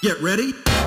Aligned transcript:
Get 0.00 0.22
ready. 0.22 0.77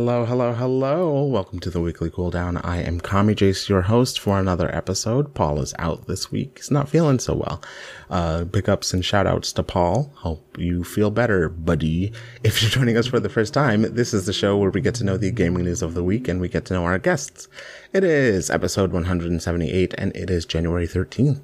Hello, 0.00 0.24
hello, 0.24 0.54
hello. 0.54 1.24
Welcome 1.24 1.60
to 1.60 1.68
the 1.68 1.78
weekly 1.78 2.08
cooldown. 2.08 2.58
I 2.64 2.78
am 2.78 3.00
Kami 3.00 3.34
Jace, 3.34 3.68
your 3.68 3.82
host 3.82 4.18
for 4.18 4.38
another 4.40 4.74
episode. 4.74 5.34
Paul 5.34 5.60
is 5.60 5.74
out 5.78 6.06
this 6.06 6.32
week. 6.32 6.56
He's 6.56 6.70
not 6.70 6.88
feeling 6.88 7.18
so 7.18 7.34
well. 7.34 7.62
Uh, 8.08 8.44
big 8.44 8.66
ups 8.66 8.94
and 8.94 9.04
shout 9.04 9.26
outs 9.26 9.52
to 9.52 9.62
Paul. 9.62 10.10
Hope 10.14 10.56
you 10.58 10.84
feel 10.84 11.10
better, 11.10 11.50
buddy. 11.50 12.14
If 12.42 12.62
you're 12.62 12.70
joining 12.70 12.96
us 12.96 13.08
for 13.08 13.20
the 13.20 13.28
first 13.28 13.52
time, 13.52 13.82
this 13.94 14.14
is 14.14 14.24
the 14.24 14.32
show 14.32 14.56
where 14.56 14.70
we 14.70 14.80
get 14.80 14.94
to 14.94 15.04
know 15.04 15.18
the 15.18 15.30
gaming 15.30 15.64
news 15.64 15.82
of 15.82 15.92
the 15.92 16.02
week 16.02 16.28
and 16.28 16.40
we 16.40 16.48
get 16.48 16.64
to 16.64 16.74
know 16.74 16.84
our 16.84 16.98
guests. 16.98 17.46
It 17.92 18.02
is 18.02 18.48
episode 18.48 18.92
178 18.92 19.94
and 19.98 20.16
it 20.16 20.30
is 20.30 20.46
January 20.46 20.88
13th. 20.88 21.42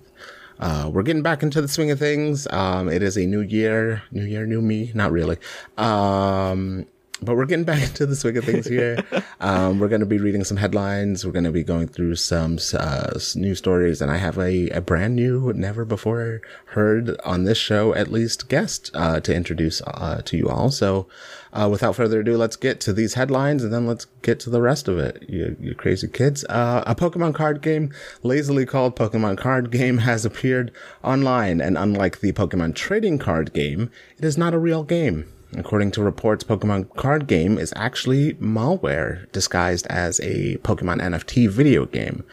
Uh, 0.58 0.88
we're 0.90 1.02
getting 1.02 1.22
back 1.22 1.42
into 1.42 1.60
the 1.60 1.68
swing 1.68 1.90
of 1.90 1.98
things. 1.98 2.46
Um, 2.48 2.88
it 2.88 3.02
is 3.02 3.18
a 3.18 3.26
new 3.26 3.42
year, 3.42 4.02
new 4.10 4.24
year, 4.24 4.46
new 4.46 4.62
me. 4.62 4.92
Not 4.94 5.12
really. 5.12 5.36
Um, 5.76 6.86
but 7.22 7.36
we're 7.36 7.46
getting 7.46 7.64
back 7.64 7.82
into 7.88 8.06
the 8.06 8.16
swing 8.16 8.36
of 8.36 8.44
things 8.44 8.66
here. 8.66 8.98
um, 9.40 9.78
we're 9.78 9.88
going 9.88 10.00
to 10.00 10.06
be 10.06 10.18
reading 10.18 10.44
some 10.44 10.56
headlines. 10.56 11.24
We're 11.24 11.32
going 11.32 11.44
to 11.44 11.52
be 11.52 11.64
going 11.64 11.88
through 11.88 12.16
some 12.16 12.58
uh, 12.74 13.18
news 13.34 13.58
stories, 13.58 14.02
and 14.02 14.10
I 14.10 14.16
have 14.16 14.38
a, 14.38 14.68
a 14.70 14.80
brand 14.80 15.16
new, 15.16 15.52
never 15.54 15.84
before 15.84 16.40
heard 16.66 17.18
on 17.24 17.44
this 17.44 17.58
show, 17.58 17.94
at 17.94 18.10
least, 18.10 18.48
guest 18.48 18.90
uh, 18.94 19.20
to 19.20 19.34
introduce 19.34 19.80
uh, 19.82 20.20
to 20.24 20.36
you 20.36 20.48
all. 20.48 20.70
So, 20.70 21.06
uh, 21.52 21.68
without 21.70 21.96
further 21.96 22.20
ado, 22.20 22.36
let's 22.36 22.56
get 22.56 22.80
to 22.80 22.92
these 22.92 23.14
headlines, 23.14 23.64
and 23.64 23.72
then 23.72 23.86
let's 23.86 24.06
get 24.22 24.38
to 24.40 24.50
the 24.50 24.60
rest 24.60 24.88
of 24.88 24.98
it. 24.98 25.24
You, 25.28 25.56
you 25.58 25.74
crazy 25.74 26.08
kids! 26.08 26.44
Uh, 26.44 26.84
a 26.86 26.94
Pokemon 26.94 27.34
card 27.34 27.62
game, 27.62 27.92
lazily 28.22 28.66
called 28.66 28.94
Pokemon 28.94 29.38
Card 29.38 29.70
Game, 29.70 29.98
has 29.98 30.26
appeared 30.26 30.70
online, 31.02 31.60
and 31.62 31.78
unlike 31.78 32.20
the 32.20 32.32
Pokemon 32.32 32.74
trading 32.74 33.18
card 33.18 33.54
game, 33.54 33.90
it 34.18 34.24
is 34.24 34.36
not 34.36 34.52
a 34.52 34.58
real 34.58 34.82
game. 34.82 35.32
According 35.54 35.92
to 35.92 36.02
reports, 36.02 36.44
Pokemon 36.44 36.94
card 36.96 37.26
game 37.26 37.58
is 37.58 37.72
actually 37.76 38.34
malware 38.34 39.30
disguised 39.32 39.86
as 39.86 40.20
a 40.20 40.56
Pokemon 40.58 41.00
NFT 41.00 41.48
video 41.48 41.86
game. 41.86 42.24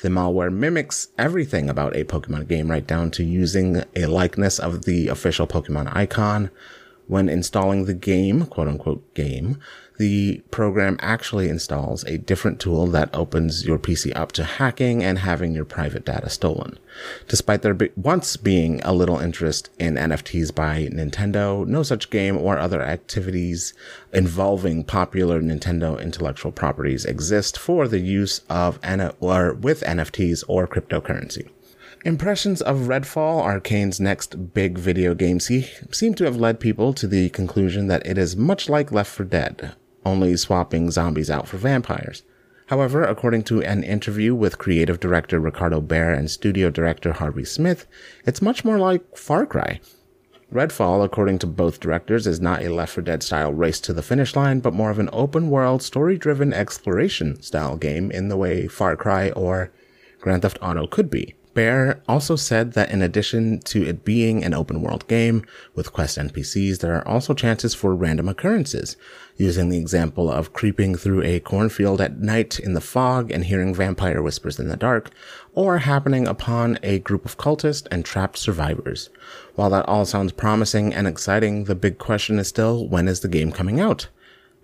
The 0.00 0.08
malware 0.08 0.52
mimics 0.52 1.08
everything 1.18 1.68
about 1.68 1.96
a 1.96 2.04
Pokemon 2.04 2.48
game, 2.48 2.70
right 2.70 2.86
down 2.86 3.10
to 3.12 3.24
using 3.24 3.82
a 3.94 4.06
likeness 4.06 4.58
of 4.58 4.84
the 4.84 5.08
official 5.08 5.46
Pokemon 5.46 5.94
icon. 5.94 6.50
When 7.08 7.28
installing 7.28 7.84
the 7.84 7.94
game, 7.94 8.46
quote 8.46 8.68
unquote 8.68 9.12
game, 9.14 9.58
the 10.02 10.42
program 10.50 10.98
actually 11.00 11.48
installs 11.48 12.02
a 12.06 12.18
different 12.18 12.58
tool 12.58 12.88
that 12.88 13.08
opens 13.14 13.64
your 13.64 13.78
PC 13.78 14.10
up 14.16 14.32
to 14.32 14.42
hacking 14.42 15.00
and 15.00 15.20
having 15.20 15.54
your 15.54 15.64
private 15.64 16.04
data 16.04 16.28
stolen. 16.28 16.76
Despite 17.28 17.62
there 17.62 17.72
be- 17.72 17.92
once 17.94 18.36
being 18.36 18.80
a 18.82 18.92
little 18.92 19.20
interest 19.20 19.70
in 19.78 19.94
NFTs 19.94 20.52
by 20.52 20.88
Nintendo, 20.92 21.64
no 21.64 21.84
such 21.84 22.10
game 22.10 22.36
or 22.36 22.58
other 22.58 22.82
activities 22.82 23.74
involving 24.12 24.82
popular 24.82 25.40
Nintendo 25.40 26.02
intellectual 26.02 26.50
properties 26.50 27.04
exist 27.04 27.56
for 27.56 27.86
the 27.86 28.00
use 28.00 28.40
of 28.50 28.80
N- 28.82 29.12
or 29.20 29.54
with 29.54 29.82
NFTs 29.82 30.42
or 30.48 30.66
cryptocurrency. 30.66 31.48
Impressions 32.04 32.60
of 32.60 32.88
Redfall, 32.88 33.40
Arkane's 33.40 34.00
next 34.00 34.52
big 34.52 34.76
video 34.76 35.14
game, 35.14 35.38
see, 35.38 35.70
seem 35.92 36.14
to 36.14 36.24
have 36.24 36.34
led 36.36 36.58
people 36.58 36.92
to 36.94 37.06
the 37.06 37.28
conclusion 37.28 37.86
that 37.86 38.04
it 38.04 38.18
is 38.18 38.34
much 38.34 38.68
like 38.68 38.90
Left 38.90 39.08
4 39.08 39.26
Dead, 39.26 39.76
only 40.04 40.36
swapping 40.36 40.90
zombies 40.90 41.30
out 41.30 41.48
for 41.48 41.56
vampires. 41.56 42.22
However, 42.66 43.04
according 43.04 43.42
to 43.44 43.62
an 43.62 43.84
interview 43.84 44.34
with 44.34 44.58
creative 44.58 44.98
director 44.98 45.38
Ricardo 45.38 45.80
Bare 45.80 46.14
and 46.14 46.30
studio 46.30 46.70
director 46.70 47.12
Harvey 47.12 47.44
Smith, 47.44 47.86
it's 48.24 48.40
much 48.40 48.64
more 48.64 48.78
like 48.78 49.16
Far 49.16 49.44
Cry. 49.46 49.80
Redfall, 50.52 51.02
according 51.02 51.38
to 51.38 51.46
both 51.46 51.80
directors, 51.80 52.26
is 52.26 52.40
not 52.40 52.62
a 52.62 52.68
Left 52.68 52.92
4 52.92 53.02
Dead 53.02 53.22
style 53.22 53.52
race 53.52 53.80
to 53.80 53.92
the 53.92 54.02
finish 54.02 54.36
line, 54.36 54.60
but 54.60 54.74
more 54.74 54.90
of 54.90 54.98
an 54.98 55.08
open 55.12 55.48
world, 55.48 55.82
story 55.82 56.18
driven 56.18 56.52
exploration 56.52 57.40
style 57.42 57.76
game 57.76 58.10
in 58.10 58.28
the 58.28 58.36
way 58.36 58.68
Far 58.68 58.96
Cry 58.96 59.30
or 59.30 59.72
Grand 60.20 60.42
Theft 60.42 60.58
Auto 60.60 60.86
could 60.86 61.10
be. 61.10 61.34
Bare 61.54 62.02
also 62.08 62.36
said 62.36 62.72
that 62.72 62.90
in 62.90 63.02
addition 63.02 63.60
to 63.60 63.82
it 63.82 64.04
being 64.04 64.42
an 64.42 64.54
open 64.54 64.80
world 64.80 65.06
game 65.08 65.44
with 65.74 65.92
quest 65.92 66.16
NPCs, 66.18 66.78
there 66.78 66.94
are 66.94 67.06
also 67.06 67.34
chances 67.34 67.74
for 67.74 67.94
random 67.94 68.28
occurrences, 68.28 68.96
using 69.36 69.68
the 69.68 69.78
example 69.78 70.30
of 70.30 70.52
creeping 70.52 70.94
through 70.94 71.22
a 71.22 71.40
cornfield 71.40 72.00
at 72.00 72.18
night 72.18 72.58
in 72.58 72.74
the 72.74 72.80
fog 72.80 73.30
and 73.30 73.44
hearing 73.44 73.74
vampire 73.74 74.22
whispers 74.22 74.58
in 74.58 74.68
the 74.68 74.76
dark, 74.76 75.10
or 75.54 75.78
happening 75.78 76.26
upon 76.26 76.78
a 76.82 76.98
group 77.00 77.24
of 77.24 77.38
cultists 77.38 77.86
and 77.90 78.04
trapped 78.04 78.38
survivors. 78.38 79.10
While 79.54 79.70
that 79.70 79.88
all 79.88 80.04
sounds 80.04 80.32
promising 80.32 80.94
and 80.94 81.06
exciting, 81.06 81.64
the 81.64 81.74
big 81.74 81.98
question 81.98 82.38
is 82.38 82.48
still, 82.48 82.88
when 82.88 83.08
is 83.08 83.20
the 83.20 83.28
game 83.28 83.52
coming 83.52 83.80
out? 83.80 84.08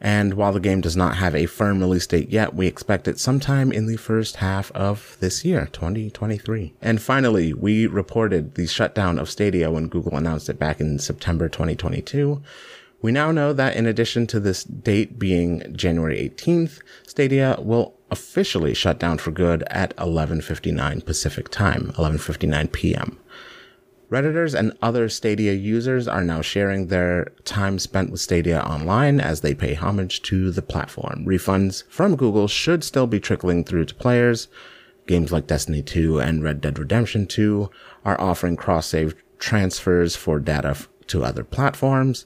And 0.00 0.34
while 0.34 0.52
the 0.52 0.60
game 0.60 0.80
does 0.80 0.96
not 0.96 1.16
have 1.16 1.34
a 1.34 1.46
firm 1.46 1.80
release 1.80 2.06
date 2.06 2.30
yet, 2.30 2.54
we 2.54 2.68
expect 2.68 3.08
it 3.08 3.18
sometime 3.18 3.72
in 3.72 3.86
the 3.86 3.96
first 3.96 4.36
half 4.36 4.70
of 4.72 5.16
this 5.18 5.44
year, 5.44 5.68
2023. 5.72 6.74
And 6.80 7.02
finally, 7.02 7.52
we 7.52 7.86
reported 7.86 8.54
the 8.54 8.68
shutdown 8.68 9.18
of 9.18 9.28
Stadia 9.28 9.70
when 9.70 9.88
Google 9.88 10.16
announced 10.16 10.48
it 10.48 10.58
back 10.58 10.80
in 10.80 11.00
September 11.00 11.48
2022. 11.48 12.40
We 13.00 13.12
now 13.12 13.30
know 13.30 13.52
that 13.52 13.76
in 13.76 13.86
addition 13.86 14.26
to 14.28 14.40
this 14.40 14.64
date 14.64 15.18
being 15.18 15.72
January 15.76 16.18
18th, 16.28 16.80
Stadia 17.06 17.56
will 17.60 17.94
officially 18.10 18.74
shut 18.74 18.98
down 18.98 19.18
for 19.18 19.30
good 19.30 19.62
at 19.68 19.94
11:59 19.96 21.04
Pacific 21.04 21.48
time, 21.48 21.92
11:59 21.96 22.72
p.m. 22.72 23.18
Redditors 24.10 24.58
and 24.58 24.72
other 24.80 25.08
Stadia 25.08 25.52
users 25.52 26.08
are 26.08 26.24
now 26.24 26.40
sharing 26.40 26.86
their 26.86 27.26
time 27.44 27.78
spent 27.78 28.10
with 28.10 28.20
Stadia 28.20 28.60
online 28.62 29.20
as 29.20 29.42
they 29.42 29.54
pay 29.54 29.74
homage 29.74 30.22
to 30.22 30.50
the 30.50 30.62
platform. 30.62 31.24
Refunds 31.26 31.84
from 31.88 32.16
Google 32.16 32.48
should 32.48 32.82
still 32.82 33.06
be 33.06 33.20
trickling 33.20 33.64
through 33.64 33.84
to 33.84 33.94
players. 33.94 34.48
Games 35.06 35.30
like 35.30 35.46
Destiny 35.46 35.82
2 35.82 36.20
and 36.20 36.42
Red 36.42 36.62
Dead 36.62 36.78
Redemption 36.78 37.26
2 37.26 37.70
are 38.04 38.20
offering 38.20 38.56
cross-save 38.56 39.14
transfers 39.38 40.16
for 40.16 40.40
data 40.40 40.74
to 41.08 41.24
other 41.24 41.44
platforms. 41.44 42.24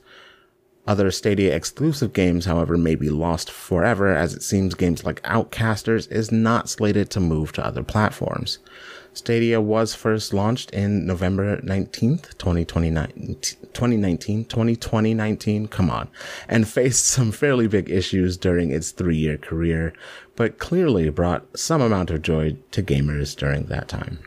Other 0.85 1.13
Stadia 1.13 1.55
exclusive 1.55 2.13
games, 2.13 2.45
however, 2.45 2.77
may 2.77 2.97
be 2.97 3.09
lost 3.09 3.53
forever 3.53 4.09
as 4.09 4.35
it 4.35 4.43
seems 4.43 4.75
games 4.75 5.05
like 5.05 5.23
Outcasters 5.23 6.11
is 6.11 6.33
not 6.33 6.69
slated 6.69 7.09
to 7.11 7.21
move 7.21 7.53
to 7.53 7.65
other 7.65 7.85
platforms. 7.85 8.59
Stadia 9.15 9.61
was 9.61 9.95
first 9.95 10.35
launched 10.35 10.71
in 10.71 11.07
November 11.07 11.59
19th, 11.59 12.37
2019, 12.39 14.47
2019, 14.47 15.69
come 15.69 15.91
on, 15.91 16.09
and 16.49 16.67
faced 16.67 17.07
some 17.07 17.31
fairly 17.31 17.69
big 17.69 17.89
issues 17.89 18.37
during 18.37 18.73
its 18.73 18.91
three 18.91 19.17
year 19.17 19.39
career, 19.39 19.93
but 20.35 20.59
clearly 20.59 21.11
brought 21.11 21.47
some 21.57 21.81
amount 21.81 22.11
of 22.11 22.23
joy 22.23 22.57
to 22.73 22.83
gamers 22.83 23.37
during 23.37 23.67
that 23.67 23.87
time. 23.87 24.19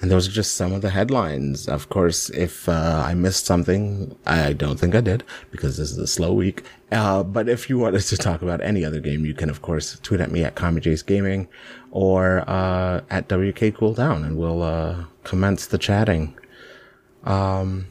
And 0.00 0.10
those 0.10 0.28
are 0.28 0.30
just 0.30 0.54
some 0.54 0.72
of 0.72 0.80
the 0.80 0.90
headlines. 0.90 1.66
Of 1.68 1.88
course, 1.88 2.30
if 2.30 2.68
uh, 2.68 3.02
I 3.04 3.14
missed 3.14 3.46
something, 3.46 4.16
I 4.26 4.52
don't 4.52 4.78
think 4.78 4.94
I 4.94 5.00
did 5.00 5.24
because 5.50 5.76
this 5.76 5.90
is 5.90 5.98
a 5.98 6.06
slow 6.06 6.32
week. 6.32 6.62
Uh, 6.92 7.24
but 7.24 7.48
if 7.48 7.68
you 7.68 7.78
wanted 7.78 8.02
to 8.02 8.16
talk 8.16 8.40
about 8.40 8.62
any 8.62 8.84
other 8.84 9.00
game, 9.00 9.24
you 9.24 9.34
can, 9.34 9.50
of 9.50 9.60
course, 9.60 9.98
tweet 10.00 10.20
at 10.20 10.30
me 10.30 10.44
at 10.44 10.54
KamiJace 10.54 11.04
Gaming 11.04 11.48
or 11.90 12.44
uh, 12.48 13.00
at 13.10 13.24
WK 13.24 13.74
Cooldown 13.74 14.24
and 14.24 14.36
we'll 14.36 14.62
uh, 14.62 15.04
commence 15.24 15.66
the 15.66 15.78
chatting. 15.78 16.38
Um, 17.24 17.88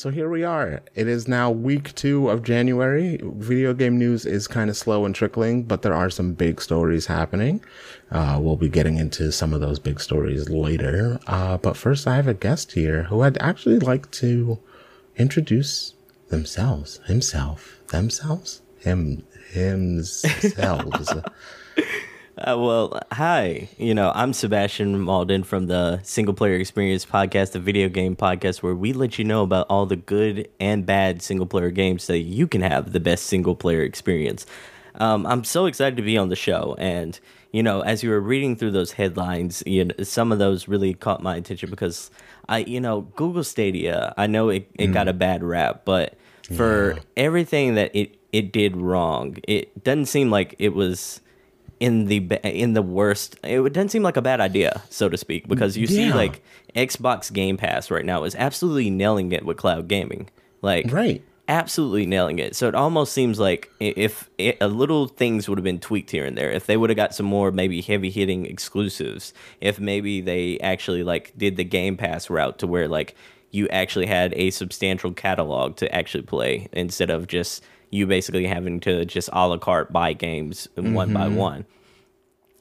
so 0.00 0.08
here 0.08 0.30
we 0.30 0.42
are. 0.42 0.80
It 0.94 1.08
is 1.08 1.28
now 1.28 1.50
week 1.50 1.94
two 1.94 2.30
of 2.30 2.42
January. 2.42 3.20
Video 3.22 3.74
game 3.74 3.98
news 3.98 4.24
is 4.24 4.48
kind 4.48 4.70
of 4.70 4.76
slow 4.78 5.04
and 5.04 5.14
trickling, 5.14 5.64
but 5.64 5.82
there 5.82 5.92
are 5.92 6.08
some 6.08 6.32
big 6.32 6.62
stories 6.62 7.04
happening. 7.04 7.62
Uh, 8.10 8.38
we'll 8.40 8.56
be 8.56 8.70
getting 8.70 8.96
into 8.96 9.30
some 9.30 9.52
of 9.52 9.60
those 9.60 9.78
big 9.78 10.00
stories 10.00 10.48
later. 10.48 11.20
Uh, 11.26 11.58
but 11.58 11.76
first, 11.76 12.06
I 12.06 12.16
have 12.16 12.26
a 12.26 12.32
guest 12.32 12.72
here 12.72 13.02
who 13.02 13.20
I'd 13.20 13.36
actually 13.42 13.78
like 13.78 14.10
to 14.12 14.58
introduce 15.16 15.92
themselves, 16.30 17.00
himself, 17.04 17.82
themselves, 17.88 18.62
him, 18.78 19.22
himself. 19.50 21.26
Uh, 22.40 22.56
well, 22.58 22.98
hi. 23.12 23.68
You 23.76 23.92
know, 23.92 24.12
I'm 24.14 24.32
Sebastion 24.32 24.98
Malden 24.98 25.42
from 25.42 25.66
the 25.66 26.00
Single 26.02 26.32
Player 26.32 26.54
Experience 26.54 27.04
podcast, 27.04 27.52
the 27.52 27.60
video 27.60 27.90
game 27.90 28.16
podcast, 28.16 28.62
where 28.62 28.74
we 28.74 28.94
let 28.94 29.18
you 29.18 29.26
know 29.26 29.42
about 29.42 29.66
all 29.68 29.84
the 29.84 29.96
good 29.96 30.48
and 30.58 30.86
bad 30.86 31.20
single 31.20 31.44
player 31.44 31.70
games 31.70 32.02
so 32.02 32.14
you 32.14 32.46
can 32.46 32.62
have 32.62 32.92
the 32.92 33.00
best 33.00 33.26
single 33.26 33.54
player 33.54 33.82
experience. 33.82 34.46
Um, 34.94 35.26
I'm 35.26 35.44
so 35.44 35.66
excited 35.66 35.96
to 35.96 36.02
be 36.02 36.16
on 36.16 36.30
the 36.30 36.36
show, 36.36 36.76
and 36.78 37.20
you 37.52 37.62
know, 37.62 37.82
as 37.82 38.02
you 38.02 38.08
were 38.08 38.20
reading 38.20 38.56
through 38.56 38.70
those 38.70 38.92
headlines, 38.92 39.62
you 39.66 39.84
know, 39.84 39.94
some 40.02 40.32
of 40.32 40.38
those 40.38 40.66
really 40.66 40.94
caught 40.94 41.22
my 41.22 41.36
attention 41.36 41.68
because 41.68 42.10
I, 42.48 42.60
you 42.60 42.80
know, 42.80 43.02
Google 43.16 43.44
Stadia. 43.44 44.14
I 44.16 44.26
know 44.26 44.48
it, 44.48 44.66
it 44.76 44.88
mm. 44.88 44.94
got 44.94 45.08
a 45.08 45.12
bad 45.12 45.42
rap, 45.44 45.82
but 45.84 46.14
for 46.56 46.94
yeah. 46.94 47.00
everything 47.18 47.74
that 47.74 47.90
it 47.94 48.16
it 48.32 48.50
did 48.50 48.78
wrong, 48.78 49.36
it 49.46 49.84
doesn't 49.84 50.06
seem 50.06 50.30
like 50.30 50.54
it 50.58 50.70
was 50.70 51.20
in 51.80 52.04
the 52.04 52.18
in 52.44 52.74
the 52.74 52.82
worst. 52.82 53.36
It 53.42 53.72
doesn't 53.72 53.88
seem 53.88 54.02
like 54.02 54.16
a 54.16 54.22
bad 54.22 54.40
idea, 54.40 54.82
so 54.90 55.08
to 55.08 55.16
speak, 55.16 55.48
because 55.48 55.76
you 55.76 55.86
yeah. 55.86 56.10
see 56.10 56.12
like 56.12 56.42
Xbox 56.76 57.32
Game 57.32 57.56
Pass 57.56 57.90
right 57.90 58.04
now 58.04 58.24
is 58.24 58.34
absolutely 58.36 58.90
nailing 58.90 59.32
it 59.32 59.44
with 59.44 59.56
cloud 59.56 59.88
gaming. 59.88 60.30
Like 60.62 60.92
right 60.92 61.24
absolutely 61.50 62.06
nailing 62.06 62.38
it. 62.38 62.54
So 62.54 62.68
it 62.68 62.76
almost 62.76 63.12
seems 63.12 63.40
like 63.40 63.68
if 63.80 64.30
it, 64.38 64.56
a 64.60 64.68
little 64.68 65.08
things 65.08 65.48
would 65.48 65.58
have 65.58 65.64
been 65.64 65.80
tweaked 65.80 66.12
here 66.12 66.24
and 66.24 66.38
there, 66.38 66.48
if 66.48 66.66
they 66.66 66.76
would 66.76 66.90
have 66.90 66.96
got 66.96 67.12
some 67.12 67.26
more 67.26 67.50
maybe 67.50 67.80
heavy 67.80 68.08
hitting 68.08 68.46
exclusives, 68.46 69.34
if 69.60 69.80
maybe 69.80 70.20
they 70.20 70.60
actually 70.60 71.02
like 71.02 71.32
did 71.36 71.56
the 71.56 71.64
Game 71.64 71.96
Pass 71.96 72.30
route 72.30 72.60
to 72.60 72.68
where 72.68 72.86
like 72.86 73.16
you 73.50 73.68
actually 73.68 74.06
had 74.06 74.32
a 74.34 74.50
substantial 74.50 75.12
catalog 75.12 75.74
to 75.76 75.92
actually 75.92 76.22
play 76.22 76.68
instead 76.72 77.10
of 77.10 77.26
just 77.26 77.64
you 77.90 78.06
basically 78.06 78.46
having 78.46 78.80
to 78.80 79.04
just 79.04 79.28
a 79.32 79.48
la 79.48 79.58
carte 79.58 79.92
buy 79.92 80.12
games 80.12 80.68
mm-hmm. 80.76 80.94
one 80.94 81.12
by 81.12 81.26
mm-hmm. 81.26 81.36
one 81.36 81.66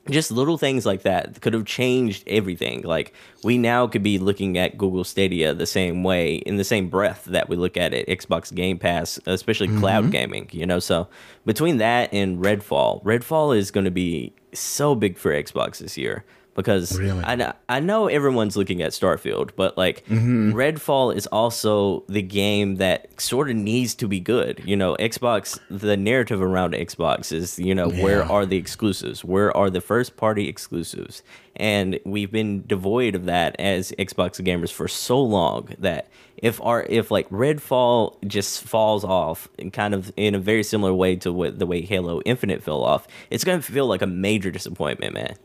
just 0.10 0.31
little 0.31 0.58
things 0.58 0.86
like 0.86 1.04
that 1.04 1.40
could 1.42 1.54
have 1.54 1.66
changed 1.66 2.24
everything. 2.28 2.81
Like 2.81 3.14
we 3.44 3.58
now 3.58 3.88
could 3.88 4.04
be 4.04 4.18
looking 4.18 4.58
at 4.58 4.78
Google 4.78 5.04
Stadia 5.04 5.54
the 5.54 5.66
same 5.66 6.04
way 6.04 6.36
in 6.36 6.58
the 6.58 6.64
same 6.64 6.90
breath 6.90 7.26
that 7.26 7.50
we 7.50 7.56
look 7.56 7.78
at 7.78 7.94
it 7.94 8.08
Xbox 8.08 8.54
Game 8.54 8.78
Pass, 8.78 9.20
especially 9.26 9.68
mm-hmm. 9.68 9.80
cloud 9.80 10.12
gaming, 10.12 10.50
you 10.52 10.66
know. 10.66 10.80
So 10.80 11.08
between 11.46 11.78
that 11.78 12.14
and 12.14 12.44
Redfall, 12.44 13.04
Redfall 13.04 13.56
is 13.56 13.72
going 13.72 13.86
to 13.86 13.92
be 13.92 14.34
so 14.54 14.96
big 14.96 15.18
for 15.18 15.31
Xbox 15.31 15.78
this 15.78 15.98
year 15.98 16.26
because 16.60 17.00
really? 17.00 17.24
I 17.24 17.36
know, 17.36 17.54
I 17.70 17.80
know 17.80 18.08
everyone's 18.08 18.58
looking 18.58 18.82
at 18.82 18.92
Starfield, 18.92 19.52
but 19.56 19.78
like 19.78 20.06
mm-hmm. 20.08 20.52
Redfall 20.52 21.16
is 21.16 21.26
also 21.28 22.04
the 22.10 22.22
game 22.22 22.76
that 22.76 23.20
sort 23.20 23.50
of 23.50 23.56
needs 23.56 23.96
to 23.96 24.10
be 24.10 24.20
good. 24.20 24.62
You 24.66 24.76
know, 24.76 24.98
Xbox, 25.00 25.58
the 25.70 25.96
narrative 25.96 26.42
around 26.42 26.74
Xbox 26.74 27.32
is, 27.32 27.58
you 27.60 27.74
know, 27.74 27.90
yeah. 27.90 28.04
where 28.04 28.24
are 28.24 28.46
the 28.46 28.58
exclusives? 28.58 29.24
Where 29.24 29.56
are 29.56 29.70
the 29.70 29.80
first 29.80 30.18
party 30.18 30.50
exclusives? 30.50 31.24
And 31.56 31.98
we've 32.06 32.32
been 32.32 32.66
devoid 32.68 33.16
of 33.16 33.24
that 33.26 33.56
as 33.58 33.94
Xbox 33.94 34.42
gamers 34.42 34.72
for 34.72 34.90
so 34.90 35.22
long 35.22 35.70
that 35.80 36.10
if 36.38 36.62
our 36.62 36.84
if 36.84 37.10
like 37.10 37.30
Redfall 37.30 38.16
just 38.28 38.64
falls 38.64 39.06
off 39.06 39.48
and 39.58 39.72
kind 39.72 39.94
of 39.94 40.12
in 40.18 40.36
a 40.36 40.40
very 40.40 40.64
similar 40.64 40.94
way 40.94 41.16
to 41.18 41.32
what 41.32 41.58
the 41.58 41.66
way 41.66 41.82
Halo 41.82 42.22
Infinite 42.26 42.64
fell 42.64 42.84
off, 42.84 43.08
it's 43.30 43.46
gonna 43.46 43.62
feel 43.62 43.88
like 43.88 44.02
a 44.02 44.08
major 44.08 44.52
disappointment, 44.52 45.14
man. 45.14 45.36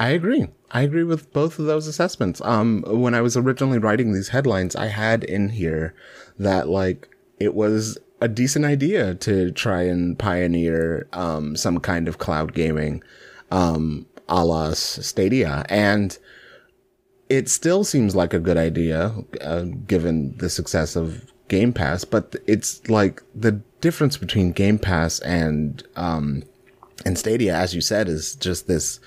I 0.00 0.08
agree. 0.08 0.46
I 0.70 0.80
agree 0.80 1.04
with 1.04 1.30
both 1.34 1.58
of 1.58 1.66
those 1.66 1.86
assessments. 1.86 2.40
Um, 2.40 2.82
when 2.86 3.14
I 3.14 3.20
was 3.20 3.36
originally 3.36 3.76
writing 3.78 4.12
these 4.12 4.30
headlines, 4.30 4.74
I 4.74 4.86
had 4.86 5.24
in 5.24 5.50
here 5.50 5.94
that 6.38 6.70
like 6.70 7.14
it 7.38 7.54
was 7.54 7.98
a 8.22 8.26
decent 8.26 8.64
idea 8.64 9.14
to 9.16 9.50
try 9.50 9.82
and 9.82 10.18
pioneer 10.18 11.06
um, 11.12 11.54
some 11.54 11.80
kind 11.80 12.08
of 12.08 12.16
cloud 12.16 12.54
gaming, 12.54 13.02
um, 13.50 14.06
a 14.26 14.42
la 14.42 14.72
Stadia, 14.72 15.66
and 15.68 16.16
it 17.28 17.50
still 17.50 17.84
seems 17.84 18.16
like 18.16 18.32
a 18.32 18.40
good 18.40 18.56
idea 18.56 19.14
uh, 19.42 19.64
given 19.86 20.34
the 20.38 20.48
success 20.48 20.96
of 20.96 21.30
Game 21.48 21.74
Pass. 21.74 22.06
But 22.06 22.36
it's 22.46 22.88
like 22.88 23.22
the 23.34 23.52
difference 23.82 24.16
between 24.16 24.52
Game 24.52 24.78
Pass 24.78 25.20
and 25.20 25.86
um, 25.96 26.42
and 27.04 27.18
Stadia, 27.18 27.54
as 27.54 27.74
you 27.74 27.82
said, 27.82 28.08
is 28.08 28.34
just 28.34 28.66
this 28.66 28.98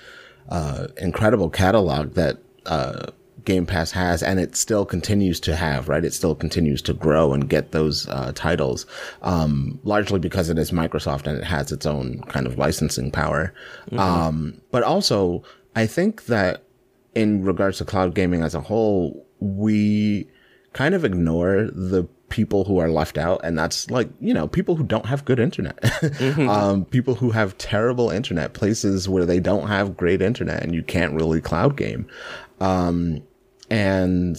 uh, 0.48 0.88
incredible 0.96 1.50
catalog 1.50 2.14
that 2.14 2.38
uh, 2.66 3.06
Game 3.44 3.66
Pass 3.66 3.90
has, 3.90 4.22
and 4.22 4.40
it 4.40 4.56
still 4.56 4.84
continues 4.86 5.40
to 5.40 5.56
have. 5.56 5.88
Right, 5.88 6.04
it 6.04 6.14
still 6.14 6.34
continues 6.34 6.82
to 6.82 6.94
grow 6.94 7.32
and 7.32 7.48
get 7.48 7.72
those 7.72 8.08
uh, 8.08 8.32
titles, 8.34 8.86
um, 9.22 9.78
largely 9.84 10.18
because 10.18 10.50
it 10.50 10.58
is 10.58 10.70
Microsoft 10.70 11.26
and 11.26 11.38
it 11.38 11.44
has 11.44 11.72
its 11.72 11.86
own 11.86 12.20
kind 12.28 12.46
of 12.46 12.58
licensing 12.58 13.10
power. 13.10 13.52
Mm-hmm. 13.86 13.98
Um, 13.98 14.60
but 14.70 14.82
also, 14.82 15.42
I 15.76 15.86
think 15.86 16.26
that 16.26 16.64
in 17.14 17.44
regards 17.44 17.78
to 17.78 17.84
cloud 17.84 18.14
gaming 18.14 18.42
as 18.42 18.54
a 18.54 18.60
whole, 18.60 19.26
we 19.40 20.28
kind 20.72 20.94
of 20.94 21.04
ignore 21.04 21.68
the 21.72 22.08
people 22.28 22.64
who 22.64 22.78
are 22.78 22.90
left 22.90 23.16
out 23.16 23.40
and 23.44 23.56
that's 23.56 23.90
like 23.90 24.08
you 24.20 24.34
know 24.34 24.48
people 24.48 24.74
who 24.76 24.84
don't 24.84 25.06
have 25.06 25.24
good 25.24 25.38
internet. 25.38 25.78
Mm-hmm. 26.14 26.48
um, 26.48 26.84
people 26.84 27.14
who 27.14 27.30
have 27.30 27.56
terrible 27.58 28.10
internet 28.10 28.52
places 28.54 29.08
where 29.08 29.24
they 29.26 29.40
don't 29.40 29.68
have 29.68 29.96
great 29.96 30.22
internet 30.22 30.62
and 30.62 30.74
you 30.74 30.82
can't 30.82 31.12
really 31.14 31.40
cloud 31.40 31.76
game. 31.76 32.06
Um, 32.60 33.22
and 33.70 34.36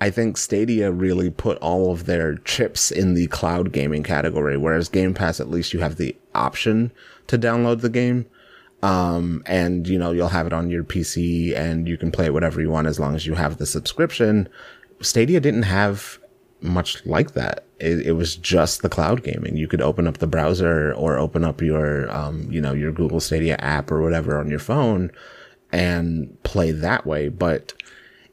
i 0.00 0.10
think 0.10 0.36
stadia 0.36 0.90
really 0.90 1.30
put 1.30 1.56
all 1.58 1.92
of 1.92 2.06
their 2.06 2.34
chips 2.38 2.90
in 2.90 3.14
the 3.14 3.28
cloud 3.28 3.70
gaming 3.70 4.02
category 4.02 4.56
whereas 4.56 4.88
game 4.88 5.14
pass 5.14 5.38
at 5.38 5.48
least 5.48 5.72
you 5.72 5.78
have 5.78 5.94
the 5.94 6.16
option 6.34 6.90
to 7.26 7.38
download 7.38 7.80
the 7.80 7.88
game. 7.88 8.26
Um, 8.82 9.44
and 9.46 9.86
you 9.86 9.96
know 9.96 10.10
you'll 10.10 10.28
have 10.28 10.46
it 10.46 10.52
on 10.52 10.68
your 10.68 10.82
pc 10.82 11.56
and 11.56 11.86
you 11.86 11.96
can 11.96 12.10
play 12.10 12.26
it 12.26 12.32
whatever 12.32 12.60
you 12.60 12.68
want 12.68 12.88
as 12.88 12.98
long 12.98 13.14
as 13.14 13.26
you 13.26 13.34
have 13.34 13.58
the 13.58 13.66
subscription. 13.66 14.48
Stadia 15.00 15.38
didn't 15.38 15.62
have 15.62 16.18
much 16.62 17.04
like 17.04 17.32
that. 17.32 17.64
It, 17.78 18.06
it, 18.06 18.12
was 18.12 18.36
just 18.36 18.82
the 18.82 18.88
cloud 18.88 19.22
gaming. 19.22 19.56
You 19.56 19.66
could 19.66 19.82
open 19.82 20.06
up 20.06 20.18
the 20.18 20.26
browser 20.26 20.92
or 20.94 21.18
open 21.18 21.44
up 21.44 21.60
your, 21.60 22.10
um, 22.14 22.50
you 22.50 22.60
know, 22.60 22.72
your 22.72 22.92
Google 22.92 23.20
Stadia 23.20 23.56
app 23.56 23.90
or 23.90 24.00
whatever 24.00 24.38
on 24.38 24.48
your 24.48 24.58
phone 24.58 25.10
and 25.72 26.40
play 26.44 26.70
that 26.70 27.04
way. 27.04 27.28
But 27.28 27.74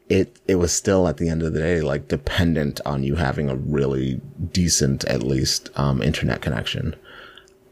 it, 0.08 0.40
it 0.48 0.56
was 0.56 0.72
still 0.72 1.08
at 1.08 1.18
the 1.18 1.30
end 1.30 1.42
of 1.42 1.54
the 1.54 1.60
day, 1.60 1.82
like 1.82 2.08
dependent 2.08 2.80
on 2.86 3.04
you 3.04 3.16
having 3.16 3.50
a 3.50 3.56
really 3.56 4.22
decent, 4.52 5.04
at 5.06 5.24
least, 5.24 5.70
um, 5.76 6.02
internet 6.02 6.42
connection. 6.42 6.96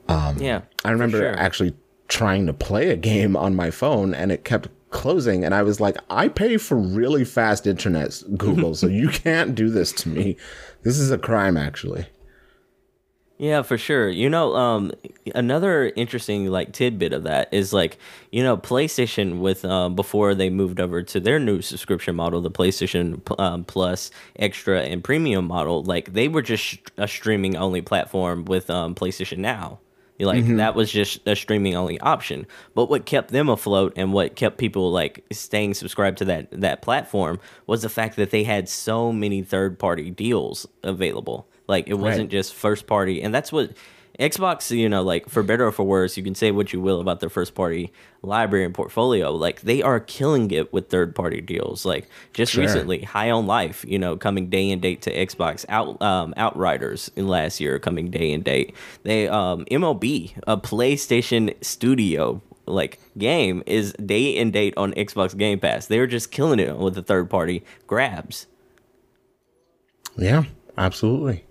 Um, 0.08 0.38
yeah. 0.38 0.62
I 0.84 0.92
remember 0.92 1.20
sure. 1.20 1.38
actually 1.38 1.76
trying 2.08 2.48
to 2.48 2.54
play 2.54 2.90
a 2.90 2.96
game 2.98 3.36
on 3.36 3.56
my 3.56 3.72
phone 3.72 4.14
and 4.14 4.32
it 4.32 4.44
kept 4.44 4.70
closing 4.90 5.44
and 5.44 5.54
I 5.54 5.64
was 5.64 5.80
like, 5.80 5.98
I 6.10 6.28
pay 6.28 6.58
for 6.58 6.78
really 6.78 7.26
fast 7.26 7.68
internet, 7.68 8.22
Google, 8.38 8.76
so 8.76 8.88
you 8.88 9.10
can't 9.24 9.56
do 9.56 9.70
this 9.70 9.92
to 9.94 10.10
me. 10.10 10.38
This 10.84 10.98
is 11.00 11.12
a 11.12 11.18
crime, 11.18 11.58
actually. 11.58 12.08
Yeah, 13.40 13.62
for 13.62 13.78
sure. 13.78 14.10
You 14.10 14.32
know, 14.32 14.56
um, 14.56 14.92
another 15.36 15.92
interesting 15.96 16.48
like 16.48 16.74
tidbit 16.74 17.14
of 17.14 17.24
that 17.26 17.54
is 17.54 17.72
like, 17.72 18.00
you 18.32 18.42
know, 18.42 18.58
PlayStation 18.58 19.40
with 19.42 19.64
um, 19.64 19.96
before 19.96 20.34
they 20.34 20.50
moved 20.50 20.80
over 20.80 21.04
to 21.04 21.20
their 21.20 21.38
new 21.38 21.62
subscription 21.62 22.16
model, 22.16 22.42
the 22.42 22.50
PlayStation 22.50 23.22
um, 23.40 23.64
Plus 23.64 24.10
Extra 24.38 24.82
and 24.82 25.04
Premium 25.04 25.46
model, 25.46 25.84
like 25.84 26.14
they 26.14 26.28
were 26.28 26.42
just 26.42 26.80
a 26.98 27.08
streaming 27.08 27.56
only 27.56 27.82
platform 27.82 28.44
with 28.46 28.72
um, 28.72 28.96
PlayStation 28.96 29.38
Now. 29.38 29.80
Like 30.20 30.44
mm-hmm. 30.44 30.58
that 30.58 30.76
was 30.76 30.92
just 30.92 31.28
a 31.28 31.36
streaming 31.36 31.76
only 31.76 32.00
option. 32.00 32.48
But 32.74 32.90
what 32.90 33.06
kept 33.06 33.32
them 33.32 33.50
afloat 33.50 33.94
and 33.96 34.14
what 34.14 34.36
kept 34.36 34.58
people 34.58 34.92
like 34.92 35.24
staying 35.32 35.76
subscribed 35.76 36.18
to 36.20 36.26
that 36.26 36.50
that 36.52 36.82
platform 36.82 37.40
was 37.68 37.84
the 37.84 37.90
fact 37.90 38.16
that 38.16 38.32
they 38.32 38.44
had 38.44 38.68
so 38.68 39.12
many 39.12 39.44
third 39.44 39.78
party 39.78 40.10
deals 40.10 40.66
available. 40.84 41.48
Like 41.68 41.88
it 41.88 41.96
wasn't 41.96 42.26
right. 42.26 42.32
just 42.32 42.54
first 42.54 42.88
party, 42.88 43.22
and 43.22 43.34
that's 43.34 43.52
what 43.52 43.74
Xbox, 44.20 44.76
you 44.76 44.90
know, 44.90 45.04
like 45.04 45.30
for 45.30 45.44
better 45.44 45.68
or 45.68 45.72
for 45.72 45.84
worse, 45.84 46.18
you 46.18 46.24
can 46.24 46.34
say 46.34 46.52
what 46.52 46.74
you 46.74 46.82
will 46.82 47.00
about 47.00 47.20
their 47.20 47.30
first 47.30 47.54
party 47.54 47.94
library 48.24 48.66
and 48.66 48.74
portfolio. 48.74 49.32
Like 49.32 49.62
they 49.62 49.84
are 49.84 50.00
killing 50.00 50.50
it 50.50 50.74
with 50.74 50.90
third 50.90 51.14
party 51.14 51.40
deals. 51.40 51.86
Like 51.86 52.10
just 52.34 52.54
sure. 52.54 52.64
recently, 52.64 53.04
High 53.04 53.30
on 53.30 53.46
Life, 53.46 53.86
you 53.88 54.00
know, 54.00 54.18
coming 54.18 54.50
day 54.50 54.72
and 54.72 54.82
date 54.82 55.04
to 55.04 55.14
Xbox. 55.14 55.66
Out 55.70 56.02
um, 56.02 56.34
Outriders 56.36 57.12
in 57.16 57.28
last 57.28 57.60
year 57.60 57.78
coming 57.78 58.10
day 58.10 58.34
and 58.34 58.44
date. 58.44 58.74
They 59.04 59.28
um, 59.28 59.66
MLB, 59.66 60.34
a 60.48 60.58
PlayStation 60.58 61.54
Studio 61.64 62.42
like 62.66 63.00
game, 63.18 63.64
is 63.66 63.94
day 63.94 64.38
and 64.38 64.52
date 64.52 64.74
on 64.78 64.94
Xbox 64.94 65.38
Game 65.38 65.60
Pass. 65.60 65.86
They're 65.86 66.08
just 66.08 66.32
killing 66.32 66.60
it 66.60 66.78
with 66.78 66.96
the 66.96 67.04
third 67.04 67.30
party 67.30 67.64
grabs. 67.86 68.48
Yeah, 70.18 70.44
absolutely. 70.78 71.47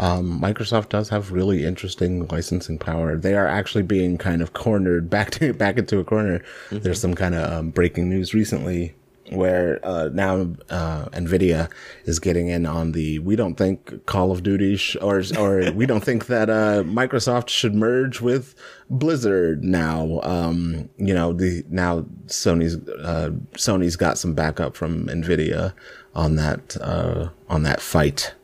Um, 0.00 0.40
Microsoft 0.40 0.88
does 0.88 1.10
have 1.10 1.30
really 1.30 1.64
interesting 1.64 2.26
licensing 2.28 2.78
power. 2.78 3.16
They 3.16 3.34
are 3.34 3.46
actually 3.46 3.82
being 3.82 4.16
kind 4.16 4.40
of 4.40 4.54
cornered 4.54 5.10
back 5.16 5.30
to 5.32 5.52
back 5.52 5.76
into 5.78 5.98
a 5.98 6.04
corner. 6.04 6.40
Mm-hmm. 6.70 6.78
There's 6.78 7.00
some 7.00 7.14
kind 7.14 7.34
of 7.34 7.52
um, 7.52 7.70
breaking 7.70 8.08
news 8.08 8.34
recently 8.34 8.94
where 9.30 9.78
uh, 9.84 10.08
now 10.12 10.40
uh, 10.70 11.04
Nvidia 11.10 11.70
is 12.04 12.18
getting 12.18 12.48
in 12.48 12.66
on 12.66 12.92
the 12.92 13.18
we 13.20 13.36
don't 13.36 13.54
think 13.54 14.04
Call 14.06 14.32
of 14.32 14.42
Duty 14.42 14.76
sh- 14.76 14.96
or 15.02 15.22
or 15.38 15.70
we 15.74 15.84
don't 15.84 16.02
think 16.02 16.26
that 16.26 16.48
uh, 16.48 16.82
Microsoft 16.84 17.50
should 17.50 17.74
merge 17.74 18.22
with 18.22 18.54
Blizzard 18.88 19.62
now. 19.62 20.20
Um, 20.22 20.88
you 20.96 21.12
know 21.12 21.34
the 21.34 21.62
now 21.68 22.06
Sony's 22.26 22.76
uh, 22.88 23.30
Sony's 23.52 23.96
got 23.96 24.16
some 24.16 24.34
backup 24.34 24.76
from 24.76 25.06
Nvidia 25.06 25.74
on 26.14 26.36
that 26.36 26.76
uh, 26.80 27.28
on 27.50 27.64
that 27.64 27.82
fight. 27.82 28.34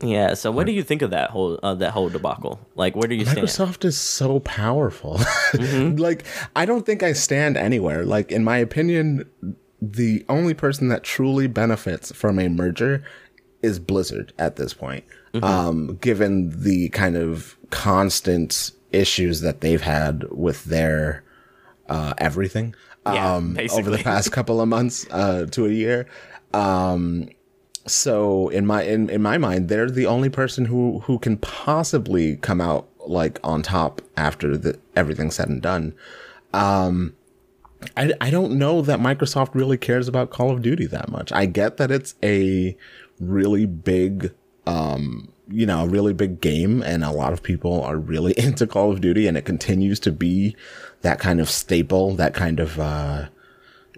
Yeah. 0.00 0.34
So, 0.34 0.50
what 0.50 0.66
do 0.66 0.72
you 0.72 0.82
think 0.82 1.02
of 1.02 1.10
that 1.10 1.30
whole 1.30 1.58
uh, 1.62 1.74
that 1.74 1.90
whole 1.90 2.08
debacle? 2.08 2.60
Like, 2.74 2.94
where 2.94 3.08
do 3.08 3.14
you 3.14 3.24
stand? 3.24 3.46
Microsoft 3.46 3.84
is 3.84 3.98
so 3.98 4.40
powerful. 4.40 5.20
like, 5.54 6.24
I 6.54 6.64
don't 6.64 6.86
think 6.86 7.02
I 7.02 7.12
stand 7.12 7.56
anywhere. 7.56 8.04
Like, 8.04 8.30
in 8.30 8.44
my 8.44 8.58
opinion, 8.58 9.28
the 9.82 10.24
only 10.28 10.54
person 10.54 10.88
that 10.88 11.02
truly 11.02 11.46
benefits 11.46 12.12
from 12.12 12.38
a 12.38 12.48
merger 12.48 13.02
is 13.62 13.78
Blizzard 13.78 14.32
at 14.38 14.56
this 14.56 14.72
point. 14.72 15.04
Um, 15.42 15.98
given 16.00 16.62
the 16.62 16.88
kind 16.88 17.16
of 17.16 17.56
constant 17.70 18.72
issues 18.92 19.40
that 19.42 19.60
they've 19.60 19.82
had 19.82 20.24
with 20.30 20.64
their 20.64 21.22
uh, 21.88 22.14
everything 22.18 22.74
Yeah, 23.06 23.34
um, 23.34 23.58
over 23.72 23.90
the 23.90 23.98
past 23.98 24.32
couple 24.32 24.60
of 24.60 24.68
months 24.68 25.06
uh, 25.10 25.46
to 25.52 25.66
a 25.66 25.70
year. 25.70 26.06
Um, 26.54 27.28
so 27.88 28.48
in 28.48 28.66
my 28.66 28.82
in, 28.82 29.10
in 29.10 29.22
my 29.22 29.38
mind, 29.38 29.68
they're 29.68 29.90
the 29.90 30.06
only 30.06 30.28
person 30.28 30.66
who 30.66 31.00
who 31.00 31.18
can 31.18 31.36
possibly 31.38 32.36
come 32.36 32.60
out 32.60 32.88
like 33.06 33.40
on 33.42 33.62
top 33.62 34.02
after 34.16 34.56
the 34.56 34.78
everything's 34.94 35.36
said 35.36 35.48
and 35.48 35.62
done. 35.62 35.94
Um, 36.52 37.14
I 37.96 38.12
I 38.20 38.30
don't 38.30 38.58
know 38.58 38.82
that 38.82 39.00
Microsoft 39.00 39.54
really 39.54 39.76
cares 39.76 40.08
about 40.08 40.30
Call 40.30 40.50
of 40.50 40.62
Duty 40.62 40.86
that 40.86 41.10
much. 41.10 41.32
I 41.32 41.46
get 41.46 41.76
that 41.78 41.90
it's 41.90 42.14
a 42.22 42.76
really 43.20 43.66
big 43.66 44.32
um 44.66 45.32
you 45.50 45.64
know, 45.64 45.84
a 45.84 45.88
really 45.88 46.12
big 46.12 46.42
game 46.42 46.82
and 46.82 47.02
a 47.02 47.10
lot 47.10 47.32
of 47.32 47.42
people 47.42 47.82
are 47.82 47.96
really 47.96 48.34
into 48.38 48.66
Call 48.66 48.92
of 48.92 49.00
Duty 49.00 49.26
and 49.26 49.36
it 49.36 49.44
continues 49.44 49.98
to 50.00 50.12
be 50.12 50.56
that 51.02 51.18
kind 51.18 51.40
of 51.40 51.48
staple, 51.48 52.14
that 52.16 52.34
kind 52.34 52.60
of 52.60 52.78
uh 52.78 53.28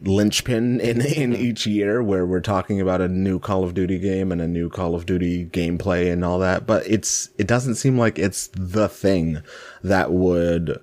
linchpin 0.03 0.81
in 0.81 1.01
in 1.01 1.35
each 1.35 1.67
year 1.67 2.03
where 2.03 2.27
we're 2.27 2.41
talking 2.41 2.81
about 2.81 3.01
a 3.01 3.09
new 3.09 3.39
Call 3.39 3.65
of 3.65 3.75
Duty 3.75 3.99
game 3.99 4.33
and 4.33 4.41
a 4.41 4.49
new 4.49 4.69
Call 4.69 4.95
of 4.95 5.07
Duty 5.07 5.47
gameplay 5.47 6.13
and 6.13 6.25
all 6.25 6.39
that, 6.39 6.67
but 6.67 6.87
it's 6.87 7.31
it 7.39 7.47
doesn't 7.47 7.75
seem 7.77 7.99
like 7.99 8.19
it's 8.19 8.49
the 8.49 8.89
thing 8.89 9.43
that 9.83 10.13
would 10.13 10.83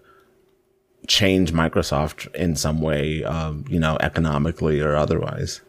change 1.07 1.53
Microsoft 1.53 2.33
in 2.35 2.55
some 2.55 2.81
way, 2.81 3.23
um, 3.23 3.65
you 3.69 3.79
know, 3.79 3.97
economically 4.01 4.81
or 4.81 4.95
otherwise. 4.95 5.61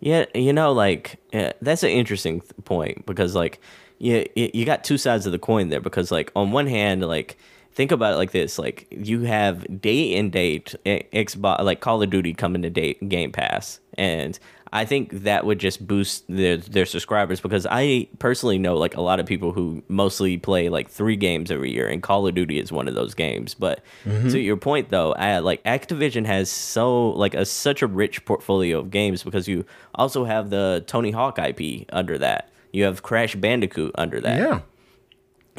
Yeah, 0.00 0.24
you 0.34 0.52
know, 0.52 0.72
like 0.72 1.20
yeah, 1.32 1.52
that's 1.60 1.82
an 1.82 1.90
interesting 1.90 2.40
th- 2.40 2.52
point 2.64 3.06
because, 3.06 3.34
like, 3.34 3.60
you 3.98 4.26
you 4.34 4.64
got 4.64 4.82
two 4.82 4.98
sides 4.98 5.26
of 5.26 5.32
the 5.32 5.38
coin 5.38 5.68
there. 5.68 5.80
Because, 5.80 6.10
like, 6.10 6.32
on 6.34 6.52
one 6.52 6.66
hand, 6.66 7.06
like, 7.06 7.36
think 7.80 7.92
about 7.92 8.12
it 8.12 8.16
like 8.16 8.32
this: 8.32 8.58
like, 8.58 8.86
you 8.90 9.22
have 9.22 9.80
day 9.80 10.14
and 10.14 10.30
date 10.30 10.74
eh, 10.84 11.00
Xbox, 11.14 11.64
like 11.64 11.80
Call 11.80 12.02
of 12.02 12.10
Duty 12.10 12.34
coming 12.34 12.60
to 12.60 12.68
date 12.68 13.08
Game 13.08 13.32
Pass, 13.32 13.80
and 13.94 14.38
I 14.70 14.84
think 14.84 15.22
that 15.22 15.46
would 15.46 15.58
just 15.58 15.86
boost 15.86 16.24
their 16.28 16.58
their 16.58 16.84
subscribers 16.84 17.40
because 17.40 17.66
I 17.70 18.08
personally 18.18 18.58
know 18.58 18.76
like 18.76 18.98
a 18.98 19.00
lot 19.00 19.18
of 19.18 19.24
people 19.24 19.52
who 19.52 19.82
mostly 19.88 20.36
play 20.36 20.68
like 20.68 20.90
three 20.90 21.16
games 21.16 21.50
every 21.50 21.72
year, 21.72 21.88
and 21.88 22.02
Call 22.02 22.26
of 22.26 22.34
Duty 22.34 22.58
is 22.58 22.70
one 22.70 22.86
of 22.86 22.94
those 22.94 23.14
games. 23.14 23.54
But 23.54 23.82
to 24.04 24.38
your 24.38 24.58
point 24.58 24.90
though, 24.90 25.14
I, 25.14 25.38
like 25.38 25.64
Activision 25.64 26.26
has 26.26 26.50
so 26.50 27.12
like 27.12 27.32
a 27.32 27.46
such 27.46 27.80
a 27.80 27.86
rich 27.86 28.26
portfolio 28.26 28.78
of 28.80 28.90
games 28.90 29.22
because 29.22 29.48
you 29.48 29.64
also 29.94 30.26
have 30.26 30.50
the 30.50 30.84
Tony 30.86 31.12
Hawk 31.12 31.38
IP 31.38 31.86
under 31.94 32.18
that. 32.18 32.50
You 32.72 32.84
have 32.84 33.02
Crash 33.02 33.36
Bandicoot 33.36 33.92
under 33.94 34.20
that. 34.20 34.36
Yeah. 34.38 34.60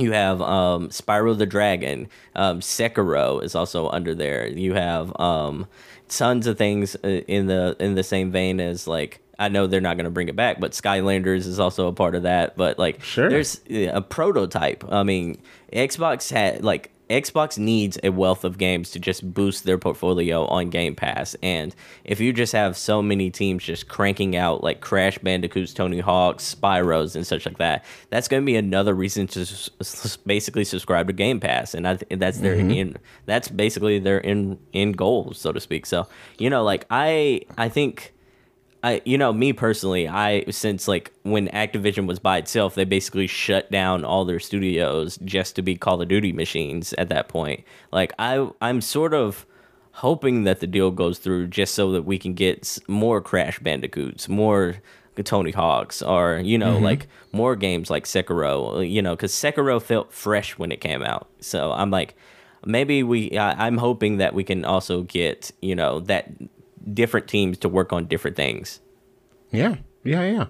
You 0.01 0.11
have 0.13 0.41
um, 0.41 0.89
Spyro 0.89 1.37
the 1.37 1.45
Dragon. 1.45 2.09
Um, 2.35 2.59
Sekiro 2.59 3.43
is 3.43 3.55
also 3.55 3.89
under 3.89 4.15
there. 4.15 4.47
You 4.47 4.73
have 4.73 5.17
um, 5.19 5.67
tons 6.09 6.47
of 6.47 6.57
things 6.57 6.95
uh, 7.03 7.07
in 7.07 7.47
the 7.47 7.75
in 7.79 7.95
the 7.95 8.03
same 8.03 8.31
vein 8.31 8.59
as 8.59 8.87
like 8.87 9.19
I 9.39 9.49
know 9.49 9.65
they're 9.67 9.81
not 9.81 9.97
going 9.97 10.05
to 10.05 10.11
bring 10.11 10.27
it 10.29 10.35
back, 10.35 10.59
but 10.59 10.71
Skylanders 10.71 11.47
is 11.47 11.59
also 11.59 11.87
a 11.87 11.93
part 11.93 12.13
of 12.15 12.23
that. 12.23 12.55
But 12.57 12.77
like, 12.77 13.01
Sure. 13.03 13.27
there's 13.27 13.59
a 13.69 14.01
prototype. 14.01 14.83
I 14.91 15.01
mean, 15.03 15.41
Xbox 15.73 16.31
had 16.31 16.63
like 16.63 16.91
Xbox 17.11 17.57
needs 17.57 17.99
a 18.03 18.09
wealth 18.09 18.43
of 18.43 18.57
games 18.57 18.91
to 18.91 18.99
just 18.99 19.33
boost 19.33 19.65
their 19.65 19.77
portfolio 19.77 20.45
on 20.45 20.69
Game 20.69 20.95
Pass. 20.95 21.35
And 21.43 21.75
if 22.05 22.19
you 22.19 22.31
just 22.31 22.53
have 22.53 22.77
so 22.77 23.01
many 23.01 23.29
teams 23.29 23.63
just 23.63 23.87
cranking 23.87 24.35
out 24.35 24.63
like 24.63 24.79
Crash 24.79 25.17
Bandicoots, 25.17 25.73
Tony 25.73 25.99
Hawk's, 25.99 26.55
Spyros, 26.55 27.15
and 27.15 27.27
such 27.27 27.45
like 27.45 27.57
that, 27.57 27.83
that's 28.09 28.27
going 28.27 28.41
to 28.41 28.45
be 28.45 28.55
another 28.55 28.93
reason 28.93 29.27
to 29.27 29.41
s- 29.41 30.17
basically 30.25 30.63
subscribe 30.63 31.07
to 31.07 31.13
Game 31.13 31.39
Pass. 31.39 31.73
And 31.73 31.87
I 31.87 31.97
th- 31.97 32.19
that's 32.19 32.39
their 32.39 32.55
mm-hmm. 32.55 32.71
in 32.71 32.97
that's 33.25 33.49
basically 33.49 33.99
their 33.99 34.19
in 34.19 34.57
in 34.71 34.93
goals, 34.93 35.37
so 35.37 35.51
to 35.51 35.59
speak. 35.59 35.85
So 35.85 36.07
you 36.37 36.49
know, 36.49 36.63
like 36.63 36.85
I 36.89 37.41
I 37.57 37.69
think. 37.69 38.13
I, 38.83 39.01
you 39.05 39.17
know, 39.17 39.31
me 39.31 39.53
personally, 39.53 40.07
I 40.07 40.45
since 40.49 40.87
like 40.87 41.11
when 41.23 41.47
Activision 41.49 42.07
was 42.07 42.19
by 42.19 42.37
itself, 42.37 42.75
they 42.75 42.83
basically 42.83 43.27
shut 43.27 43.69
down 43.71 44.03
all 44.03 44.25
their 44.25 44.39
studios 44.39 45.19
just 45.23 45.55
to 45.55 45.61
be 45.61 45.75
Call 45.75 46.01
of 46.01 46.07
Duty 46.07 46.31
machines 46.31 46.93
at 46.93 47.09
that 47.09 47.27
point. 47.27 47.63
Like 47.91 48.11
I, 48.17 48.49
I'm 48.59 48.81
sort 48.81 49.13
of 49.13 49.45
hoping 49.93 50.45
that 50.45 50.61
the 50.61 50.67
deal 50.67 50.89
goes 50.89 51.19
through 51.19 51.47
just 51.47 51.75
so 51.75 51.91
that 51.91 52.03
we 52.03 52.17
can 52.17 52.33
get 52.33 52.79
more 52.87 53.21
Crash 53.21 53.59
Bandicoots, 53.59 54.27
more 54.27 54.77
Tony 55.23 55.51
Hawks, 55.51 56.01
or 56.01 56.41
you 56.43 56.57
know, 56.57 56.75
mm-hmm. 56.75 56.85
like 56.85 57.07
more 57.31 57.55
games 57.55 57.91
like 57.91 58.05
Sekiro. 58.05 58.89
You 58.89 59.01
know, 59.01 59.15
because 59.15 59.31
Sekiro 59.31 59.81
felt 59.81 60.11
fresh 60.11 60.57
when 60.57 60.71
it 60.71 60.81
came 60.81 61.03
out. 61.03 61.29
So 61.39 61.71
I'm 61.71 61.91
like, 61.91 62.15
maybe 62.65 63.03
we. 63.03 63.37
I, 63.37 63.67
I'm 63.67 63.77
hoping 63.77 64.17
that 64.17 64.33
we 64.33 64.43
can 64.43 64.65
also 64.65 65.03
get 65.03 65.51
you 65.61 65.75
know 65.75 65.99
that 66.01 66.31
different 66.93 67.27
teams 67.27 67.57
to 67.59 67.69
work 67.69 67.93
on 67.93 68.05
different 68.07 68.37
things. 68.37 68.81
Yeah, 69.51 69.75
yeah, 70.03 70.23
yeah. 70.23 70.45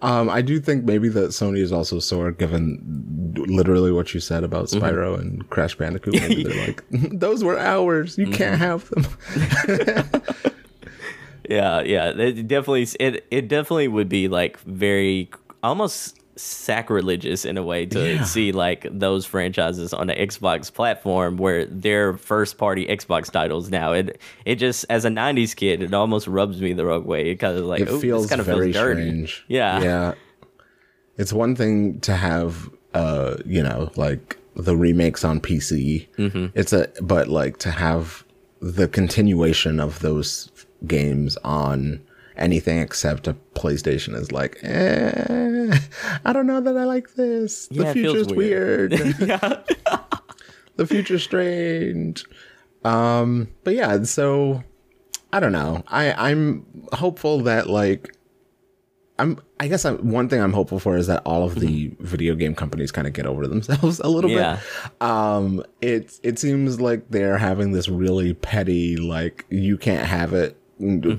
Um, 0.00 0.28
I 0.28 0.42
do 0.42 0.58
think 0.58 0.84
maybe 0.84 1.08
that 1.10 1.30
Sony 1.30 1.58
is 1.58 1.70
also 1.70 2.00
sore, 2.00 2.32
given 2.32 3.34
literally 3.48 3.92
what 3.92 4.12
you 4.12 4.18
said 4.20 4.42
about 4.42 4.66
Spyro 4.66 5.16
and 5.18 5.48
Crash 5.48 5.76
Bandicoot. 5.76 6.14
Maybe 6.28 6.42
they're 6.42 6.66
like, 6.66 6.82
those 6.90 7.44
were 7.44 7.56
ours. 7.56 8.18
You 8.18 8.26
can't 8.26 8.58
have 8.58 8.90
them. 8.90 10.22
Yeah, 11.48 11.82
yeah, 11.82 12.10
it 12.10 12.46
definitely 12.46 12.86
it 13.00 13.26
it 13.30 13.48
definitely 13.48 13.88
would 13.88 14.08
be 14.08 14.28
like 14.28 14.58
very 14.60 15.28
almost 15.62 16.18
sacrilegious 16.36 17.44
in 17.44 17.56
a 17.58 17.62
way 17.62 17.86
to 17.86 18.14
Yeah. 18.14 18.24
see 18.24 18.52
like 18.52 18.86
those 18.90 19.26
franchises 19.26 19.92
on 19.92 20.06
the 20.06 20.14
Xbox 20.14 20.72
platform 20.72 21.36
where 21.36 21.66
they're 21.66 22.14
first 22.16 22.58
party 22.58 22.86
Xbox 22.86 23.30
titles 23.30 23.70
now. 23.70 23.92
It 23.92 24.20
it 24.44 24.56
just 24.56 24.84
as 24.90 25.04
a 25.04 25.08
'90s 25.10 25.54
kid, 25.54 25.82
it 25.82 25.92
almost 25.94 26.26
rubs 26.26 26.60
me 26.60 26.72
the 26.72 26.84
wrong 26.86 27.04
way. 27.04 27.30
It 27.30 27.36
kind 27.36 27.56
of 27.58 27.64
like 27.66 27.82
it 27.82 28.00
feels 28.00 28.26
kind 28.28 28.40
of 28.40 28.46
very 28.46 28.72
feels 28.72 28.84
dirty. 28.84 29.02
strange. 29.02 29.44
Yeah. 29.48 29.82
yeah. 29.82 30.14
It's 31.18 31.32
one 31.32 31.54
thing 31.54 32.00
to 32.00 32.14
have, 32.16 32.70
uh, 32.94 33.36
you 33.44 33.62
know, 33.62 33.90
like 33.96 34.38
the 34.56 34.76
remakes 34.76 35.24
on 35.24 35.40
PC. 35.40 36.08
Mm-hmm. 36.16 36.46
It's 36.54 36.72
a, 36.72 36.88
but 37.02 37.28
like 37.28 37.58
to 37.58 37.70
have 37.70 38.24
the 38.60 38.88
continuation 38.88 39.78
of 39.80 40.00
those 40.00 40.50
games 40.86 41.36
on 41.44 42.00
anything 42.36 42.78
except 42.78 43.26
a 43.28 43.34
PlayStation 43.54 44.14
is 44.14 44.32
like, 44.32 44.58
eh, 44.62 45.78
I 46.24 46.32
don't 46.32 46.46
know 46.46 46.60
that 46.60 46.76
I 46.76 46.84
like 46.84 47.14
this. 47.14 47.66
The 47.68 47.84
Yeah, 47.84 47.92
feels 47.92 48.14
future's 48.16 48.36
weird. 48.36 48.92
yeah. 49.20 49.62
the 50.76 50.86
future's 50.86 51.22
strange. 51.22 52.24
Um, 52.84 53.48
but 53.64 53.74
yeah, 53.74 54.02
so 54.02 54.62
I 55.32 55.40
don't 55.40 55.52
know. 55.52 55.82
I 55.88 56.12
I'm 56.30 56.66
hopeful 56.92 57.40
that 57.42 57.68
like 57.70 58.16
I'm 59.18 59.38
I 59.60 59.68
guess 59.68 59.84
I'm, 59.84 60.10
one 60.10 60.28
thing 60.28 60.40
I'm 60.40 60.52
hopeful 60.52 60.80
for 60.80 60.96
is 60.96 61.06
that 61.06 61.22
all 61.24 61.44
of 61.44 61.54
the 61.60 61.94
video 62.00 62.34
game 62.34 62.54
companies 62.54 62.90
kind 62.90 63.06
of 63.06 63.12
get 63.12 63.26
over 63.26 63.46
themselves 63.46 64.00
a 64.04 64.08
little 64.08 64.30
Yeah. 64.30 64.56
bit. 64.56 64.92
Um 65.02 65.62
it 65.80 66.18
it 66.22 66.38
seems 66.38 66.80
like 66.80 67.08
they're 67.10 67.38
having 67.38 67.72
this 67.72 67.88
really 67.88 68.34
petty 68.34 68.96
like 68.96 69.44
you 69.50 69.78
can't 69.78 70.06
have 70.06 70.32
it 70.32 70.58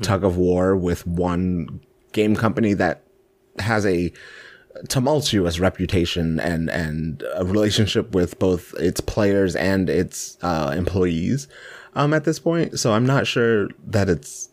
tug 0.01 0.23
of 0.23 0.37
war 0.37 0.75
with 0.75 1.05
one 1.07 1.79
game 2.11 2.35
company 2.35 2.73
that 2.73 3.03
has 3.59 3.85
a 3.85 4.11
tumultuous 4.89 5.59
reputation 5.59 6.39
and 6.39 6.69
and 6.69 7.23
a 7.35 7.45
relationship 7.45 8.13
with 8.15 8.39
both 8.39 8.73
its 8.75 8.99
players 9.01 9.55
and 9.55 9.89
its 9.89 10.37
uh, 10.41 10.73
employees 10.75 11.47
um, 11.95 12.13
at 12.13 12.23
this 12.23 12.39
point. 12.39 12.79
So 12.79 12.93
I'm 12.93 13.05
not 13.05 13.27
sure 13.27 13.69
that 13.87 14.09
it's 14.09 14.49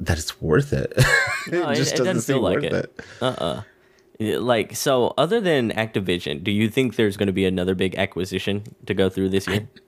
that 0.00 0.18
it's 0.18 0.40
worth 0.40 0.72
it. 0.72 0.92
it 1.46 1.52
No, 1.52 1.74
just 1.74 1.94
it 1.94 1.98
doesn't 1.98 2.06
doesn't 2.06 2.20
seem 2.22 2.36
feel 2.36 2.42
like 2.42 2.54
worth 2.62 2.64
it. 2.64 2.74
it. 2.98 3.22
Uh-uh. 3.22 3.62
Like 4.20 4.74
so, 4.74 5.14
other 5.16 5.40
than 5.40 5.70
Activision, 5.70 6.42
do 6.42 6.50
you 6.50 6.68
think 6.68 6.96
there's 6.96 7.16
going 7.16 7.28
to 7.28 7.32
be 7.32 7.44
another 7.44 7.76
big 7.76 7.94
acquisition 7.96 8.64
to 8.86 8.94
go 8.94 9.08
through 9.08 9.28
this 9.28 9.46
year? 9.46 9.68
I 9.72 9.80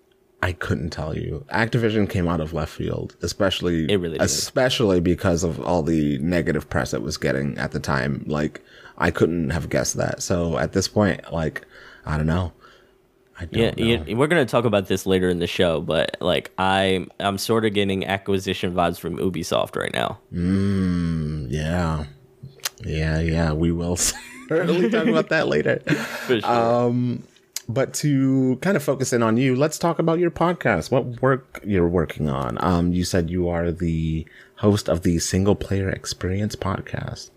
couldn't 0.53 0.91
tell 0.91 1.17
you. 1.17 1.45
Activision 1.53 2.09
came 2.09 2.27
out 2.29 2.41
of 2.41 2.53
left 2.53 2.73
field, 2.73 3.17
especially 3.23 3.91
It 3.91 3.97
really 3.97 4.19
especially 4.19 5.01
because 5.01 5.45
of 5.45 5.61
all 5.61 5.83
the 5.83 6.19
negative 6.19 6.69
press 6.71 6.95
it 6.95 7.03
was 7.03 7.17
getting 7.17 7.57
at 7.59 7.73
the 7.73 7.81
time. 7.81 8.25
Like 8.27 8.63
I 8.99 9.11
couldn't 9.11 9.51
have 9.51 9.69
guessed 9.69 9.97
that. 9.97 10.23
So 10.23 10.57
at 10.59 10.73
this 10.73 10.89
point, 10.89 11.33
like 11.33 11.67
I 12.07 12.17
don't 12.17 12.27
know. 12.27 12.53
I 13.39 13.45
don't 13.47 13.79
Yeah, 13.79 13.97
know. 13.97 14.05
yeah, 14.07 14.15
we're 14.15 14.27
gonna 14.27 14.45
talk 14.47 14.65
about 14.65 14.87
this 14.89 15.07
later 15.07 15.29
in 15.29 15.39
the 15.39 15.47
show, 15.47 15.81
but 15.81 16.17
like 16.21 16.51
I, 16.59 17.07
I'm 17.21 17.39
sort 17.39 17.65
of 17.65 17.73
getting 17.75 18.07
acquisition 18.07 18.73
vibes 18.75 18.99
from 18.99 19.17
Ubisoft 19.19 19.77
right 19.77 19.93
now. 19.93 20.19
Mm, 20.33 21.47
yeah. 21.51 22.05
Yeah, 22.85 23.21
yeah, 23.21 23.53
we 23.53 23.73
will 23.73 23.97
certainly 24.49 24.91
talk 24.91 25.07
about 25.07 25.29
that 25.31 25.49
later. 25.49 25.79
For 26.27 26.41
sure. 26.41 26.51
Um, 26.51 27.25
But 27.73 27.95
to 27.95 28.57
kind 28.63 28.77
of 28.77 28.83
focus 28.83 29.13
in 29.13 29.23
on 29.23 29.37
you, 29.37 29.55
let's 29.55 29.79
talk 29.79 30.01
about 30.01 30.19
your 30.19 30.31
podcast. 30.31 30.91
What 30.91 31.23
work 31.23 31.61
you're 31.65 31.89
working 31.89 32.29
on? 32.29 32.59
Um, 32.63 32.93
you 32.93 33.05
said 33.05 33.31
you 33.31 33.49
are 33.49 33.71
the 33.71 34.27
host 34.57 34.89
of 34.89 35.03
the 35.03 35.21
Single 35.21 35.55
Player 35.55 35.89
Experience 35.89 36.57
podcast. 36.57 37.31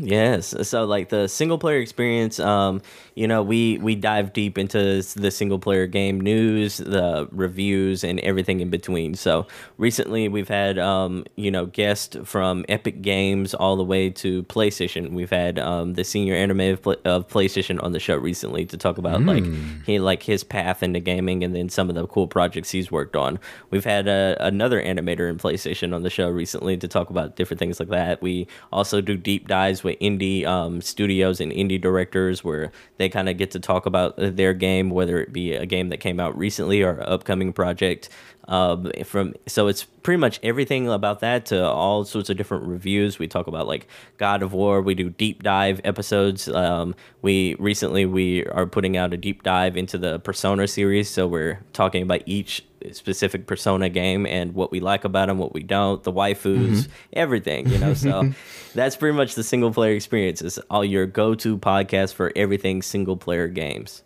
Yes. 0.00 0.54
So 0.62 0.84
like 0.84 1.10
the 1.10 1.28
single 1.28 1.58
player 1.58 1.78
experience, 1.78 2.40
um, 2.40 2.80
you 3.14 3.28
know, 3.28 3.42
we 3.42 3.76
we 3.78 3.94
dive 3.94 4.32
deep 4.32 4.56
into 4.56 5.02
the 5.16 5.30
single 5.30 5.58
player 5.58 5.86
game 5.86 6.20
news, 6.20 6.78
the 6.78 7.28
reviews, 7.30 8.02
and 8.02 8.18
everything 8.20 8.60
in 8.60 8.70
between. 8.70 9.14
So 9.14 9.46
recently 9.76 10.28
we've 10.28 10.48
had 10.48 10.78
um, 10.78 11.24
you 11.36 11.50
know, 11.50 11.66
guests 11.66 12.16
from 12.24 12.64
Epic 12.68 13.02
Games 13.02 13.52
all 13.52 13.76
the 13.76 13.84
way 13.84 14.08
to 14.10 14.42
PlayStation. 14.44 15.10
We've 15.10 15.30
had 15.30 15.58
um, 15.58 15.94
the 15.94 16.04
senior 16.04 16.34
animator 16.34 16.72
of, 16.72 16.86
of 17.04 17.28
PlayStation 17.28 17.82
on 17.82 17.92
the 17.92 18.00
show 18.00 18.16
recently 18.16 18.64
to 18.66 18.78
talk 18.78 18.96
about 18.96 19.22
like 19.22 19.44
he 19.84 19.98
like 19.98 20.22
his 20.22 20.44
path 20.44 20.82
into 20.82 21.00
gaming 21.00 21.44
and 21.44 21.54
then 21.54 21.68
some 21.68 21.88
of 21.90 21.94
the 21.94 22.06
cool 22.06 22.26
projects 22.26 22.70
he's 22.70 22.90
worked 22.90 23.16
on. 23.16 23.38
We've 23.70 23.84
had 23.84 24.08
uh, 24.08 24.36
another 24.40 24.82
animator 24.82 25.28
in 25.28 25.36
PlayStation 25.36 25.94
on 25.94 26.02
the 26.02 26.10
show 26.10 26.30
recently 26.30 26.76
to 26.78 26.88
talk 26.88 27.10
about 27.10 27.36
different 27.36 27.58
things 27.58 27.78
like 27.78 27.90
that. 27.90 28.22
We 28.22 28.46
also 28.72 29.00
do 29.00 29.16
deep 29.16 29.41
dives 29.46 29.82
with 29.82 29.98
indie 29.98 30.46
um, 30.46 30.80
studios 30.80 31.40
and 31.40 31.52
indie 31.52 31.80
directors 31.80 32.42
where 32.44 32.72
they 32.96 33.08
kind 33.08 33.28
of 33.28 33.36
get 33.36 33.50
to 33.52 33.60
talk 33.60 33.86
about 33.86 34.14
their 34.16 34.54
game, 34.54 34.90
whether 34.90 35.20
it 35.20 35.32
be 35.32 35.52
a 35.54 35.66
game 35.66 35.88
that 35.90 35.98
came 35.98 36.20
out 36.20 36.36
recently 36.36 36.82
or 36.82 37.00
an 37.00 37.08
upcoming 37.08 37.52
project. 37.52 38.08
Um, 38.48 38.90
from 39.04 39.34
so 39.46 39.68
it's 39.68 39.84
pretty 39.84 40.18
much 40.18 40.40
everything 40.42 40.88
about 40.88 41.20
that 41.20 41.46
to 41.46 41.64
all 41.64 42.04
sorts 42.04 42.28
of 42.28 42.36
different 42.36 42.64
reviews. 42.64 43.18
We 43.18 43.28
talk 43.28 43.46
about 43.46 43.68
like 43.68 43.86
God 44.18 44.42
of 44.42 44.52
War. 44.52 44.82
We 44.82 44.94
do 44.94 45.10
deep 45.10 45.42
dive 45.42 45.80
episodes. 45.84 46.48
Um, 46.48 46.94
we 47.22 47.54
recently 47.60 48.04
we 48.04 48.44
are 48.46 48.66
putting 48.66 48.96
out 48.96 49.14
a 49.14 49.16
deep 49.16 49.44
dive 49.44 49.76
into 49.76 49.96
the 49.96 50.18
Persona 50.18 50.66
series, 50.66 51.08
so 51.08 51.26
we're 51.28 51.60
talking 51.72 52.02
about 52.02 52.22
each 52.26 52.64
specific 52.92 53.46
Persona 53.46 53.88
game 53.88 54.26
and 54.26 54.54
what 54.54 54.72
we 54.72 54.80
like 54.80 55.04
about 55.04 55.28
them, 55.28 55.38
what 55.38 55.54
we 55.54 55.62
don't, 55.62 56.02
the 56.02 56.12
waifus, 56.12 56.88
everything. 57.12 57.68
You 57.68 57.78
know, 57.78 57.94
so 57.94 58.32
that's 58.74 58.96
pretty 58.96 59.16
much 59.16 59.34
the 59.34 59.42
single 59.42 59.72
player 59.72 59.94
experience. 59.94 60.42
Is 60.42 60.58
all 60.70 60.84
your 60.84 61.06
go 61.06 61.34
to 61.36 61.58
podcast 61.58 62.14
for 62.14 62.32
everything 62.36 62.82
single 62.82 63.16
player 63.16 63.48
games. 63.48 64.02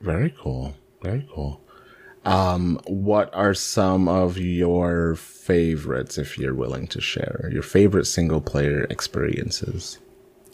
Very 0.00 0.34
cool. 0.38 0.74
Very 1.02 1.26
cool. 1.34 1.60
Um, 2.24 2.78
what 2.86 3.34
are 3.34 3.54
some 3.54 4.06
of 4.08 4.36
your 4.36 5.14
favorites, 5.16 6.18
if 6.18 6.36
you're 6.36 6.54
willing 6.54 6.86
to 6.88 7.00
share? 7.00 7.48
Your 7.52 7.62
favorite 7.62 8.04
single 8.04 8.40
player 8.40 8.84
experiences? 8.90 9.98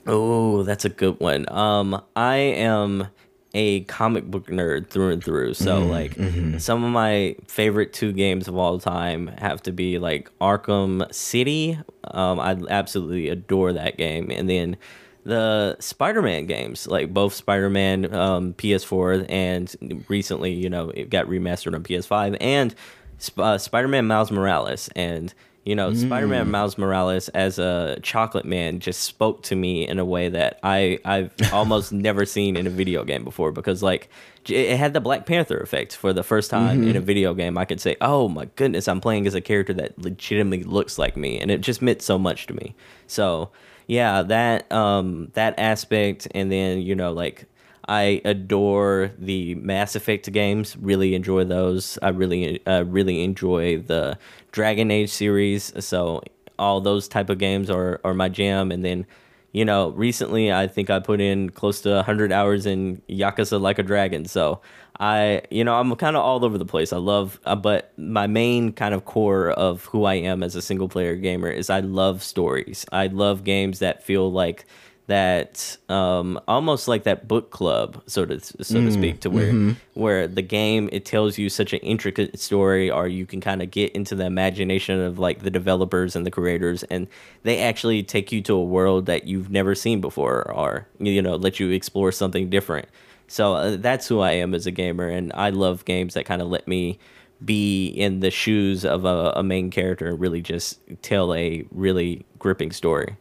Oh, 0.07 0.63
that's 0.63 0.85
a 0.85 0.89
good 0.89 1.19
one. 1.19 1.51
Um, 1.51 2.01
I 2.15 2.37
am 2.37 3.09
a 3.57 3.81
comic 3.85 4.31
book 4.31 4.49
nerd 4.49 4.89
through 4.89 5.13
and 5.13 5.25
through. 5.25 5.55
So 5.55 5.81
like 5.81 6.15
some 6.59 6.85
of 6.85 6.91
my 6.91 7.37
favorite 7.49 7.95
two 7.95 8.13
games 8.13 8.47
of 8.49 8.57
all 8.57 8.79
time 8.79 9.29
have 9.39 9.63
to 9.63 9.73
be 9.73 9.99
like 9.99 10.31
Arkham 10.41 11.13
City. 11.13 11.79
Um, 12.05 12.39
I 12.39 12.57
absolutely 12.69 13.31
adore 13.31 13.73
that 13.73 13.97
game, 13.97 14.31
and 14.31 14.49
then 14.49 14.77
the 15.25 15.77
Spider-Man 15.81 16.47
games, 16.47 16.87
like 16.87 17.13
both 17.13 17.35
Spider-Man 17.35 18.15
um, 18.15 18.53
PS4 18.55 19.27
and 19.29 20.05
recently, 20.09 20.53
you 20.53 20.71
know, 20.71 20.91
it 20.91 21.11
got 21.11 21.27
remastered 21.27 21.75
on 21.75 21.83
PS5 21.83 22.37
and 22.41 22.75
Sp- 23.19 23.41
uh, 23.41 23.59
Spider-Man 23.59 24.07
Miles 24.07 24.31
Morales 24.31 24.89
and 24.95 25.35
you 25.67 25.75
know, 25.75 25.93
Spider-Man 25.93 26.49
Miles 26.49 26.79
Morales 26.79 27.29
as 27.31 27.59
a 27.59 27.99
chocolate 28.01 28.45
man 28.45 28.79
just 28.79 29.01
spoke 29.01 29.43
to 29.43 29.57
me 29.57 29.87
in 29.87 29.99
a 29.99 30.05
way 30.05 30.29
that 30.29 30.61
I 30.63 31.01
I've 31.05 31.33
almost 31.53 31.93
never 31.93 32.25
seen 32.25 32.57
in 32.57 32.69
a 32.69 32.71
video 32.71 33.03
game 33.03 33.25
before 33.25 33.51
because 33.51 33.83
like 33.83 34.09
it 34.49 34.77
had 34.77 34.93
the 34.93 35.01
Black 35.01 35.27
Panther 35.27 35.59
effect 35.59 35.97
for 35.97 36.13
the 36.13 36.23
first 36.23 36.51
time 36.51 36.87
in 36.87 36.95
a 36.95 37.01
video 37.01 37.35
game. 37.35 37.59
I 37.59 37.65
could 37.65 37.81
say, 37.81 37.97
"Oh 38.01 38.29
my 38.29 38.45
goodness, 38.55 38.87
I'm 38.87 39.01
playing 39.01 39.27
as 39.27 39.35
a 39.35 39.41
character 39.41 39.75
that 39.75 39.99
legitimately 39.99 40.63
looks 40.63 40.99
like 40.99 41.17
me," 41.17 41.41
and 41.41 41.51
it 41.51 41.63
just 41.63 41.83
meant 41.83 42.01
so 42.01 42.17
much 42.17 42.47
to 42.47 42.55
me. 42.55 42.77
So 43.09 43.51
yeah, 43.89 44.23
that 44.23 44.71
um 44.71 45.33
that 45.35 45.59
aspect, 45.59 46.29
and 46.33 46.51
then 46.53 46.81
you 46.81 46.95
know 46.95 47.13
like 47.13 47.47
I 47.89 48.21
adore 48.25 49.13
the 49.19 49.55
Mass 49.57 49.95
Effect 49.95 50.31
games. 50.33 50.77
Really 50.77 51.15
enjoy 51.15 51.45
those. 51.45 51.99
I 52.03 52.09
really, 52.09 52.65
uh, 52.67 52.85
really 52.85 53.23
enjoy 53.23 53.79
the 53.79 54.19
Dragon 54.53 54.91
Age 54.91 55.11
series. 55.11 55.73
So 55.85 56.23
all 56.59 56.81
those 56.81 57.07
type 57.09 57.31
of 57.31 57.39
games 57.39 57.71
are 57.71 58.01
are 58.03 58.15
my 58.15 58.29
jam. 58.29 58.73
And 58.73 58.85
then, 58.85 59.07
you 59.53 59.65
know, 59.65 59.91
recently 59.91 60.53
I 60.53 60.67
think 60.67 60.91
I 60.91 60.99
put 60.99 61.21
in 61.21 61.51
close 61.51 61.81
to 61.83 62.03
hundred 62.03 62.33
hours 62.33 62.67
in 62.67 63.03
Yakuza 63.09 63.61
Like 63.61 63.79
a 63.79 63.83
Dragon. 63.83 64.25
So 64.25 64.61
I, 64.99 65.43
you 65.51 65.63
know, 65.63 65.75
I'm 65.75 65.95
kind 65.97 66.17
of 66.17 66.23
all 66.25 66.45
over 66.45 66.57
the 66.57 66.65
place. 66.65 66.93
I 66.93 66.97
love, 66.97 67.39
uh, 67.45 67.55
but 67.55 67.93
my 67.99 68.27
main 68.27 68.73
kind 68.73 68.95
of 68.95 69.05
core 69.05 69.51
of 69.51 69.85
who 69.85 70.05
I 70.05 70.15
am 70.15 70.43
as 70.43 70.57
a 70.57 70.63
single 70.63 70.89
player 70.89 71.17
gamer 71.17 71.51
is 71.51 71.69
I 71.69 71.81
love 71.81 72.23
stories. 72.23 72.87
I 72.93 73.09
love 73.09 73.45
games 73.45 73.79
that 73.81 74.03
feel 74.03 74.33
like 74.33 74.65
that 75.09 75.77
um 75.89 76.41
almost 76.49 76.89
like 76.89 77.05
that 77.05 77.29
book 77.29 77.51
club 77.51 78.03
so 78.07 78.25
to 78.27 78.41
so 78.41 78.81
to 78.81 78.91
speak 78.91 79.21
to 79.21 79.31
where 79.31 79.53
where 79.95 80.27
the 80.27 80.43
game 80.43 80.89
it 80.91 81.05
tells 81.05 81.39
you 81.39 81.49
such 81.49 81.73
an 81.73 81.79
intricate 81.81 82.39
story 82.41 82.91
or 82.91 83.07
you 83.07 83.25
can 83.25 83.41
kind 83.41 83.63
of 83.63 83.71
get 83.71 83.93
into 83.93 84.17
the 84.17 84.25
imagination 84.25 85.01
of 85.01 85.19
like 85.19 85.43
the 85.43 85.51
developers 85.51 86.17
and 86.17 86.27
the 86.27 86.31
creators 86.31 86.83
and 86.85 87.07
they 87.45 87.61
actually 87.61 88.03
take 88.03 88.33
you 88.33 88.43
to 88.43 88.55
a 88.55 88.65
world 88.65 89.07
that 89.07 89.29
you've 89.29 89.49
never 89.51 89.75
seen 89.77 90.01
before 90.01 90.51
or 90.51 90.89
you 90.99 91.23
know 91.23 91.37
let 91.37 91.61
you 91.61 91.71
explore 91.71 92.11
something 92.11 92.51
different. 92.51 92.89
So 93.29 93.55
uh, 93.55 93.77
that's 93.77 94.07
who 94.07 94.21
I 94.21 94.33
am 94.33 94.55
as 94.55 94.67
a 94.67 94.71
gamer 94.71 95.09
and 95.09 95.33
I 95.35 95.51
love 95.51 95.85
games 95.85 96.15
that 96.15 96.27
kind 96.27 96.43
of 96.43 96.49
let 96.49 96.67
me 96.67 96.99
be 97.45 97.89
in 97.89 98.21
the 98.21 98.31
shoes 98.31 98.85
of 98.85 99.05
a, 99.05 99.33
a 99.37 99.43
main 99.43 99.71
character 99.71 100.09
and 100.09 100.21
really 100.21 100.41
just 100.41 100.81
tell 101.03 101.35
a 101.35 101.65
really 101.71 102.25
gripping 102.39 102.73
story. 102.73 103.17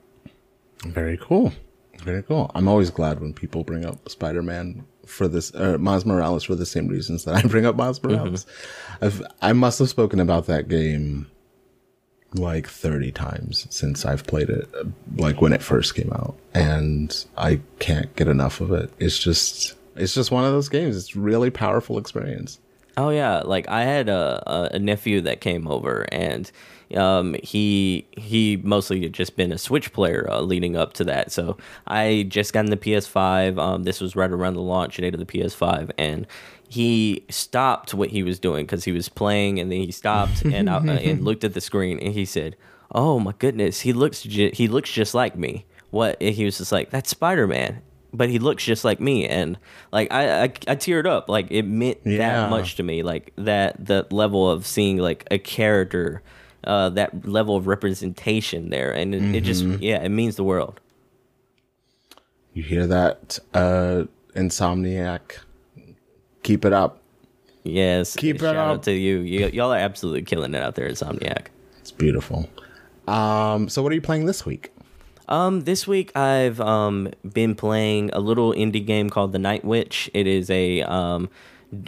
Very 0.85 1.17
cool. 1.17 1.53
Very 2.05 2.21
cool. 2.21 2.51
I'm 2.53 2.67
always 2.67 2.91
glad 2.91 3.19
when 3.19 3.33
people 3.33 3.63
bring 3.63 3.83
up 3.83 4.07
Spider 4.07 4.43
Man 4.43 4.85
for 5.07 5.27
this, 5.27 5.53
or 5.55 5.79
Miles 5.79 6.05
Morales 6.05 6.43
for 6.43 6.53
the 6.53 6.65
same 6.65 6.87
reasons 6.87 7.25
that 7.25 7.33
I 7.33 7.41
bring 7.47 7.65
up 7.65 7.75
Miles 7.75 8.01
Morales. 8.03 8.45
I've, 9.01 9.23
I 9.41 9.53
must 9.53 9.79
have 9.79 9.89
spoken 9.89 10.19
about 10.19 10.45
that 10.45 10.67
game 10.67 11.25
like 12.35 12.67
30 12.67 13.11
times 13.11 13.65
since 13.71 14.05
I've 14.05 14.27
played 14.27 14.49
it, 14.49 14.69
uh, 14.79 14.83
like 15.15 15.41
when 15.41 15.51
it 15.51 15.63
first 15.63 15.95
came 15.95 16.11
out. 16.13 16.37
And 16.53 17.25
I 17.37 17.59
can't 17.79 18.15
get 18.15 18.27
enough 18.27 18.61
of 18.61 18.71
it. 18.71 18.91
It's 18.99 19.17
just, 19.17 19.73
it's 19.95 20.13
just 20.13 20.29
one 20.29 20.45
of 20.45 20.51
those 20.51 20.69
games. 20.69 20.95
It's 20.95 21.15
really 21.15 21.49
powerful 21.49 21.97
experience. 21.97 22.59
Oh 22.97 23.09
yeah, 23.09 23.39
like 23.39 23.67
I 23.67 23.81
had 23.81 24.09
a, 24.09 24.69
a 24.75 24.79
nephew 24.79 25.21
that 25.21 25.41
came 25.41 25.67
over, 25.67 26.05
and 26.11 26.49
um, 26.95 27.35
he 27.43 28.07
he 28.17 28.57
mostly 28.63 29.01
had 29.01 29.13
just 29.13 29.35
been 29.35 29.51
a 29.51 29.57
Switch 29.57 29.91
player 29.93 30.27
uh, 30.29 30.41
leading 30.41 30.75
up 30.75 30.93
to 30.93 31.03
that. 31.05 31.31
So 31.31 31.57
I 31.87 32.25
just 32.29 32.53
got 32.53 32.65
in 32.65 32.71
the 32.71 32.77
PS5. 32.77 33.57
Um, 33.59 33.83
this 33.83 33.99
was 34.01 34.15
right 34.15 34.29
around 34.31 34.53
the 34.55 34.61
launch 34.61 34.97
date 34.97 35.13
of 35.13 35.19
the 35.19 35.25
PS5, 35.25 35.91
and 35.97 36.27
he 36.67 37.23
stopped 37.29 37.93
what 37.93 38.09
he 38.09 38.23
was 38.23 38.39
doing 38.39 38.65
because 38.65 38.83
he 38.85 38.91
was 38.91 39.09
playing, 39.09 39.59
and 39.59 39.71
then 39.71 39.79
he 39.79 39.91
stopped 39.91 40.41
and 40.45 40.69
I, 40.69 40.77
and 40.77 41.23
looked 41.23 41.43
at 41.43 41.53
the 41.53 41.61
screen, 41.61 41.99
and 41.99 42.13
he 42.13 42.25
said, 42.25 42.55
"Oh 42.91 43.19
my 43.19 43.33
goodness, 43.39 43.81
he 43.81 43.93
looks 43.93 44.21
ju- 44.21 44.51
he 44.53 44.67
looks 44.67 44.91
just 44.91 45.13
like 45.13 45.37
me." 45.37 45.65
What 45.91 46.17
and 46.21 46.35
he 46.35 46.45
was 46.45 46.57
just 46.57 46.71
like, 46.71 46.89
"That's 46.91 47.09
Spider 47.09 47.47
Man." 47.47 47.81
But 48.13 48.29
he 48.29 48.39
looks 48.39 48.63
just 48.63 48.85
like 48.85 49.01
me, 49.01 49.27
and 49.27 49.57
like 49.91 50.09
I, 50.13 50.39
I, 50.39 50.43
I 50.43 50.75
teared 50.77 51.05
up. 51.05 51.27
Like 51.27 51.47
it 51.51 51.63
meant 51.63 51.97
Yeah. 52.05 52.17
that 52.19 52.49
much 52.49 52.75
to 52.75 52.83
me 52.83 53.03
like 53.03 53.33
that 53.37 53.85
that 53.87 54.13
level 54.13 54.49
of 54.49 54.65
seeing 54.65 54.97
like 54.97 55.27
a 55.31 55.37
character 55.37 56.21
uh 56.65 56.89
that 56.89 57.25
level 57.27 57.55
of 57.55 57.67
representation 57.67 58.69
there 58.69 58.91
and 58.91 59.13
it, 59.15 59.35
it 59.35 59.41
just 59.41 59.63
yeah 59.81 60.01
it 60.03 60.09
means 60.09 60.35
the 60.35 60.43
world 60.43 60.79
You 62.53 62.63
hear 62.63 62.87
that, 62.87 63.37
uh, 63.53 64.05
Insomniac? 64.35 65.39
Keep 66.43 66.63
it 66.65 66.73
up. 66.73 67.01
yes 67.63 68.15
Keep 68.15 68.37
it 68.37 68.39
shout 68.41 68.55
up. 68.55 68.67
out 68.77 68.83
to 68.83 68.91
you. 68.93 69.19
you 69.19 69.47
y'all 69.47 69.73
are 69.73 69.77
absolutely 69.77 70.21
killing 70.23 70.53
it 70.53 70.61
out 70.61 70.75
there 70.75 70.89
insomniac 70.89 71.47
It's 71.79 71.91
beautiful. 71.91 72.49
Um, 73.07 73.69
so 73.69 73.83
what 73.83 73.91
are 73.91 73.95
you 73.95 74.01
playing 74.01 74.25
this 74.25 74.45
week? 74.45 74.71
Um, 75.27 75.61
this 75.61 75.87
week 75.87 76.15
I've 76.15 76.59
um 76.61 77.09
been 77.33 77.55
playing 77.55 78.09
a 78.13 78.19
little 78.19 78.53
indie 78.53 78.85
game 78.85 79.09
called 79.09 79.31
The 79.31 79.39
Knight 79.39 79.63
Witch. 79.65 80.09
It 80.13 80.27
is 80.27 80.49
a 80.49 80.81
um 80.83 81.29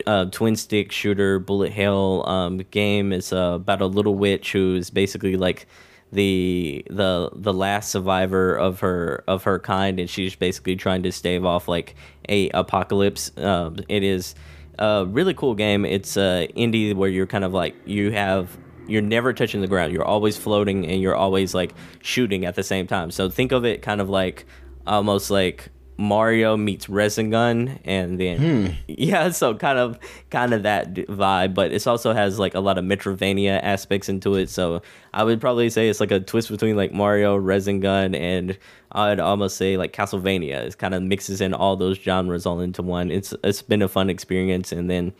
uh, 0.05 0.25
twin 0.25 0.55
stick 0.55 0.91
shooter 0.91 1.39
bullet 1.39 1.71
hell 1.71 2.27
um, 2.27 2.57
game. 2.71 3.13
It's 3.13 3.33
uh, 3.33 3.53
about 3.55 3.81
a 3.81 3.85
little 3.85 4.15
witch 4.15 4.51
who's 4.51 4.89
basically 4.89 5.35
like 5.35 5.67
the 6.11 6.85
the 6.89 7.29
the 7.33 7.53
last 7.53 7.91
survivor 7.91 8.55
of 8.55 8.79
her 8.79 9.23
of 9.27 9.43
her 9.43 9.59
kind, 9.59 9.99
and 9.99 10.09
she's 10.09 10.35
basically 10.35 10.75
trying 10.75 11.03
to 11.03 11.11
stave 11.11 11.45
off 11.45 11.67
like 11.67 11.95
a 12.29 12.49
apocalypse. 12.49 13.31
Um, 13.37 13.77
it 13.89 14.03
is 14.03 14.35
a 14.79 15.05
really 15.07 15.33
cool 15.33 15.55
game. 15.55 15.85
It's 15.85 16.17
a 16.17 16.47
indie 16.55 16.93
where 16.93 17.09
you're 17.09 17.27
kind 17.27 17.43
of 17.43 17.53
like 17.53 17.75
you 17.85 18.11
have 18.11 18.57
you're 18.87 19.01
never 19.01 19.33
touching 19.33 19.61
the 19.61 19.67
ground. 19.67 19.91
You're 19.91 20.05
always 20.05 20.37
floating 20.37 20.87
and 20.87 21.01
you're 21.01 21.15
always 21.15 21.53
like 21.53 21.73
shooting 22.01 22.45
at 22.45 22.55
the 22.55 22.63
same 22.63 22.87
time. 22.87 23.11
So 23.11 23.29
think 23.29 23.51
of 23.51 23.65
it 23.65 23.81
kind 23.81 23.99
of 23.99 24.09
like 24.09 24.45
almost 24.85 25.29
like 25.29 25.69
Mario 25.97 26.55
meets 26.55 26.85
Resogun, 26.85 27.79
and 27.83 28.19
then 28.19 28.37
hmm. 28.37 28.73
yeah, 28.87 29.29
so 29.31 29.55
kind 29.55 29.79
of 29.79 29.97
kind 30.29 30.53
of 30.53 30.63
that 30.63 30.93
vibe, 30.93 31.55
but 31.55 31.71
it 31.71 31.85
also 31.87 32.13
has 32.13 32.37
like 32.37 32.53
a 32.53 32.59
lot 32.59 32.77
of 32.77 32.85
Metroidvania 32.85 33.59
aspects 33.63 34.07
into 34.07 34.35
it. 34.35 34.49
So 34.49 34.81
I 35.13 35.23
would 35.23 35.41
probably 35.41 35.69
say 35.71 35.89
it's 35.89 35.99
like 35.99 36.11
a 36.11 36.19
twist 36.19 36.49
between 36.49 36.75
like 36.75 36.93
Mario, 36.93 37.39
Resogun, 37.39 38.15
and 38.15 38.57
I'd 38.91 39.19
almost 39.19 39.57
say 39.57 39.75
like 39.77 39.91
Castlevania. 39.91 40.67
It 40.67 40.77
kind 40.77 40.93
of 40.93 41.01
mixes 41.01 41.41
in 41.41 41.53
all 41.53 41.75
those 41.75 41.97
genres 41.97 42.45
all 42.45 42.59
into 42.59 42.83
one. 42.83 43.09
It's 43.09 43.33
it's 43.43 43.63
been 43.63 43.81
a 43.81 43.87
fun 43.87 44.09
experience, 44.09 44.71
and 44.71 44.89
then 44.89 45.13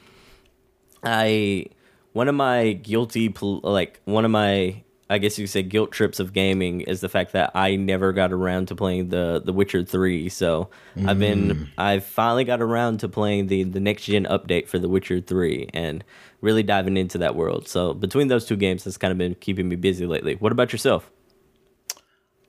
I 1.03 1.65
one 2.13 2.27
of 2.27 2.35
my 2.35 2.73
guilty 2.73 3.33
like 3.41 3.99
one 4.05 4.25
of 4.25 4.31
my 4.31 4.83
I 5.09 5.19
guess 5.19 5.37
you 5.37 5.45
could 5.45 5.51
say 5.51 5.63
guilt 5.63 5.91
trips 5.91 6.19
of 6.19 6.33
gaming 6.33 6.81
is 6.81 6.99
the 6.99 7.07
fact 7.07 7.31
that 7.31 7.51
I 7.55 7.77
never 7.77 8.11
got 8.11 8.33
around 8.33 8.67
to 8.67 8.75
playing 8.75 9.09
the 9.09 9.41
The 9.43 9.53
Witcher 9.53 9.83
3. 9.83 10.27
So 10.29 10.69
mm. 10.97 11.07
I've 11.07 11.19
been 11.19 11.49
mm. 11.49 11.67
I've 11.77 12.03
finally 12.03 12.43
got 12.43 12.61
around 12.61 12.99
to 12.99 13.09
playing 13.09 13.47
the 13.47 13.63
the 13.63 13.79
next 13.79 14.03
gen 14.03 14.25
update 14.25 14.67
for 14.67 14.79
The 14.79 14.89
Witcher 14.89 15.21
3 15.21 15.69
and 15.73 16.03
really 16.41 16.63
diving 16.63 16.97
into 16.97 17.17
that 17.19 17.35
world. 17.35 17.67
So 17.67 17.93
between 17.93 18.27
those 18.27 18.45
two 18.45 18.57
games 18.57 18.83
that's 18.83 18.97
kind 18.97 19.11
of 19.11 19.17
been 19.17 19.35
keeping 19.35 19.69
me 19.69 19.77
busy 19.77 20.05
lately. 20.05 20.35
What 20.35 20.51
about 20.51 20.71
yourself? 20.73 21.09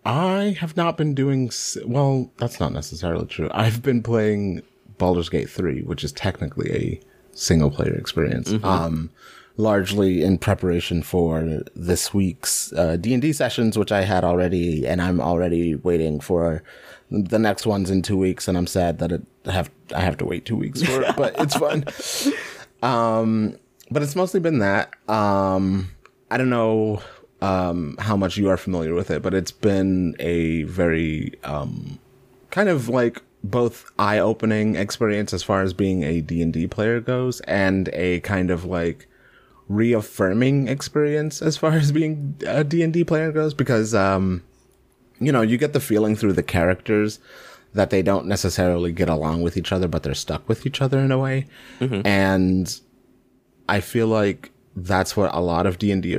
I 0.05 0.57
have 0.59 0.77
not 0.77 0.97
been 0.97 1.15
doing 1.15 1.51
well, 1.85 2.33
that's 2.39 2.59
not 2.59 2.73
necessarily 2.73 3.27
true. 3.27 3.51
I've 3.53 3.83
been 3.83 4.03
playing 4.03 4.63
Baldur's 4.97 5.29
Gate 5.29 5.51
3, 5.51 5.83
which 5.83 6.03
is 6.03 6.13
technically 6.13 6.73
a 6.73 7.01
single 7.37 7.71
player 7.71 7.95
experience. 7.95 8.51
Mm-hmm. 8.51 8.65
Um 8.65 9.11
largely 9.59 10.23
in 10.23 10.39
preparation 10.39 11.03
for 11.03 11.63
this 11.75 12.15
week's 12.15 12.73
uh, 12.73 12.97
D&D 12.97 13.33
sessions, 13.35 13.77
which 13.77 13.93
I 13.93 14.03
had 14.03 14.25
already, 14.25 14.87
and 14.87 15.03
I'm 15.03 15.21
already 15.21 15.75
waiting 15.75 16.21
for 16.21 16.63
the 17.11 17.39
next 17.39 17.67
ones 17.67 17.91
in 17.91 18.01
two 18.01 18.17
weeks, 18.17 18.49
and 18.49 18.57
I'm 18.57 18.67
sad 18.67 18.99
that 19.01 19.13
it 19.13 19.23
I 19.47 19.53
have 19.53 19.71
I 19.95 20.01
have 20.01 20.17
to 20.19 20.25
wait 20.25 20.45
two 20.45 20.57
weeks 20.57 20.83
for 20.83 21.03
it, 21.03 21.17
but 21.17 21.35
it's 21.39 21.57
fun. 21.57 21.85
Um, 22.83 23.57
but 23.91 24.03
it's 24.03 24.15
mostly 24.15 24.41
been 24.41 24.61
that. 24.61 24.95
Um, 25.09 25.91
I 26.31 26.37
don't 26.37 26.51
know 26.51 27.03
um, 27.41 27.97
how 27.99 28.17
much 28.17 28.37
you 28.37 28.49
are 28.51 28.57
familiar 28.57 28.95
with 28.95 29.11
it, 29.11 29.23
but 29.23 29.35
it's 29.35 29.51
been 29.51 30.15
a 30.19 30.65
very 30.65 31.35
um, 31.45 31.99
kind 32.51 32.69
of 32.69 32.89
like 32.89 33.23
both 33.43 33.91
eye-opening 33.99 34.77
experience 34.77 35.33
as 35.33 35.43
far 35.43 35.63
as 35.63 35.73
being 35.73 36.03
a 36.03 36.21
D&D 36.21 36.67
player 36.67 37.01
goes 37.01 37.41
and 37.43 37.89
a 37.93 38.21
kind 38.21 38.51
of 38.51 38.65
like 38.65 39.08
reaffirming 39.69 40.67
experience 40.67 41.43
as 41.43 41.57
far 41.57 41.73
as 41.73 41.93
being 41.93 42.37
a 42.47 42.65
D&D 42.65 43.05
player 43.05 43.31
goes 43.31 43.53
because 43.55 43.95
um 43.95 44.43
you 45.21 45.33
know, 45.33 45.43
you 45.43 45.59
get 45.59 45.73
the 45.73 45.81
feeling 45.81 46.15
through 46.15 46.35
the 46.35 46.45
characters 46.45 47.19
that 47.75 47.91
they 47.91 48.03
don't 48.03 48.27
necessarily 48.27 48.93
get 48.93 49.09
along 49.09 49.43
with 49.43 49.57
each 49.57 49.73
other 49.73 49.89
but 49.89 50.03
they're 50.03 50.15
stuck 50.15 50.49
with 50.49 50.67
each 50.67 50.81
other 50.81 50.99
in 50.99 51.13
a 51.13 51.19
way. 51.19 51.47
Mm-hmm. 51.81 52.07
And 52.07 52.81
I 53.69 53.81
feel 53.81 54.07
like 54.07 54.51
that's 54.75 55.17
what 55.17 55.35
a 55.35 55.41
lot 55.41 55.67
of 55.67 55.79
D&D 55.79 56.19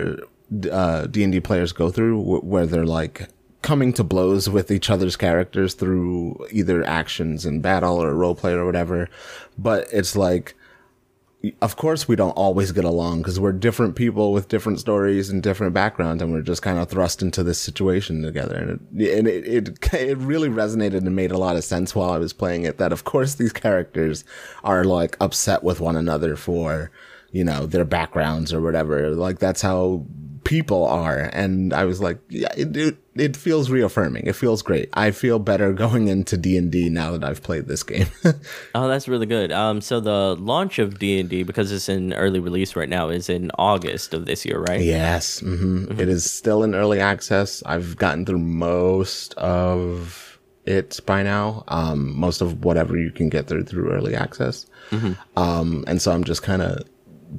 uh 0.72 1.08
D&D 1.08 1.40
players 1.42 1.72
go 1.72 1.90
through 1.90 2.22
where 2.42 2.66
they're 2.66 2.86
like 2.86 3.30
coming 3.62 3.92
to 3.94 4.04
blows 4.04 4.50
with 4.50 4.72
each 4.72 4.90
other's 4.90 5.16
characters 5.16 5.74
through 5.74 6.46
either 6.52 6.84
actions 6.86 7.46
in 7.46 7.62
battle 7.62 8.02
or 8.02 8.14
role 8.14 8.36
play 8.36 8.54
or 8.54 8.66
whatever. 8.66 9.10
But 9.58 9.88
it's 9.92 10.16
like 10.16 10.56
of 11.62 11.78
course 11.78 12.06
we 12.08 12.18
don't 12.18 12.32
always 12.32 12.74
get 12.74 12.84
along 12.84 13.22
because 13.22 13.40
we're 13.40 13.54
different 13.54 13.96
people 13.96 14.34
with 14.34 14.50
different 14.50 14.80
stories 14.80 15.30
and 15.30 15.42
different 15.42 15.74
backgrounds 15.74 16.22
and 16.22 16.34
we're 16.34 16.42
just 16.42 16.62
kind 16.62 16.78
of 16.78 16.90
thrust 16.90 17.22
into 17.22 17.44
this 17.44 17.60
situation 17.60 18.22
together. 18.22 18.56
And 18.56 19.02
it, 19.02 19.18
and 19.18 19.28
it, 19.28 19.48
it, 19.48 19.94
it 19.94 20.18
really 20.18 20.50
resonated 20.50 21.06
and 21.06 21.16
made 21.16 21.32
a 21.32 21.38
lot 21.38 21.56
of 21.56 21.64
sense 21.64 21.96
while 21.96 22.12
I 22.12 22.18
was 22.18 22.34
playing 22.34 22.64
it 22.64 22.78
that 22.78 22.92
of 22.92 23.06
course 23.06 23.36
these 23.36 23.54
characters 23.54 24.26
are 24.64 24.84
like 24.84 25.16
upset 25.22 25.64
with 25.64 25.80
one 25.80 25.96
another 25.96 26.36
for 26.36 26.92
you 27.32 27.44
know 27.44 27.66
their 27.66 27.86
backgrounds 27.86 28.52
or 28.52 28.60
whatever. 28.62 29.12
Like 29.12 29.40
that's 29.40 29.62
how 29.62 30.06
people 30.44 30.86
are. 30.86 31.30
And 31.34 31.74
I 31.74 31.86
was 31.86 32.02
like, 32.02 32.20
yeah, 32.30 32.52
it, 32.56 32.76
it, 32.76 32.98
it 33.16 33.38
feels 33.38 33.70
reaffirming. 33.70 34.26
It 34.28 34.36
feels 34.36 34.62
great. 34.62 34.90
I 34.94 35.12
feel 35.12 35.40
better 35.40 35.74
going 35.86 36.08
into 36.08 36.38
D 36.38 36.58
and 36.58 36.72
D 36.72 36.90
now 36.90 37.12
that 37.12 37.24
I've 37.24 37.44
played 37.44 37.68
this 37.68 37.84
game. 37.84 38.08
oh, 38.76 38.88
that's 38.88 39.08
really 39.08 39.26
good. 39.26 39.52
Um, 39.52 39.82
so 39.82 40.00
the 40.00 40.36
launch 40.36 40.80
of 40.80 41.00
D 41.00 41.20
and 41.20 41.30
D 41.30 41.44
because 41.44 41.72
it's 41.72 41.90
in 41.90 42.14
early 42.14 42.40
release 42.40 42.76
right 42.76 42.90
now 42.90 43.10
is 43.10 43.30
in 43.30 43.52
August 43.58 44.14
of 44.14 44.26
this 44.26 44.46
year, 44.46 44.60
right? 44.60 44.82
Yes, 44.82 45.42
mm-hmm. 45.42 45.86
Mm-hmm. 45.86 46.00
It 46.00 46.10
is 46.10 46.30
still 46.30 46.64
in 46.64 46.76
early 46.76 47.00
access. 47.00 47.64
I've 47.66 47.98
gotten 47.98 48.26
through 48.26 48.40
most 48.40 49.34
of 49.36 50.40
it 50.66 51.00
by 51.06 51.24
now. 51.24 51.64
Um, 51.68 52.18
most 52.18 52.42
of 52.42 52.64
whatever 52.64 52.98
you 52.98 53.12
can 53.12 53.30
get 53.30 53.48
through 53.48 53.66
through 53.66 53.92
early 53.92 54.16
access. 54.16 54.66
Mm-hmm. 54.92 55.14
Um, 55.38 55.84
and 55.88 56.02
so 56.02 56.12
I'm 56.12 56.24
just 56.24 56.44
kind 56.44 56.62
of 56.62 56.88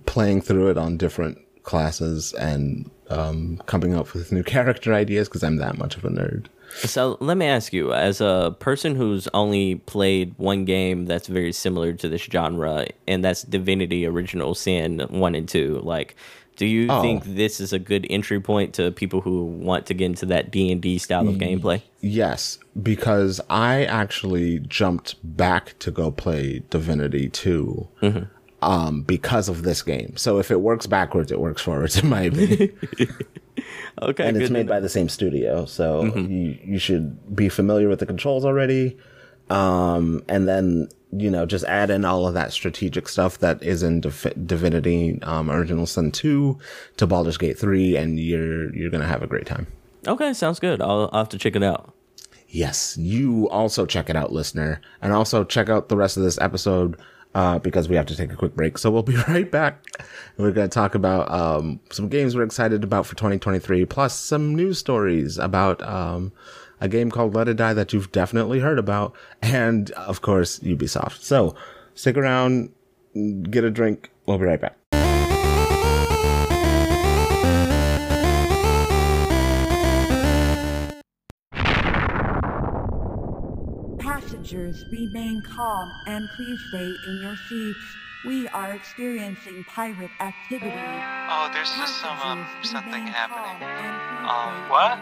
playing 0.06 0.42
through 0.42 0.70
it 0.70 0.78
on 0.78 0.96
different 0.96 1.38
classes 1.62 2.32
and 2.34 2.90
um, 3.08 3.60
coming 3.66 3.94
up 3.94 4.14
with 4.14 4.32
new 4.32 4.42
character 4.56 4.94
ideas 4.94 5.28
because 5.28 5.42
I'm 5.42 5.56
that 5.56 5.78
much 5.78 5.96
of 5.96 6.04
a 6.04 6.08
nerd. 6.08 6.46
So 6.76 7.16
let 7.20 7.36
me 7.36 7.46
ask 7.46 7.72
you, 7.72 7.92
as 7.92 8.20
a 8.20 8.54
person 8.60 8.94
who's 8.94 9.26
only 9.34 9.76
played 9.76 10.34
one 10.36 10.64
game 10.64 11.06
that's 11.06 11.26
very 11.26 11.52
similar 11.52 11.92
to 11.94 12.08
this 12.08 12.22
genre, 12.22 12.86
and 13.08 13.24
that's 13.24 13.42
Divinity: 13.42 14.06
Original 14.06 14.54
Sin 14.54 15.00
one 15.08 15.34
and 15.34 15.48
two, 15.48 15.80
like. 15.82 16.16
Do 16.56 16.66
you 16.66 16.88
oh. 16.90 17.00
think 17.00 17.24
this 17.24 17.58
is 17.58 17.72
a 17.72 17.78
good 17.78 18.06
entry 18.10 18.38
point 18.38 18.74
to 18.74 18.90
people 18.90 19.22
who 19.22 19.44
want 19.44 19.86
to 19.86 19.94
get 19.94 20.04
into 20.06 20.26
that 20.26 20.50
D 20.50 20.70
and 20.70 20.82
D 20.82 20.98
style 20.98 21.26
of 21.26 21.36
gameplay? 21.36 21.80
Yes, 22.02 22.58
because 22.82 23.40
I 23.48 23.84
actually 23.84 24.58
jumped 24.58 25.14
back 25.24 25.78
to 25.78 25.90
go 25.90 26.10
play 26.10 26.62
Divinity 26.68 27.30
2 27.30 27.88
mm-hmm 28.02 28.39
um, 28.62 29.02
because 29.02 29.48
of 29.48 29.62
this 29.62 29.82
game. 29.82 30.16
So 30.16 30.38
if 30.38 30.50
it 30.50 30.60
works 30.60 30.86
backwards, 30.86 31.32
it 31.32 31.40
works 31.40 31.62
forwards, 31.62 31.98
in 32.02 32.08
my 32.08 32.22
opinion. 32.22 32.78
okay, 34.02 34.28
and 34.28 34.36
it's 34.36 34.50
made 34.50 34.68
by 34.68 34.80
the 34.80 34.88
same 34.88 35.08
studio, 35.08 35.64
so 35.64 36.04
mm-hmm. 36.04 36.32
you 36.32 36.58
you 36.64 36.78
should 36.78 37.34
be 37.34 37.48
familiar 37.48 37.88
with 37.88 38.00
the 38.00 38.06
controls 38.06 38.44
already. 38.44 38.96
Um, 39.48 40.22
and 40.28 40.46
then 40.46 40.88
you 41.12 41.28
know 41.28 41.44
just 41.44 41.64
add 41.64 41.90
in 41.90 42.04
all 42.04 42.26
of 42.26 42.34
that 42.34 42.52
strategic 42.52 43.08
stuff 43.08 43.38
that 43.38 43.60
is 43.62 43.82
in 43.82 44.00
Div- 44.00 44.46
Divinity 44.46 45.18
um, 45.22 45.50
Original 45.50 45.86
Sin 45.86 46.12
two 46.12 46.58
to 46.98 47.06
Baldur's 47.06 47.38
Gate 47.38 47.58
three, 47.58 47.96
and 47.96 48.20
you're 48.20 48.74
you're 48.74 48.90
gonna 48.90 49.06
have 49.06 49.22
a 49.22 49.26
great 49.26 49.46
time. 49.46 49.66
Okay, 50.06 50.32
sounds 50.32 50.60
good. 50.60 50.80
I'll, 50.80 51.10
I'll 51.12 51.20
have 51.20 51.28
to 51.30 51.38
check 51.38 51.56
it 51.56 51.62
out. 51.62 51.94
Yes, 52.48 52.96
you 52.96 53.48
also 53.50 53.86
check 53.86 54.10
it 54.10 54.16
out, 54.16 54.32
listener, 54.32 54.80
and 55.02 55.12
also 55.12 55.44
check 55.44 55.68
out 55.68 55.88
the 55.88 55.96
rest 55.96 56.16
of 56.16 56.22
this 56.24 56.38
episode 56.40 56.96
uh, 57.34 57.58
because 57.58 57.88
we 57.88 57.96
have 57.96 58.06
to 58.06 58.16
take 58.16 58.32
a 58.32 58.36
quick 58.36 58.54
break. 58.54 58.78
So 58.78 58.90
we'll 58.90 59.02
be 59.02 59.16
right 59.28 59.50
back. 59.50 59.84
We're 60.36 60.52
going 60.52 60.68
to 60.68 60.74
talk 60.74 60.94
about 60.94 61.30
um, 61.30 61.80
some 61.90 62.08
games 62.08 62.34
we're 62.34 62.42
excited 62.42 62.82
about 62.84 63.06
for 63.06 63.14
2023, 63.16 63.84
plus 63.86 64.18
some 64.18 64.54
news 64.54 64.78
stories 64.78 65.38
about 65.38 65.82
um, 65.82 66.32
a 66.80 66.88
game 66.88 67.10
called 67.10 67.34
Let 67.34 67.48
It 67.48 67.56
Die 67.56 67.74
that 67.74 67.92
you've 67.92 68.12
definitely 68.12 68.60
heard 68.60 68.78
about, 68.78 69.14
and 69.42 69.90
of 69.92 70.22
course, 70.22 70.58
Ubisoft. 70.60 71.20
So 71.20 71.54
stick 71.94 72.16
around, 72.16 72.72
get 73.14 73.64
a 73.64 73.70
drink. 73.70 74.10
We'll 74.26 74.38
be 74.38 74.44
right 74.44 74.60
back. 74.60 74.79
Passengers, 84.50 84.84
remain 84.90 85.40
calm 85.42 85.92
and 86.08 86.28
please 86.34 86.58
stay 86.70 86.92
in 87.06 87.22
your 87.22 87.36
seats. 87.48 87.78
We 88.26 88.48
are 88.48 88.72
experiencing 88.72 89.64
pirate 89.68 90.10
activity. 90.18 90.72
Oh, 90.74 91.50
there's 91.52 91.70
just 91.76 92.00
some 92.00 92.18
um, 92.18 92.44
something 92.64 93.06
happening. 93.06 93.62
Um, 94.28 94.68
what? 94.68 94.98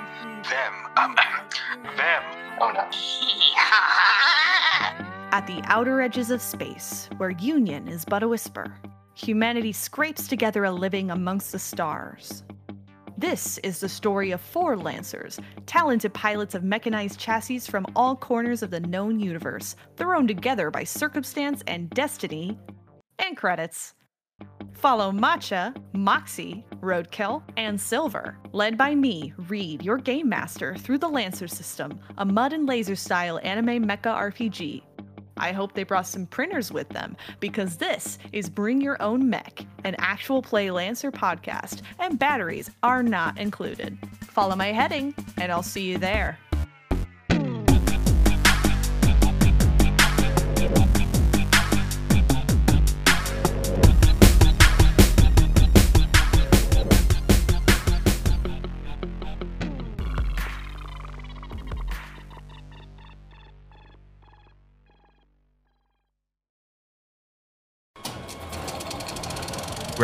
Them. 0.51 0.75
Um, 0.99 1.17
them. 1.97 2.23
Oh 2.61 2.73
no. 2.75 2.91
At 5.33 5.47
the 5.47 5.63
outer 5.65 6.03
edges 6.03 6.31
of 6.31 6.43
space, 6.43 7.09
where 7.17 7.31
union 7.31 7.89
is 7.89 8.05
but 8.05 8.23
a 8.23 8.29
whisper, 8.29 8.75
humanity 9.15 9.73
scrapes 9.73 10.29
together 10.29 10.65
a 10.65 10.73
living 10.73 11.11
amongst 11.11 11.53
the 11.53 11.59
stars. 11.59 12.45
This 13.19 13.59
is 13.65 13.81
the 13.81 13.89
story 13.89 14.31
of 14.31 14.41
four 14.41 14.77
Lancers, 14.77 15.41
talented 15.67 16.15
pilots 16.15 16.55
of 16.55 16.63
mechanized 16.63 17.19
chassis 17.19 17.59
from 17.59 17.85
all 17.97 18.15
corners 18.15 18.63
of 18.63 18.71
the 18.71 18.79
known 18.79 19.19
universe, 19.19 19.75
thrown 19.97 20.29
together 20.29 20.71
by 20.71 20.85
circumstance 20.85 21.61
and 21.67 21.91
destiny 21.91 22.57
and 23.19 23.37
credits. 23.37 23.95
Follow 24.71 25.11
Matcha, 25.11 25.75
Moxie, 25.95 26.65
Roadkill, 26.81 27.43
and 27.57 27.81
Silver, 27.81 28.39
led 28.53 28.79
by 28.79 28.95
me, 28.95 29.35
Reed, 29.49 29.83
your 29.83 29.97
game 29.97 30.29
master, 30.29 30.77
through 30.77 30.99
the 30.99 31.09
Lancer 31.09 31.49
system, 31.49 31.99
a 32.19 32.25
mud 32.25 32.53
and 32.53 32.69
laser 32.69 32.95
style 32.95 33.41
anime 33.43 33.85
mecha 33.85 34.17
RPG. 34.17 34.85
I 35.39 35.53
hope 35.53 35.73
they 35.73 35.85
brought 35.85 36.07
some 36.07 36.27
printers 36.27 36.73
with 36.73 36.89
them 36.91 37.17
because 37.41 37.77
this 37.77 38.19
is 38.33 38.51
Bring 38.51 38.81
Your 38.81 39.01
Own 39.03 39.29
Mech, 39.29 39.65
an 39.85 39.97
actual 39.99 40.43
play 40.43 40.71
Lancer 40.71 41.11
podcast, 41.11 41.83
and 41.99 42.19
batteries 42.19 42.71
are 42.83 43.03
not 43.03 43.39
included. 43.39 43.99
Follow 44.23 44.57
my 44.57 44.73
heading, 44.73 45.15
and 45.39 45.51
I'll 45.51 45.63
see 45.63 45.83
you 45.83 45.99
there. 45.99 46.39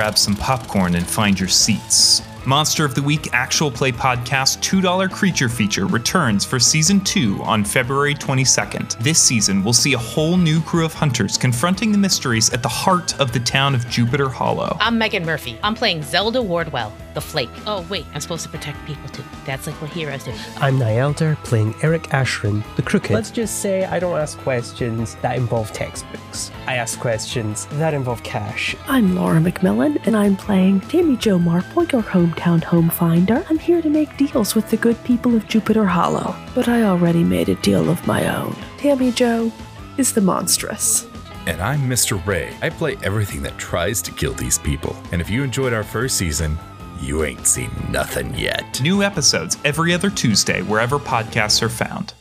Grab 0.04 0.18
some 0.18 0.36
popcorn 0.36 0.96
and 0.96 1.06
find 1.06 1.40
your 1.40 1.48
seats. 1.48 2.20
Monster 2.44 2.84
of 2.84 2.94
the 2.94 3.00
Week 3.00 3.30
Actual 3.32 3.70
Play 3.70 3.90
Podcast 3.90 4.58
$2 4.58 5.10
Creature 5.10 5.48
Feature 5.48 5.86
returns 5.86 6.44
for 6.44 6.60
Season 6.60 7.00
2 7.00 7.40
on 7.42 7.64
February 7.64 8.14
22nd. 8.14 9.02
This 9.02 9.18
season, 9.18 9.64
we'll 9.64 9.72
see 9.72 9.94
a 9.94 9.98
whole 9.98 10.36
new 10.36 10.60
crew 10.60 10.84
of 10.84 10.92
hunters 10.92 11.38
confronting 11.38 11.90
the 11.90 11.96
mysteries 11.96 12.52
at 12.52 12.62
the 12.62 12.68
heart 12.68 13.18
of 13.18 13.32
the 13.32 13.40
town 13.40 13.74
of 13.74 13.88
Jupiter 13.88 14.28
Hollow. 14.28 14.76
I'm 14.78 14.98
Megan 14.98 15.24
Murphy. 15.24 15.58
I'm 15.62 15.74
playing 15.74 16.02
Zelda 16.02 16.42
Wardwell, 16.42 16.92
the 17.14 17.20
Flake. 17.20 17.50
Oh, 17.66 17.86
wait, 17.88 18.04
I'm 18.12 18.20
supposed 18.20 18.42
to 18.42 18.48
protect 18.48 18.84
people 18.86 19.08
too. 19.08 19.22
That's 19.46 19.66
like 19.66 19.80
what 19.80 19.90
heroes 19.90 20.24
do. 20.24 20.32
I'm 20.58 20.78
Nyelder, 20.78 21.36
playing 21.44 21.74
Eric 21.82 22.04
Ashrin, 22.10 22.62
the 22.76 22.82
Crooked. 22.82 23.12
Let's 23.12 23.30
just 23.30 23.60
say 23.60 23.84
I 23.84 23.98
don't 23.98 24.18
ask 24.18 24.38
questions 24.38 25.14
that 25.22 25.36
involve 25.36 25.72
textbooks. 25.72 26.50
I 26.66 26.76
ask 26.76 26.98
questions 26.98 27.66
that 27.72 27.94
involve 27.94 28.22
cash. 28.22 28.76
I'm 28.86 29.14
Laura 29.14 29.40
McMillan, 29.40 30.04
and 30.06 30.16
I'm 30.16 30.36
playing 30.36 30.80
Tammy 30.82 31.16
Jo 31.16 31.38
Marple, 31.38 31.84
your 31.84 32.02
hometown 32.02 32.62
home 32.62 32.90
finder. 32.90 33.44
I'm 33.48 33.58
here 33.58 33.80
to 33.80 33.88
make 33.88 34.16
deals 34.16 34.54
with 34.54 34.68
the 34.70 34.76
good 34.76 35.02
people 35.04 35.34
of 35.34 35.46
Jupiter 35.48 35.86
Hollow, 35.86 36.34
but 36.54 36.68
I 36.68 36.82
already 36.82 37.24
made 37.24 37.48
a 37.48 37.54
deal 37.56 37.88
of 37.88 38.06
my 38.06 38.36
own. 38.36 38.56
Tammy 38.78 39.12
Jo 39.12 39.52
is 39.96 40.12
the 40.12 40.20
monstrous. 40.20 41.06
And 41.46 41.60
I'm 41.60 41.80
Mr. 41.80 42.24
Ray. 42.26 42.54
I 42.62 42.70
play 42.70 42.96
everything 43.02 43.42
that 43.42 43.58
tries 43.58 44.00
to 44.02 44.10
kill 44.10 44.32
these 44.32 44.58
people. 44.58 44.96
And 45.12 45.20
if 45.20 45.28
you 45.28 45.42
enjoyed 45.42 45.74
our 45.74 45.84
first 45.84 46.16
season, 46.16 46.58
you 47.00 47.24
ain't 47.24 47.46
seen 47.46 47.70
nothing 47.90 48.34
yet. 48.34 48.80
New 48.80 49.02
episodes 49.02 49.56
every 49.64 49.94
other 49.94 50.10
Tuesday, 50.10 50.62
wherever 50.62 50.98
podcasts 50.98 51.62
are 51.62 51.68
found. 51.68 52.14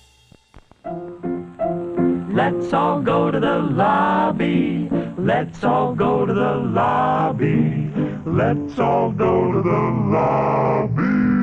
Let's 2.34 2.74
all 2.74 3.02
go 3.02 3.30
to 3.30 3.40
the 3.40 3.60
lobby. 3.60 4.90
Let's 5.18 5.64
all 5.64 5.94
go 5.94 6.26
to 6.26 6.34
the 6.34 6.56
lobby. 6.56 7.92
Let's 8.26 8.80
all 8.80 9.12
go 9.12 9.52
to 9.52 9.62
the 9.62 10.10
lobby 10.12 11.43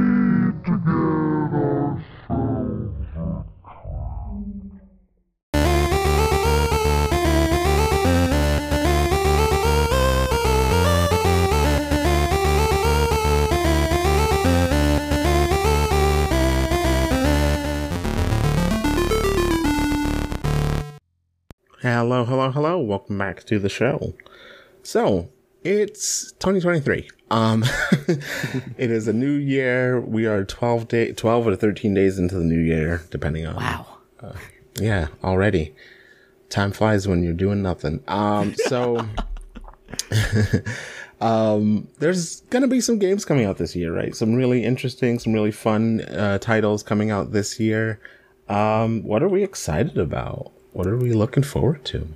Hello, 21.83 22.27
hello, 22.27 22.51
hello. 22.51 22.79
Welcome 22.79 23.17
back 23.17 23.45
to 23.45 23.59
the 23.59 23.71
show. 23.71 24.13
So, 24.83 25.31
it's 25.65 26.33
2023. 26.33 27.09
Um 27.31 27.65
it 28.77 28.91
is 28.91 29.09
a 29.09 29.15
new 29.15 29.33
year. 29.33 29.99
We 29.99 30.27
are 30.27 30.45
12 30.45 30.89
day 30.89 31.13
12 31.13 31.47
or 31.47 31.57
13 31.57 31.95
days 31.95 32.19
into 32.19 32.35
the 32.35 32.45
new 32.45 32.59
year 32.59 33.03
depending 33.11 33.47
on 33.47 33.57
Wow. 33.57 33.87
Uh, 34.21 34.33
yeah, 34.79 35.09
already. 35.25 35.75
Time 36.51 36.73
flies 36.73 37.09
when 37.09 37.23
you're 37.23 37.33
doing 37.33 37.63
nothing. 37.63 38.03
Um 38.09 38.55
so 38.57 39.07
um 41.23 41.89
there's 41.99 42.41
going 42.51 42.63
to 42.63 42.69
be 42.69 42.81
some 42.81 42.99
games 42.99 43.25
coming 43.25 43.47
out 43.47 43.59
this 43.59 43.75
year, 43.75 43.95
right? 43.95 44.15
Some 44.15 44.35
really 44.35 44.65
interesting, 44.65 45.19
some 45.19 45.33
really 45.33 45.53
fun 45.53 46.01
uh 46.03 46.39
titles 46.39 46.83
coming 46.83 47.11
out 47.11 47.33
this 47.33 47.59
year. 47.61 48.01
Um 48.49 49.03
what 49.03 49.23
are 49.23 49.29
we 49.29 49.43
excited 49.45 49.97
about? 49.97 50.53
What 50.73 50.87
are 50.87 50.97
we 50.97 51.13
looking 51.13 51.43
forward 51.43 51.85
to? 51.87 52.09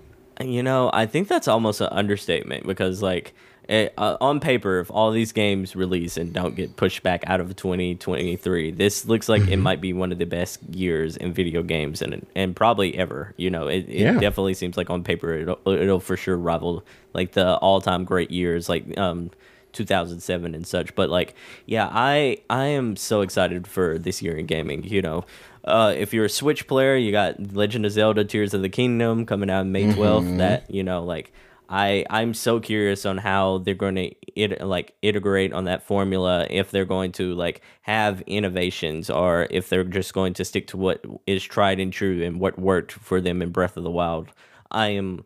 You 0.43 0.63
know, 0.63 0.91
I 0.93 1.07
think 1.07 1.29
that's 1.29 1.47
almost 1.49 1.81
an 1.81 1.89
understatement 1.91 2.67
because, 2.67 3.03
like, 3.03 3.35
it, 3.69 3.95
uh, 3.97 4.17
on 4.21 4.41
paper, 4.41 4.79
if 4.81 4.91
all 4.91 5.11
these 5.11 5.33
games 5.33 5.75
release 5.75 6.17
and 6.19 6.33
don't 6.33 6.55
get 6.55 6.77
pushed 6.77 7.03
back 7.03 7.23
out 7.27 7.41
of 7.41 7.55
2023, 7.57 8.73
this 8.73 9.07
looks 9.07 9.29
like 9.29 9.47
it 9.49 9.57
might 9.57 9.81
be 9.81 9.93
one 9.93 10.13
of 10.13 10.19
the 10.19 10.27
best 10.27 10.63
years 10.71 11.17
in 11.17 11.33
video 11.33 11.63
games 11.63 12.03
and 12.03 12.27
and 12.35 12.55
probably 12.55 12.95
ever. 12.99 13.33
You 13.39 13.51
know, 13.51 13.69
it, 13.69 13.87
it 13.89 14.01
Yeah. 14.01 14.13
definitely 14.21 14.55
seems 14.55 14.77
like 14.77 14.91
on 14.91 15.03
paper 15.03 15.33
it'll, 15.35 15.59
it'll 15.67 16.01
for 16.01 16.17
sure 16.17 16.37
rival 16.37 16.85
like 17.15 17.33
the 17.33 17.57
all 17.57 17.81
time 17.81 18.05
great 18.05 18.31
years, 18.31 18.69
like 18.69 18.99
um 18.99 19.31
2007 19.73 20.55
and 20.55 20.67
such. 20.67 20.95
But 20.95 21.09
like, 21.09 21.35
yeah, 21.65 21.89
I 21.91 22.39
I 22.51 22.67
am 22.67 22.97
so 22.97 23.23
excited 23.23 23.67
for 23.67 23.99
this 23.99 24.21
year 24.21 24.37
in 24.37 24.45
gaming. 24.47 24.85
You 24.85 25.01
know, 25.01 25.25
uh, 25.65 25.95
if 25.97 26.13
you're 26.13 26.27
a 26.27 26.31
Switch 26.31 26.67
player, 26.67 26.97
you 26.97 27.11
got 27.13 27.55
Legend 27.55 27.87
of 27.87 27.93
Zelda: 27.93 28.25
Tears 28.25 28.55
of 28.55 28.63
the 28.63 28.69
Kingdom 28.69 29.27
coming 29.27 29.51
out 29.51 29.67
May 29.67 29.85
12th. 29.93 30.25
Mhm. 30.25 30.39
That 30.39 30.71
you 30.71 30.83
know, 30.83 31.03
like. 31.05 31.33
I 31.67 32.05
I'm 32.11 32.35
so 32.35 32.61
curious 32.61 33.07
on 33.07 33.17
how 33.17 33.59
they're 33.59 33.75
going 33.75 33.95
to 33.95 34.15
it, 34.37 34.61
like 34.61 34.93
iterate 35.01 35.55
on 35.55 35.65
that 35.65 35.83
formula 35.83 36.47
if 36.51 36.71
they're 36.71 36.85
going 36.85 37.13
to 37.13 37.35
like 37.35 37.63
have 37.81 38.21
innovations 38.27 39.09
or 39.09 39.47
if 39.51 39.71
they're 39.71 39.83
just 39.83 40.13
going 40.13 40.35
to 40.35 40.45
stick 40.45 40.67
to 40.69 40.77
what 40.77 41.03
is 41.27 41.43
tried 41.43 41.81
and 41.81 41.91
true 41.91 42.23
and 42.23 42.39
what 42.39 42.59
worked 42.59 42.93
for 42.93 43.19
them 43.19 43.41
in 43.41 43.49
Breath 43.49 43.79
of 43.79 43.83
the 43.83 43.91
Wild. 43.91 44.31
I 44.71 44.89
am 44.89 45.25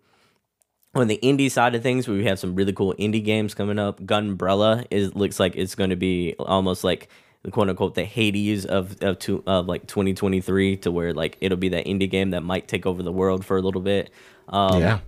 on 0.94 1.08
the 1.08 1.18
indie 1.24 1.50
side 1.50 1.74
of 1.74 1.82
things, 1.82 2.06
we 2.06 2.24
have 2.24 2.38
some 2.38 2.54
really 2.54 2.72
cool 2.72 2.94
indie 3.00 3.22
games 3.22 3.52
coming 3.52 3.78
up. 3.78 4.00
Gunbrella 4.02 4.86
is 4.92 5.16
looks 5.16 5.40
like 5.40 5.56
it's 5.56 5.74
going 5.74 5.90
to 5.90 5.96
be 5.96 6.36
almost 6.38 6.84
like 6.84 7.08
the 7.42 7.50
quote 7.50 7.68
unquote 7.68 7.94
the 7.94 8.04
Hades 8.04 8.64
of 8.66 9.00
of, 9.02 9.18
two, 9.18 9.42
of 9.46 9.66
like 9.66 9.86
2023 9.86 10.76
to 10.78 10.90
where 10.90 11.12
like 11.14 11.36
it'll 11.40 11.58
be 11.58 11.68
that 11.70 11.86
indie 11.86 12.10
game 12.10 12.30
that 12.30 12.42
might 12.42 12.68
take 12.68 12.86
over 12.86 13.02
the 13.02 13.12
world 13.12 13.44
for 13.44 13.56
a 13.56 13.62
little 13.62 13.80
bit. 13.80 14.10
Um, 14.48 14.80
Yeah. 14.80 14.98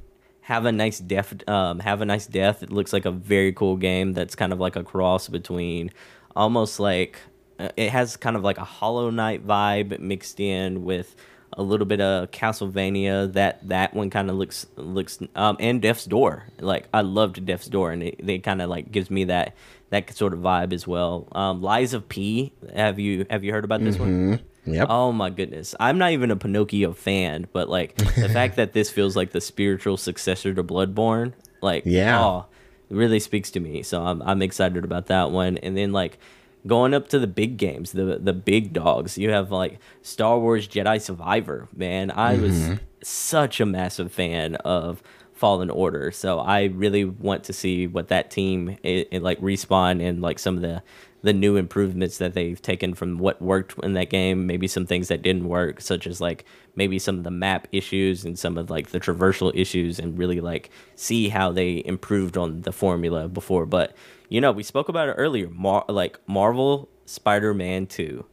Have 0.42 0.64
a 0.64 0.72
nice 0.72 0.98
death. 0.98 1.48
Um, 1.48 1.78
have 1.78 2.00
a 2.00 2.04
nice 2.04 2.26
death. 2.26 2.62
It 2.64 2.72
looks 2.72 2.92
like 2.92 3.04
a 3.04 3.12
very 3.12 3.52
cool 3.52 3.76
game. 3.76 4.14
That's 4.14 4.34
kind 4.34 4.52
of 4.52 4.58
like 4.58 4.74
a 4.74 4.82
cross 4.82 5.28
between 5.28 5.92
almost 6.34 6.80
like 6.80 7.20
uh, 7.60 7.68
it 7.76 7.90
has 7.90 8.16
kind 8.16 8.36
of 8.36 8.42
like 8.42 8.58
a 8.58 8.64
Hollow 8.64 9.10
Knight 9.10 9.46
vibe 9.46 9.98
mixed 10.00 10.40
in 10.40 10.82
with 10.82 11.14
a 11.52 11.62
little 11.62 11.86
bit 11.86 12.00
of 12.00 12.30
Castlevania. 12.32 13.32
That 13.32 13.68
that 13.68 13.94
one 13.94 14.10
kind 14.10 14.28
of 14.30 14.36
looks 14.36 14.66
looks 14.76 15.20
um 15.36 15.56
and 15.60 15.80
Death's 15.80 16.04
Door. 16.06 16.44
Like 16.58 16.88
I 16.92 17.02
loved 17.02 17.44
Death's 17.44 17.66
Door, 17.68 17.92
and 17.92 18.02
it, 18.02 18.16
it 18.18 18.38
kind 18.42 18.60
of 18.62 18.70
like 18.70 18.90
gives 18.90 19.10
me 19.10 19.24
that 19.24 19.54
that 19.90 20.14
sort 20.16 20.32
of 20.32 20.40
vibe 20.40 20.72
as 20.72 20.86
well. 20.86 21.28
Um, 21.32 21.62
Lies 21.62 21.94
of 21.94 22.08
P. 22.08 22.52
Have 22.74 22.98
you 22.98 23.26
have 23.30 23.44
you 23.44 23.52
heard 23.52 23.64
about 23.64 23.82
this 23.82 23.98
one? 23.98 24.38
Mhm. 24.38 24.40
Yep. 24.74 24.86
Oh 24.90 25.10
my 25.12 25.30
goodness. 25.30 25.74
I'm 25.80 25.98
not 25.98 26.12
even 26.12 26.30
a 26.30 26.36
Pinocchio 26.36 26.92
fan, 26.92 27.46
but 27.52 27.68
like 27.68 27.96
the 27.96 28.28
fact 28.32 28.56
that 28.56 28.72
this 28.72 28.90
feels 28.90 29.16
like 29.16 29.30
the 29.32 29.40
spiritual 29.40 29.96
successor 29.96 30.52
to 30.54 30.62
Bloodborne, 30.62 31.32
like 31.62 31.84
Yeah. 31.86 32.20
oh, 32.22 32.46
really 32.90 33.20
speaks 33.20 33.50
to 33.52 33.60
me. 33.60 33.82
So 33.82 34.02
I'm 34.04 34.20
I'm 34.22 34.42
excited 34.42 34.84
about 34.84 35.06
that 35.06 35.30
one. 35.30 35.58
And 35.58 35.76
then 35.76 35.92
like 35.92 36.18
going 36.66 36.92
up 36.92 37.08
to 37.08 37.18
the 37.18 37.26
big 37.26 37.56
games, 37.56 37.92
the 37.92 38.18
the 38.22 38.34
big 38.34 38.72
dogs. 38.74 39.16
You 39.18 39.30
have 39.30 39.50
like 39.50 39.78
Star 40.02 40.38
Wars 40.38 40.68
Jedi 40.68 41.00
Survivor. 41.00 41.68
Man, 41.74 42.10
I 42.10 42.36
was 42.36 42.52
Mhm. 42.54 42.80
such 43.02 43.60
a 43.60 43.66
massive 43.66 44.12
fan 44.12 44.56
of 44.56 45.02
Fallen 45.40 45.70
Order. 45.70 46.10
So 46.10 46.38
I 46.38 46.64
really 46.64 47.06
want 47.06 47.44
to 47.44 47.54
see 47.54 47.86
what 47.86 48.08
that 48.08 48.30
team 48.30 48.76
it, 48.82 49.08
it 49.10 49.22
like 49.22 49.40
respawn 49.40 50.06
and 50.06 50.20
like 50.20 50.38
some 50.38 50.56
of 50.56 50.60
the 50.60 50.82
the 51.22 51.32
new 51.32 51.56
improvements 51.56 52.18
that 52.18 52.34
they've 52.34 52.60
taken 52.60 52.94
from 52.94 53.18
what 53.18 53.40
worked 53.42 53.78
in 53.82 53.92
that 53.94 54.08
game, 54.08 54.46
maybe 54.46 54.66
some 54.66 54.86
things 54.86 55.08
that 55.08 55.20
didn't 55.22 55.48
work, 55.48 55.80
such 55.80 56.06
as 56.06 56.20
like 56.20 56.44
maybe 56.76 56.98
some 56.98 57.16
of 57.18 57.24
the 57.24 57.30
map 57.30 57.68
issues 57.72 58.24
and 58.24 58.38
some 58.38 58.56
of 58.58 58.68
like 58.70 58.88
the 58.90 59.00
traversal 59.00 59.50
issues, 59.54 59.98
and 59.98 60.18
really 60.18 60.40
like 60.40 60.70
see 60.94 61.30
how 61.30 61.50
they 61.50 61.82
improved 61.86 62.36
on 62.36 62.60
the 62.62 62.72
formula 62.72 63.26
before. 63.26 63.64
But 63.64 63.96
you 64.28 64.42
know, 64.42 64.52
we 64.52 64.62
spoke 64.62 64.90
about 64.90 65.08
it 65.08 65.12
earlier, 65.12 65.48
Mar- 65.48 65.86
like 65.88 66.18
Marvel 66.26 66.90
Spider-Man 67.06 67.86
Two. 67.86 68.26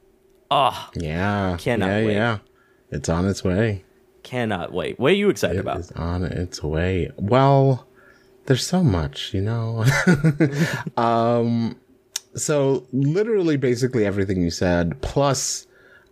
Oh, 0.52 0.89
Yeah. 0.93 1.56
Cannot 1.60 1.88
yeah, 1.88 2.06
wait. 2.06 2.13
yeah. 2.13 2.38
It's 2.91 3.10
on 3.10 3.26
its 3.28 3.43
way. 3.46 3.84
Cannot 4.27 4.71
wait. 4.73 4.99
What 4.99 5.11
are 5.11 5.15
you 5.15 5.29
excited 5.29 5.57
It 5.57 5.61
about? 5.61 5.79
is 5.79 5.91
on 5.93 6.23
its 6.23 6.61
way. 6.63 7.09
Well, 7.17 7.87
there's 8.45 8.65
so 8.65 8.83
much, 8.83 9.33
you 9.33 9.41
know. 9.41 9.85
um, 10.97 11.75
so 12.35 12.85
literally, 12.93 13.57
basically 13.57 14.05
everything 14.05 14.41
you 14.41 14.51
said, 14.51 15.01
plus 15.01 15.65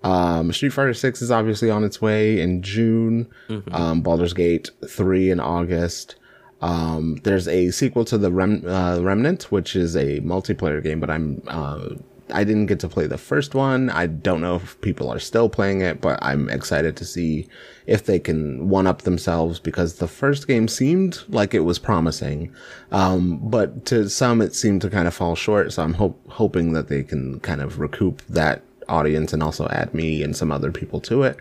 um, 0.04 0.52
Street 0.54 0.70
Fighter 0.70 0.94
Six 0.94 1.22
is 1.22 1.32
obviously 1.32 1.70
on 1.70 1.84
its 1.84 2.02
way 2.02 2.40
in 2.40 2.62
June. 2.62 3.28
Mhm. 3.50 3.74
Um, 3.74 4.02
Baldur's 4.02 4.34
Gate 4.34 4.70
three 4.88 5.30
in 5.30 5.40
August. 5.40 6.16
Um, 6.62 7.18
there's 7.24 7.48
a 7.48 7.70
sequel 7.72 8.06
to 8.06 8.18
the 8.18 8.32
Rem- 8.32 8.66
uh, 8.68 9.00
Remnant, 9.02 9.52
which 9.52 9.76
is 9.76 9.96
a 9.96 10.20
multiplayer 10.22 10.82
game, 10.84 11.00
but 11.00 11.10
I'm 11.10 11.42
uh, 11.48 11.90
I 12.34 12.44
didn't 12.44 12.66
get 12.66 12.80
to 12.80 12.90
play 12.90 13.08
the 13.08 13.18
first 13.18 13.54
one. 13.54 13.90
I 13.90 14.08
don't 14.08 14.42
know 14.42 14.56
if 14.56 14.80
people 14.82 15.10
are 15.10 15.20
still 15.20 15.48
playing 15.48 15.82
it, 15.82 16.02
but 16.02 16.18
I'm 16.22 16.50
excited 16.50 16.98
to 16.98 17.06
see 17.06 17.48
if 17.86 18.06
they 18.06 18.20
can 18.20 18.68
one 18.68 18.88
up 18.88 19.04
themselves 19.04 19.60
because 19.60 19.96
the 19.96 20.08
first 20.08 20.48
game 20.48 20.68
seemed 20.68 21.24
like 21.28 21.54
it 21.54 21.60
was 21.60 21.78
promising, 21.78 22.54
um, 22.92 23.40
but 23.44 23.86
to 23.86 24.10
some 24.10 24.42
it 24.42 24.56
seemed 24.56 24.82
to 24.82 24.90
kind 24.90 25.08
of 25.08 25.14
fall 25.14 25.36
short. 25.36 25.72
So 25.74 25.84
I'm 25.84 25.94
hope 25.94 26.20
hoping 26.30 26.74
that 26.74 26.88
they 26.88 27.04
can 27.04 27.40
kind 27.42 27.62
of 27.62 27.80
recoup 27.80 28.24
that 28.24 28.64
audience 28.90 29.34
and 29.34 29.44
also 29.44 29.68
add 29.70 29.94
me 29.94 30.24
and 30.24 30.36
some 30.36 30.52
other 30.52 30.72
people 30.72 31.00
to 31.02 31.24
it. 31.24 31.38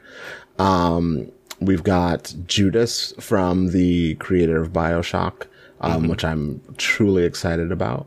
Um, 0.58 1.30
we've 1.60 1.82
got 1.82 2.34
Judas 2.46 3.14
from 3.18 3.68
the 3.72 4.16
creator 4.16 4.60
of 4.60 4.72
Bioshock, 4.72 5.46
um, 5.80 6.08
which 6.08 6.24
I'm 6.24 6.60
truly 6.76 7.24
excited 7.24 7.72
about. 7.72 8.06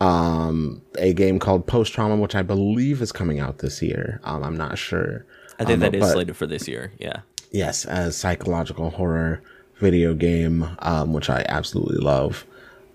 Um, 0.00 0.82
a 0.96 1.12
game 1.12 1.38
called 1.38 1.66
Post 1.66 1.92
Trauma, 1.92 2.16
which 2.16 2.34
I 2.34 2.42
believe 2.42 3.02
is 3.02 3.10
coming 3.12 3.40
out 3.40 3.58
this 3.58 3.82
year. 3.82 4.20
Um, 4.24 4.44
I'm 4.44 4.56
not 4.56 4.78
sure. 4.78 5.24
I 5.58 5.64
think 5.64 5.74
Um, 5.74 5.80
that 5.80 5.94
is 5.94 6.00
but- 6.00 6.12
slated 6.12 6.36
for 6.36 6.46
this 6.46 6.68
year. 6.68 6.92
Yeah. 6.98 7.20
Yes, 7.50 7.84
a 7.86 8.12
psychological 8.12 8.90
horror 8.90 9.40
video 9.80 10.14
game, 10.14 10.68
um, 10.80 11.12
which 11.12 11.30
I 11.30 11.44
absolutely 11.48 11.96
love. 11.98 12.44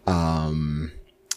Um, 0.07 0.91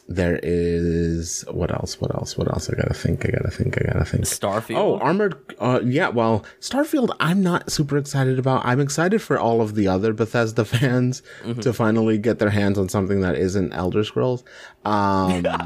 there 0.08 0.38
is 0.42 1.44
what 1.50 1.72
else? 1.72 2.00
What 2.00 2.14
else? 2.14 2.38
What 2.38 2.48
else? 2.48 2.70
I 2.70 2.74
gotta 2.76 2.94
think. 2.94 3.26
I 3.26 3.30
gotta 3.30 3.50
think. 3.50 3.76
I 3.80 3.92
gotta 3.92 4.04
think. 4.04 4.24
Starfield. 4.24 4.76
Oh, 4.76 4.98
Armored. 5.00 5.34
Uh, 5.58 5.80
yeah. 5.84 6.08
Well, 6.08 6.44
Starfield. 6.60 7.14
I'm 7.18 7.42
not 7.42 7.72
super 7.72 7.98
excited 7.98 8.38
about. 8.38 8.64
I'm 8.64 8.80
excited 8.80 9.20
for 9.20 9.38
all 9.38 9.60
of 9.60 9.74
the 9.74 9.88
other 9.88 10.12
Bethesda 10.12 10.64
fans 10.64 11.22
Mhm. 11.44 11.60
to 11.62 11.72
finally 11.72 12.18
get 12.18 12.38
their 12.38 12.50
hands 12.50 12.78
on 12.78 12.88
something 12.88 13.20
that 13.22 13.34
isn't 13.36 13.72
Elder 13.72 14.04
Scrolls. 14.04 14.44
Um, 14.84 15.44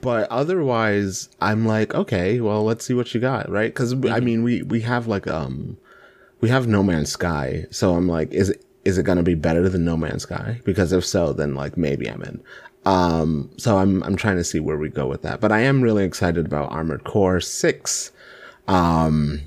but 0.00 0.28
otherwise, 0.30 1.28
I'm 1.40 1.66
like, 1.66 1.94
okay, 1.94 2.40
well, 2.40 2.64
let's 2.64 2.84
see 2.84 2.94
what 2.94 3.12
you 3.14 3.20
got, 3.20 3.50
right? 3.50 3.72
Because 3.72 3.92
I 4.10 4.20
mean, 4.20 4.42
we 4.42 4.62
we 4.62 4.80
have 4.82 5.06
like 5.06 5.26
um, 5.26 5.76
we 6.40 6.48
have 6.48 6.66
No 6.66 6.82
Man's 6.82 7.10
Sky, 7.12 7.66
so 7.70 7.94
I'm 7.94 8.08
like, 8.08 8.32
is 8.32 8.50
it 8.50 8.64
is 8.84 8.98
it 8.98 9.04
gonna 9.04 9.22
be 9.22 9.34
better 9.34 9.68
than 9.68 9.84
No 9.84 9.96
Man's 9.96 10.22
Sky? 10.22 10.60
Because 10.64 10.92
if 10.92 11.04
so, 11.04 11.32
then 11.32 11.54
like 11.54 11.76
maybe 11.76 12.08
I'm 12.08 12.22
in. 12.22 12.42
Um, 12.84 13.50
so 13.58 13.78
I'm 13.78 14.02
I'm 14.02 14.16
trying 14.16 14.36
to 14.36 14.44
see 14.44 14.58
where 14.58 14.76
we 14.76 14.88
go 14.88 15.06
with 15.06 15.22
that, 15.22 15.40
but 15.40 15.52
I 15.52 15.60
am 15.60 15.82
really 15.82 16.04
excited 16.04 16.46
about 16.46 16.72
Armored 16.72 17.04
Core 17.04 17.40
Six, 17.40 18.10
um, 18.66 19.40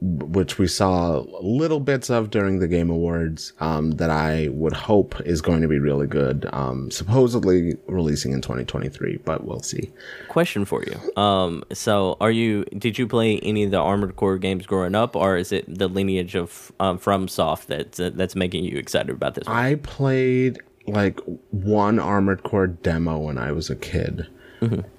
which 0.00 0.58
we 0.58 0.68
saw 0.68 1.24
little 1.40 1.80
bits 1.80 2.08
of 2.08 2.30
during 2.30 2.60
the 2.60 2.68
Game 2.68 2.88
Awards. 2.90 3.52
Um, 3.60 3.92
that 3.92 4.10
I 4.10 4.48
would 4.52 4.72
hope 4.72 5.20
is 5.22 5.40
going 5.40 5.62
to 5.62 5.68
be 5.68 5.78
really 5.78 6.06
good. 6.06 6.48
Um, 6.52 6.90
supposedly 6.90 7.76
releasing 7.86 8.32
in 8.32 8.40
2023, 8.40 9.18
but 9.24 9.44
we'll 9.44 9.60
see. 9.60 9.90
Question 10.28 10.64
for 10.64 10.84
you. 10.84 11.20
Um, 11.20 11.64
so 11.72 12.16
are 12.20 12.30
you? 12.30 12.64
Did 12.76 12.98
you 12.98 13.06
play 13.06 13.38
any 13.40 13.64
of 13.64 13.70
the 13.70 13.78
Armored 13.78 14.16
Core 14.16 14.38
games 14.38 14.66
growing 14.66 14.94
up, 14.94 15.16
or 15.16 15.36
is 15.36 15.52
it 15.52 15.64
the 15.66 15.88
lineage 15.88 16.34
of 16.34 16.72
um, 16.78 16.98
FromSoft 16.98 17.66
that's 17.66 17.98
that's 17.98 18.36
making 18.36 18.64
you 18.64 18.78
excited 18.78 19.10
about 19.10 19.34
this? 19.34 19.46
One? 19.46 19.56
I 19.56 19.74
played 19.76 20.60
like 20.86 21.20
one 21.50 21.98
Armored 21.98 22.44
Core 22.44 22.68
demo 22.68 23.18
when 23.18 23.38
I 23.38 23.52
was 23.52 23.68
a 23.68 23.76
kid, 23.76 24.28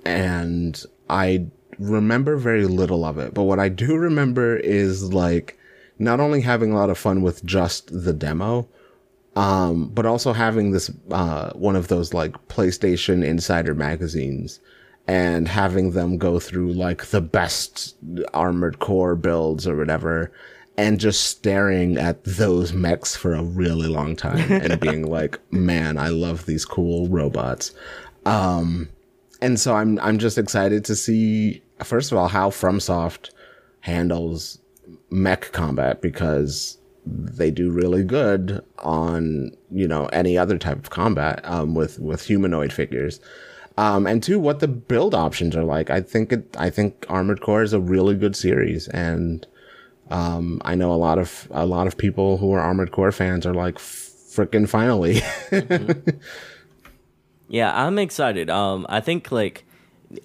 and 0.06 0.84
I 1.10 1.48
remember 1.80 2.36
very 2.36 2.66
little 2.66 3.06
of 3.06 3.18
it. 3.18 3.34
But 3.34 3.44
what 3.44 3.60
I 3.60 3.70
do 3.70 3.96
remember 3.98 4.58
is 4.58 5.14
like 5.14 5.58
not 5.98 6.20
only 6.20 6.42
having 6.42 6.72
a 6.72 6.76
lot 6.76 6.90
of 6.90 6.98
fun 6.98 7.22
with 7.22 7.44
just 7.44 7.90
the 7.92 8.14
demo, 8.14 8.68
um, 9.36 9.90
but 9.90 10.06
also 10.06 10.34
having 10.34 10.72
this 10.72 10.92
uh, 11.12 11.52
one 11.54 11.76
of 11.76 11.88
those 11.88 12.14
like 12.14 12.34
PlayStation 12.48 13.24
Insider 13.24 13.74
magazines 13.74 14.60
and 15.08 15.48
having 15.48 15.92
them 15.92 16.18
go 16.18 16.40
through 16.40 16.74
like 16.74 17.08
the 17.08 17.22
best 17.22 17.96
Armored 18.34 18.80
Core 18.80 19.16
builds 19.16 19.68
or 19.68 19.76
whatever. 19.76 20.32
And 20.78 20.98
just 20.98 21.26
staring 21.26 21.98
at 21.98 22.24
those 22.24 22.72
mechs 22.72 23.14
for 23.14 23.34
a 23.34 23.44
really 23.44 23.88
long 23.88 24.16
time 24.16 24.50
and 24.52 24.80
being 24.80 25.10
like, 25.10 25.38
man, 25.52 25.98
I 25.98 26.08
love 26.08 26.46
these 26.46 26.64
cool 26.64 27.10
robots. 27.10 27.74
Um, 28.26 28.88
and 29.42 29.60
so 29.60 29.76
I'm 29.76 30.00
I'm 30.00 30.20
just 30.20 30.38
excited 30.38 30.86
to 30.86 30.96
see 30.96 31.62
first 31.84 32.12
of 32.12 32.18
all 32.18 32.28
how 32.28 32.50
FromSoft 32.50 33.32
handles 33.82 34.60
mech 35.10 35.52
combat 35.52 36.02
because 36.02 36.78
they 37.06 37.50
do 37.50 37.72
really 37.72 38.04
good 38.04 38.64
on 38.80 39.52
you 39.72 39.88
know 39.88 40.08
any 40.08 40.38
other 40.38 40.58
type 40.58 40.78
of 40.78 40.90
combat 40.90 41.42
um, 41.44 41.76
with 41.76 42.00
with 42.00 42.26
humanoid 42.26 42.74
figures. 42.74 43.20
Um, 43.78 44.06
and 44.08 44.22
two, 44.22 44.40
what 44.40 44.60
the 44.60 44.68
build 44.68 45.16
options 45.16 45.56
are 45.56 45.64
like. 45.64 45.90
I 45.90 46.02
think 46.02 46.34
it. 46.34 46.56
I 46.58 46.70
think 46.70 47.06
Armored 47.08 47.42
Core 47.42 47.64
is 47.64 47.72
a 47.72 47.80
really 47.80 48.16
good 48.16 48.36
series, 48.36 48.90
and 48.90 49.48
um, 50.10 50.62
I 50.66 50.76
know 50.76 50.92
a 50.92 50.96
lot 50.96 51.18
of 51.18 51.48
a 51.52 51.66
lot 51.66 51.88
of 51.88 51.98
people 51.98 52.38
who 52.38 52.52
are 52.52 52.60
Armored 52.60 52.92
Core 52.92 53.14
fans 53.14 53.46
are 53.46 53.54
like, 53.54 53.78
freaking 53.78 54.68
finally. 54.68 55.22
Yeah, 57.50 57.72
I'm 57.76 57.98
excited. 57.98 58.50
Um, 58.50 58.86
I 58.90 59.02
think 59.02 59.32
like 59.32 59.66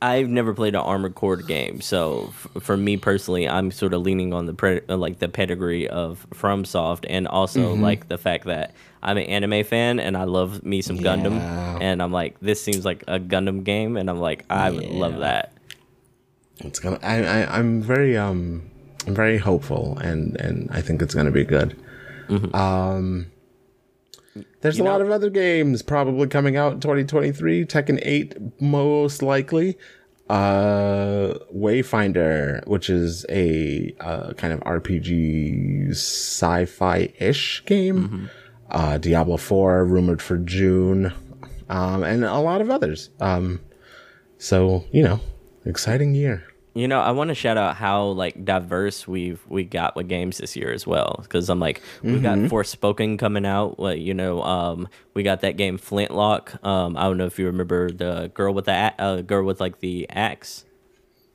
I've 0.00 0.28
never 0.28 0.54
played 0.54 0.74
an 0.74 0.80
Armored 0.80 1.14
Core 1.14 1.36
game, 1.36 1.80
so 1.82 2.28
f- 2.28 2.62
for 2.62 2.76
me 2.76 2.96
personally, 2.96 3.46
I'm 3.48 3.70
sort 3.70 3.92
of 3.92 4.00
leaning 4.02 4.32
on 4.32 4.46
the 4.46 4.54
pre- 4.54 4.80
uh, 4.88 4.96
like 4.96 5.18
the 5.18 5.28
pedigree 5.28 5.88
of 5.88 6.26
FromSoft, 6.30 7.04
and 7.08 7.28
also 7.28 7.74
Mhm. 7.76 7.80
like 7.82 8.08
the 8.08 8.16
fact 8.16 8.44
that 8.46 8.72
I'm 9.02 9.18
an 9.18 9.24
anime 9.24 9.62
fan 9.64 10.00
and 10.00 10.16
I 10.16 10.24
love 10.24 10.64
me 10.64 10.80
some 10.80 10.96
Gundam, 10.98 11.36
Yeah. 11.36 11.78
and 11.82 12.02
I'm 12.02 12.12
like, 12.12 12.40
this 12.40 12.62
seems 12.62 12.86
like 12.86 13.04
a 13.06 13.20
Gundam 13.20 13.62
game, 13.64 13.98
and 13.98 14.08
I'm 14.08 14.20
like, 14.20 14.46
I 14.48 14.70
would 14.70 14.86
love 14.88 15.18
that. 15.18 15.52
It's 16.60 16.78
gonna. 16.78 16.98
I, 17.02 17.22
I 17.42 17.58
I'm 17.58 17.82
very 17.82 18.16
um 18.16 18.62
I'm 19.06 19.14
very 19.14 19.36
hopeful, 19.36 19.98
and 20.00 20.36
and 20.40 20.70
I 20.72 20.80
think 20.80 21.02
it's 21.02 21.14
gonna 21.14 21.30
be 21.30 21.44
good. 21.44 21.76
Um, 22.54 23.26
there's 24.60 24.78
a 24.78 24.84
lot 24.84 25.00
of 25.00 25.10
other 25.10 25.30
games 25.30 25.82
probably 25.82 26.26
coming 26.26 26.56
out 26.56 26.72
in 26.72 26.80
2023. 26.80 27.64
Tekken 27.66 27.98
8 28.02 28.60
most 28.60 29.22
likely. 29.22 29.76
Uh, 30.28 31.34
Wayfinder, 31.54 32.66
which 32.66 32.88
is 32.88 33.26
a 33.28 33.94
uh, 34.00 34.32
kind 34.34 34.52
of 34.54 34.60
RPG 34.60 35.90
sci-fi 35.90 37.12
ish 37.20 37.62
game. 37.66 38.30
Uh, 38.70 38.96
Diablo 38.98 39.36
4 39.36 39.84
rumored 39.84 40.22
for 40.22 40.38
June, 40.38 41.12
um, 41.68 42.02
and 42.02 42.24
a 42.24 42.38
lot 42.38 42.62
of 42.62 42.70
others. 42.70 43.10
Um, 43.20 43.60
so 44.38 44.84
you 44.92 45.02
know, 45.02 45.20
exciting 45.66 46.14
year. 46.14 46.44
You 46.76 46.88
know, 46.88 47.00
I 47.00 47.12
want 47.12 47.28
to 47.28 47.34
shout 47.36 47.56
out 47.56 47.76
how 47.76 48.04
like 48.06 48.44
diverse 48.44 49.06
we've 49.06 49.40
we 49.48 49.62
got 49.62 49.94
with 49.94 50.08
games 50.08 50.38
this 50.38 50.56
year 50.56 50.72
as 50.72 50.86
well. 50.86 51.20
Because 51.22 51.48
I'm 51.48 51.60
like, 51.60 51.80
we've 52.02 52.20
got 52.22 52.36
Mhm. 52.38 52.48
Forspoken 52.50 53.16
coming 53.16 53.46
out. 53.46 53.78
Well, 53.78 53.94
you 53.94 54.12
know, 54.12 54.42
um, 54.42 54.88
we 55.14 55.22
got 55.22 55.40
that 55.42 55.56
game 55.56 55.78
Flintlock. 55.78 56.58
Um, 56.66 56.96
I 56.96 57.04
don't 57.04 57.16
know 57.16 57.26
if 57.26 57.38
you 57.38 57.46
remember 57.46 57.90
the 57.90 58.30
girl 58.34 58.52
with 58.52 58.64
the 58.64 58.72
a- 58.72 58.94
uh, 59.00 59.20
girl 59.22 59.44
with 59.44 59.60
like 59.60 59.78
the 59.78 60.08
axe. 60.10 60.64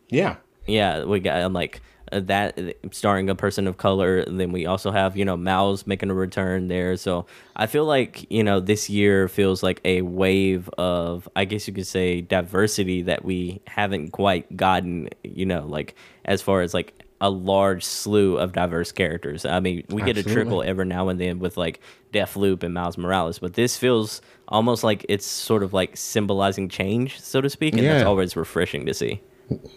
Yeah. 0.10 0.36
Yeah, 0.68 1.06
we 1.06 1.20
got 1.22 1.42
um, 1.42 1.54
like 1.54 1.82
that 2.12 2.60
starring 2.92 3.30
a 3.30 3.36
person 3.36 3.68
of 3.68 3.78
color. 3.78 4.20
And 4.20 4.40
then 4.40 4.52
we 4.52 4.66
also 4.66 4.92
have 4.92 5.18
you 5.18 5.26
know 5.26 5.38
Mouse 5.38 5.86
making 5.88 6.10
a 6.10 6.14
return 6.14 6.68
there. 6.68 6.96
So 6.98 7.26
I 7.56 7.68
feel 7.68 7.86
like 7.86 8.30
you 8.32 8.44
know 8.44 8.60
this 8.60 8.90
year 8.90 9.28
feels 9.28 9.64
like 9.64 9.82
a 9.86 10.02
wave 10.02 10.70
of 10.78 11.28
I 11.36 11.46
guess 11.46 11.68
you 11.68 11.74
could 11.74 11.88
say 11.88 12.22
diversity 12.22 13.04
that 13.04 13.24
we 13.26 13.62
haven't 13.68 14.12
quite 14.12 14.56
gotten. 14.56 15.10
You 15.24 15.46
know, 15.46 15.66
like 15.66 15.96
as 16.26 16.42
far 16.42 16.62
as 16.62 16.74
like 16.74 16.94
a 17.22 17.30
large 17.30 17.84
slew 17.84 18.38
of 18.38 18.54
diverse 18.54 18.92
characters. 18.92 19.46
I 19.46 19.60
mean, 19.60 19.84
we 19.90 20.02
get 20.02 20.16
a 20.16 20.20
Absolutely. 20.20 20.34
trickle 20.34 20.64
every 20.64 20.86
now 20.86 21.10
and 21.10 21.20
then 21.20 21.40
with 21.40 21.58
like 21.58 21.82
Deathloop 22.14 22.64
and 22.64 22.74
Miles 22.74 22.98
Morales, 22.98 23.40
but 23.40 23.54
this 23.54 23.78
feels 23.78 24.22
almost 24.48 24.84
like 24.84 25.06
it's 25.10 25.26
sort 25.26 25.64
of 25.64 25.74
like 25.74 25.98
symbolizing 25.98 26.70
change, 26.70 27.20
so 27.20 27.42
to 27.42 27.50
speak, 27.50 27.74
and 27.74 27.86
that's 27.86 28.06
always 28.06 28.36
refreshing 28.36 28.86
to 28.86 28.94
see. 28.94 29.22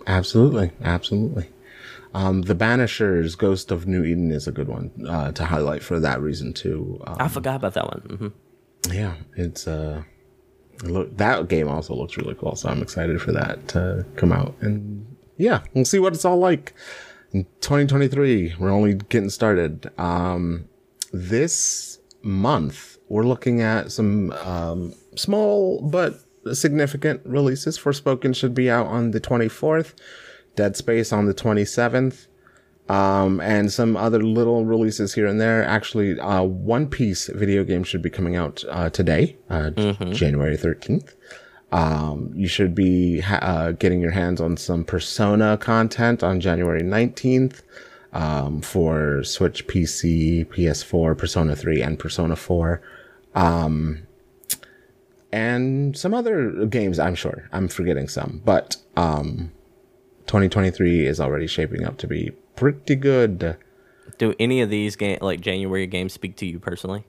Absolutely, 0.07 0.71
absolutely. 0.83 1.49
Um, 2.15 2.43
the 2.43 2.55
Banishers, 2.55 3.37
Ghost 3.39 3.71
of 3.71 3.87
New 3.87 4.05
Eden, 4.05 4.31
is 4.31 4.47
a 4.47 4.53
good 4.53 4.69
one 4.69 4.91
uh, 5.09 5.33
to 5.33 5.45
highlight 5.45 5.83
for 5.83 5.99
that 6.01 6.21
reason 6.21 6.53
too. 6.53 7.01
Um, 7.07 7.17
I 7.19 7.29
forgot 7.29 7.57
about 7.57 7.75
that 7.75 7.87
one. 7.87 8.17
hmm 8.19 8.29
yeah, 8.93 9.15
it's 9.37 9.69
uh, 9.69 10.03
look 10.83 11.17
that 11.17 11.49
game 11.49 11.69
also 11.69 11.95
looks 11.95 12.17
really 12.17 12.35
cool, 12.35 12.57
so 12.57 12.69
I'm 12.69 12.83
excited 12.83 13.21
for 13.23 13.33
that 13.33 13.69
to 13.69 14.05
come 14.17 14.33
out. 14.33 14.55
And 14.61 15.07
yeah, 15.37 15.63
we'll 15.75 15.85
see 15.85 15.99
what 16.01 16.15
it's 16.15 16.25
all 16.25 16.39
like 16.39 16.75
in 17.33 17.45
2023. 17.61 18.57
We're 18.59 18.71
only 18.71 18.95
getting 18.95 19.31
started. 19.31 19.91
Um, 19.99 20.69
this 21.13 21.99
month, 22.23 22.99
we're 23.09 23.23
looking 23.25 23.61
at 23.61 23.93
some 23.93 24.33
um, 24.33 24.95
small 25.17 25.81
but 25.83 26.15
significant 26.53 27.21
releases. 27.25 27.79
Forspoken 27.79 28.35
should 28.35 28.55
be 28.55 28.69
out 28.71 28.87
on 28.87 29.13
the 29.13 29.21
24th, 29.21 29.95
Dead 30.57 30.77
Space 30.77 31.13
on 31.13 31.27
the 31.27 31.35
27th, 31.35 32.27
um, 32.89 33.41
and 33.41 33.73
some 33.73 33.97
other 33.97 34.23
little 34.23 34.65
releases 34.65 35.15
here 35.15 35.27
and 35.27 35.41
there. 35.41 35.65
Actually, 35.65 36.19
uh, 36.21 36.43
One 36.43 36.87
Piece 36.89 37.29
video 37.29 37.65
game 37.65 37.85
should 37.85 38.03
be 38.03 38.11
coming 38.11 38.37
out 38.37 38.63
uh, 38.69 38.91
today, 38.91 39.37
uh, 39.51 39.71
Mhm. 39.75 40.13
January 40.15 40.57
13th. 40.57 41.15
Um, 41.73 42.31
you 42.35 42.49
should 42.49 42.75
be 42.75 43.21
ha- 43.21 43.39
uh, 43.41 43.73
getting 43.73 44.01
your 44.03 44.11
hands 44.11 44.41
on 44.43 44.59
some 44.59 44.85
Persona 44.85 45.57
content 45.57 46.23
on 46.23 46.39
January 46.41 46.83
19th 46.83 47.63
um, 48.13 48.61
for 48.61 49.25
Switch, 49.25 49.67
PC, 49.67 50.45
PS4, 50.45 51.17
Persona 51.17 51.57
3, 51.57 51.81
and 51.81 51.99
Persona 51.99 52.37
4. 52.37 52.83
Um, 53.35 54.03
and 55.33 55.97
some 55.97 56.13
other 56.13 56.67
games, 56.67 56.99
I'm 56.99 57.15
sure. 57.15 57.49
I'm 57.53 57.69
forgetting 57.69 58.09
some. 58.09 58.43
But 58.45 58.77
um, 58.97 59.51
2023 60.33 61.07
is 61.07 61.21
already 61.21 61.47
shaping 61.47 61.85
up 61.85 61.99
to 61.99 62.07
be 62.07 62.31
pretty 62.57 62.95
good. 62.95 63.55
Do 64.17 64.35
any 64.41 64.63
of 64.63 64.71
these 64.71 64.97
game 64.97 65.19
like 65.21 65.43
January 65.43 65.87
games 65.87 66.15
speak 66.15 66.37
to 66.37 66.47
you 66.47 66.59
personally? 66.59 67.05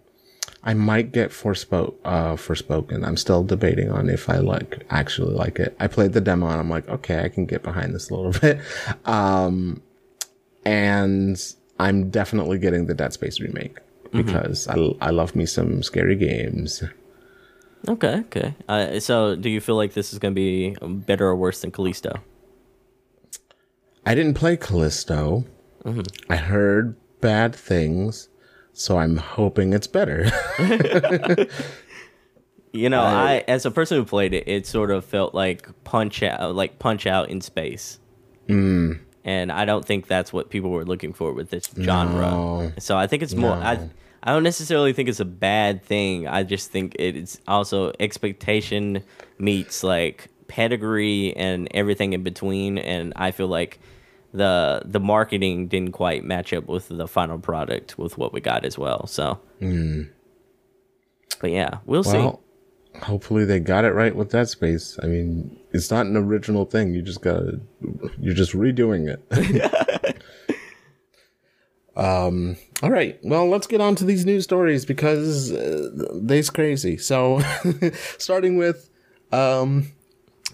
I 0.61 0.73
might 0.73 1.13
get 1.13 1.31
Forspoke, 1.31 1.93
uh, 2.03 2.33
Forspoken. 2.33 3.07
I'm 3.07 3.15
still 3.15 3.41
debating 3.45 3.89
on 3.89 4.09
if 4.09 4.29
I 4.29 4.39
like 4.39 4.85
actually 4.89 5.33
like 5.33 5.57
it. 5.57 5.73
I 5.79 5.87
played 5.87 6.11
the 6.11 6.19
demo 6.19 6.47
and 6.49 6.59
I'm 6.59 6.69
like, 6.69 6.89
okay, 6.89 7.23
I 7.23 7.29
can 7.29 7.45
get 7.45 7.63
behind 7.63 7.95
this 7.95 8.09
a 8.09 8.13
little 8.13 8.31
bit. 8.41 8.59
Um, 9.05 9.81
and 10.65 11.37
I'm 11.79 12.09
definitely 12.09 12.59
getting 12.59 12.87
the 12.87 12.93
Dead 12.93 13.13
Space 13.13 13.39
remake 13.39 13.77
Mhm. 14.11 14.25
because 14.25 14.67
I, 14.67 14.75
I 14.99 15.11
love 15.11 15.33
me 15.33 15.45
some 15.45 15.81
scary 15.81 16.17
games. 16.17 16.83
Okay, 17.87 18.15
okay. 18.27 18.53
Uh, 18.67 18.99
so, 18.99 19.37
do 19.37 19.49
you 19.49 19.61
feel 19.61 19.77
like 19.77 19.93
this 19.93 20.11
is 20.11 20.19
going 20.19 20.33
to 20.33 20.35
be 20.35 20.75
better 20.81 21.25
or 21.25 21.37
worse 21.37 21.61
than 21.61 21.71
Callisto? 21.71 22.19
I 24.05 24.15
didn't 24.15 24.33
play 24.35 24.57
Callisto. 24.57 25.45
Mhm. 25.85 26.05
I 26.29 26.35
heard 26.37 26.95
bad 27.21 27.55
things, 27.55 28.29
so 28.73 28.97
I'm 28.97 29.17
hoping 29.17 29.73
it's 29.73 29.87
better. 29.87 30.29
You 32.75 32.89
know, 32.89 33.01
I- 33.03 33.33
I 33.33 33.43
as 33.47 33.67
a 33.67 33.71
person 33.71 33.97
who 33.99 34.03
played 34.05 34.33
it, 34.33 34.47
it 34.47 34.65
sort 34.65 34.89
of 34.89 35.05
felt 35.05 35.35
like 35.35 35.67
punch 35.83 36.23
out, 36.23 36.55
like 36.55 36.79
punch 36.79 37.05
out 37.05 37.29
in 37.29 37.39
space, 37.39 37.99
Mm. 38.49 38.97
and 39.23 39.51
I 39.51 39.65
don't 39.65 39.85
think 39.85 40.07
that's 40.07 40.33
what 40.33 40.49
people 40.49 40.71
were 40.71 40.83
looking 40.83 41.13
for 41.13 41.33
with 41.33 41.51
this 41.51 41.69
genre. 41.79 42.31
No. 42.31 42.71
So 42.79 42.97
I 42.97 43.05
think 43.05 43.21
it's 43.21 43.35
more. 43.35 43.51
I 43.51 43.89
I 44.23 44.31
don't 44.31 44.41
necessarily 44.41 44.91
think 44.91 45.07
it's 45.07 45.19
a 45.19 45.25
bad 45.25 45.83
thing. 45.83 46.27
I 46.27 46.41
just 46.41 46.71
think 46.71 46.95
it's 46.97 47.39
also 47.47 47.93
expectation 47.99 49.03
meets 49.37 49.83
like 49.83 50.29
pedigree 50.47 51.35
and 51.37 51.67
everything 51.75 52.13
in 52.13 52.23
between, 52.23 52.79
and 52.79 53.13
I 53.15 53.29
feel 53.29 53.47
like 53.49 53.79
the 54.33 54.81
the 54.85 54.99
marketing 54.99 55.67
didn't 55.67 55.91
quite 55.91 56.23
match 56.25 56.53
up 56.53 56.67
with 56.67 56.87
the 56.89 57.07
final 57.07 57.37
product 57.39 57.97
with 57.97 58.17
what 58.17 58.33
we 58.33 58.41
got 58.41 58.65
as 58.65 58.77
well. 58.77 59.05
So, 59.07 59.39
Mm. 59.61 60.09
but 61.39 61.51
yeah, 61.51 61.77
we'll 61.85 62.03
see. 62.03 62.29
Hopefully 63.01 63.43
they 63.45 63.59
got 63.59 63.85
it 63.85 63.91
right 63.93 64.15
with 64.15 64.31
Dead 64.31 64.47
Space. 64.49 64.99
I 65.01 65.07
mean, 65.07 65.59
it's 65.71 65.89
not 65.89 66.05
an 66.05 66.15
original 66.15 66.65
thing. 66.65 66.93
You 66.93 67.01
just 67.01 67.21
gotta, 67.21 67.59
you're 68.19 68.35
just 68.35 68.53
redoing 68.53 69.07
it. 69.09 70.21
um. 71.95 72.55
All 72.81 72.91
right. 72.91 73.17
Well, 73.23 73.47
let's 73.49 73.67
get 73.67 73.81
on 73.81 73.95
to 73.95 74.03
these 74.05 74.25
news 74.25 74.43
stories 74.43 74.85
because 74.85 75.51
uh, 75.53 75.89
they's 76.13 76.49
crazy. 76.49 76.97
So, 76.97 77.41
starting 78.17 78.57
with, 78.57 78.89
um. 79.31 79.91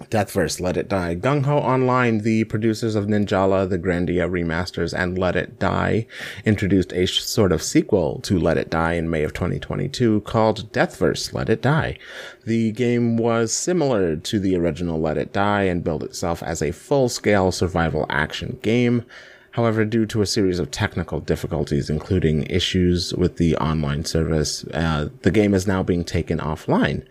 Deathverse, 0.09 0.59
Let 0.59 0.77
It 0.77 0.87
Die. 0.87 1.15
Gung 1.15 1.45
Ho 1.45 1.57
Online, 1.57 2.19
the 2.19 2.43
producers 2.45 2.95
of 2.95 3.05
Ninjala, 3.05 3.69
the 3.69 3.77
Grandia 3.77 4.29
remasters, 4.29 4.93
and 4.97 5.17
Let 5.17 5.35
It 5.35 5.59
Die, 5.59 6.05
introduced 6.45 6.93
a 6.93 7.05
sort 7.05 7.51
of 7.51 7.61
sequel 7.61 8.19
to 8.21 8.39
Let 8.39 8.57
It 8.57 8.69
Die 8.69 8.93
in 8.93 9.09
May 9.09 9.23
of 9.23 9.33
2022 9.33 10.21
called 10.21 10.71
Deathverse, 10.71 11.33
Let 11.33 11.49
It 11.49 11.61
Die. 11.61 11.97
The 12.45 12.71
game 12.71 13.17
was 13.17 13.53
similar 13.53 14.15
to 14.15 14.39
the 14.39 14.55
original 14.55 14.99
Let 14.99 15.17
It 15.17 15.33
Die 15.33 15.63
and 15.63 15.83
billed 15.83 16.03
itself 16.03 16.41
as 16.43 16.61
a 16.61 16.71
full-scale 16.71 17.51
survival 17.51 18.05
action 18.09 18.59
game. 18.61 19.03
However, 19.51 19.83
due 19.83 20.05
to 20.07 20.21
a 20.21 20.27
series 20.27 20.59
of 20.59 20.71
technical 20.71 21.19
difficulties, 21.19 21.89
including 21.89 22.43
issues 22.43 23.13
with 23.15 23.37
the 23.37 23.55
online 23.57 24.05
service, 24.05 24.63
uh, 24.73 25.09
the 25.23 25.31
game 25.31 25.53
is 25.53 25.67
now 25.67 25.83
being 25.83 26.03
taken 26.03 26.37
offline 26.37 27.03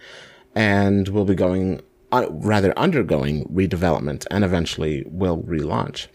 and 0.55 1.09
will 1.09 1.25
be 1.25 1.35
going 1.35 1.81
uh, 2.13 2.27
rather 2.31 2.77
undergoing 2.79 3.45
redevelopment 3.47 4.27
and 4.31 4.45
eventually 4.45 5.05
will 5.07 5.43
relaunch. 5.43 6.07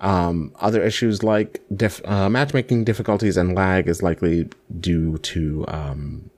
Um, 0.00 0.52
other 0.60 0.82
issues 0.82 1.22
like 1.22 1.62
dif- 1.74 2.04
uh, 2.06 2.30
matchmaking 2.30 2.84
difficulties 2.84 3.36
and 3.36 3.54
lag 3.54 3.88
is 3.88 4.02
likely 4.02 4.48
due 4.80 5.18
to 5.18 5.64
um, 5.68 6.30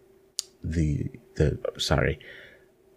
the 0.65 1.09
the 1.37 1.59
sorry 1.79 2.19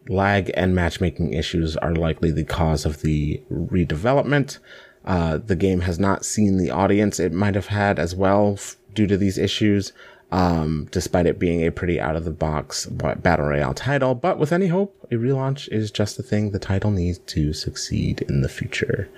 lag 0.08 0.52
and 0.56 0.76
matchmaking 0.76 1.34
issues 1.34 1.76
are 1.78 1.96
likely 1.96 2.32
the 2.32 2.44
cause 2.44 2.86
of 2.86 3.02
the 3.02 3.42
redevelopment. 3.52 4.60
Uh, 5.04 5.38
the 5.38 5.56
game 5.56 5.82
has 5.82 6.00
not 6.00 6.26
seen 6.26 6.58
the 6.58 6.72
audience 6.72 7.20
it 7.20 7.32
might 7.32 7.56
have 7.56 7.68
had 7.68 8.00
as 8.00 8.16
well 8.16 8.54
f- 8.54 8.76
due 8.94 9.08
to 9.08 9.18
these 9.18 9.38
issues, 9.38 9.94
um, 10.36 10.90
despite 10.92 11.26
it 11.28 11.40
being 11.40 11.66
a 11.66 11.72
pretty 11.72 11.98
out 11.98 12.18
of 12.18 12.26
the 12.26 12.32
box 12.32 12.88
battle 12.88 13.46
royale 13.46 13.74
title. 13.74 14.14
But 14.14 14.38
with 14.38 14.52
any 14.52 14.68
hope, 14.68 15.08
a 15.10 15.16
relaunch 15.16 15.70
is 15.70 15.92
just 15.92 16.18
the 16.18 16.24
thing 16.24 16.52
the 16.52 16.60
title 16.60 16.92
needs 16.92 17.20
to 17.20 17.54
succeed 17.54 18.22
in 18.24 18.42
the 18.42 18.50
future. 18.50 19.10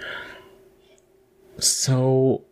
So, 1.57 2.43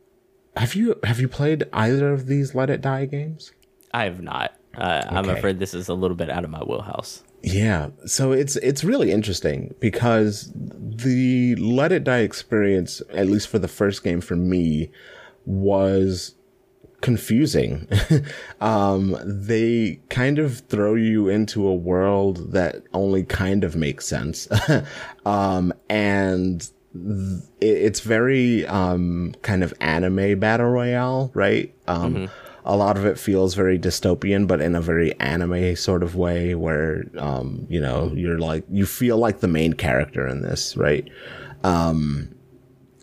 have 0.57 0.73
you 0.73 0.99
have 1.03 1.19
you 1.19 1.27
played 1.27 1.65
either 1.73 2.11
of 2.11 2.25
these 2.25 2.55
Let 2.55 2.71
It 2.71 2.81
Die 2.81 3.05
games? 3.05 3.51
I 3.93 4.05
have 4.05 4.19
not. 4.19 4.55
Uh, 4.75 5.03
I'm 5.09 5.29
afraid 5.29 5.59
this 5.59 5.75
is 5.75 5.87
a 5.87 5.93
little 5.93 6.17
bit 6.17 6.31
out 6.31 6.43
of 6.43 6.49
my 6.49 6.63
wheelhouse. 6.63 7.23
Yeah, 7.43 7.89
so 8.07 8.31
it's 8.31 8.55
it's 8.55 8.83
really 8.83 9.11
interesting 9.11 9.75
because 9.79 10.51
the 10.55 11.55
Let 11.57 11.91
It 11.91 12.03
Die 12.03 12.17
experience, 12.17 13.03
at 13.13 13.27
least 13.27 13.47
for 13.47 13.59
the 13.59 13.67
first 13.67 14.03
game 14.03 14.21
for 14.21 14.35
me, 14.35 14.89
was 15.45 16.33
confusing. 17.05 17.87
um, 18.61 19.15
they 19.23 19.99
kind 20.09 20.39
of 20.39 20.61
throw 20.61 20.95
you 20.95 21.29
into 21.29 21.67
a 21.67 21.75
world 21.75 22.51
that 22.53 22.81
only 22.95 23.23
kind 23.23 23.63
of 23.63 23.75
makes 23.75 24.07
sense, 24.07 24.47
um, 25.27 25.71
and 25.87 26.67
th- 26.93 27.43
it's 27.61 27.99
very 27.99 28.65
um, 28.65 29.35
kind 29.43 29.63
of 29.63 29.71
anime 29.79 30.39
battle 30.39 30.65
royale, 30.65 31.29
right? 31.35 31.75
Um, 31.87 32.27
a 32.65 32.75
lot 32.75 32.97
of 32.97 33.05
it 33.05 33.19
feels 33.19 33.53
very 33.53 33.77
dystopian, 33.77 34.47
but 34.47 34.59
in 34.59 34.73
a 34.73 34.81
very 34.81 35.13
anime 35.19 35.75
sort 35.75 36.01
of 36.01 36.15
way 36.15 36.55
where, 36.55 37.03
um, 37.19 37.67
you 37.69 37.79
know, 37.79 38.11
you're 38.15 38.39
like, 38.39 38.63
you 38.71 38.87
feel 38.87 39.19
like 39.19 39.41
the 39.41 39.47
main 39.47 39.73
character 39.73 40.27
in 40.27 40.41
this, 40.41 40.75
right? 40.75 41.07
Um, 41.63 42.35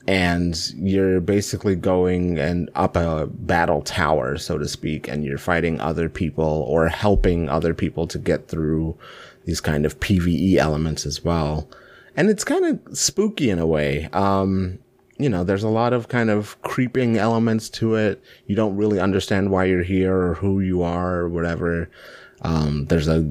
and 0.06 0.72
you're 0.74 1.20
basically 1.20 1.76
going 1.76 2.38
and 2.38 2.70
up 2.74 2.96
a 2.96 3.26
battle 3.26 3.82
tower, 3.82 4.36
so 4.36 4.58
to 4.58 4.68
speak, 4.68 5.08
and 5.08 5.24
you're 5.24 5.38
fighting 5.38 5.80
other 5.80 6.08
people 6.08 6.64
or 6.68 6.88
helping 6.88 7.48
other 7.48 7.74
people 7.74 8.06
to 8.08 8.18
get 8.18 8.48
through 8.48 8.96
these 9.44 9.60
kind 9.60 9.86
of 9.86 9.98
PvE 10.00 10.56
elements 10.56 11.06
as 11.06 11.24
well. 11.24 11.68
And 12.16 12.28
it's 12.28 12.44
kind 12.44 12.64
of 12.64 12.98
spooky 12.98 13.48
in 13.48 13.58
a 13.58 13.66
way. 13.66 14.08
Um, 14.12 14.78
you 15.18 15.28
know, 15.28 15.44
there's 15.44 15.62
a 15.62 15.68
lot 15.68 15.92
of 15.92 16.08
kind 16.08 16.30
of 16.30 16.60
creeping 16.62 17.16
elements 17.16 17.68
to 17.70 17.94
it. 17.94 18.22
You 18.46 18.56
don't 18.56 18.76
really 18.76 18.98
understand 18.98 19.50
why 19.50 19.64
you're 19.64 19.84
here 19.84 20.16
or 20.16 20.34
who 20.34 20.60
you 20.60 20.82
are 20.82 21.20
or 21.20 21.28
whatever. 21.28 21.88
Um, 22.42 22.86
there's 22.86 23.08
a, 23.08 23.24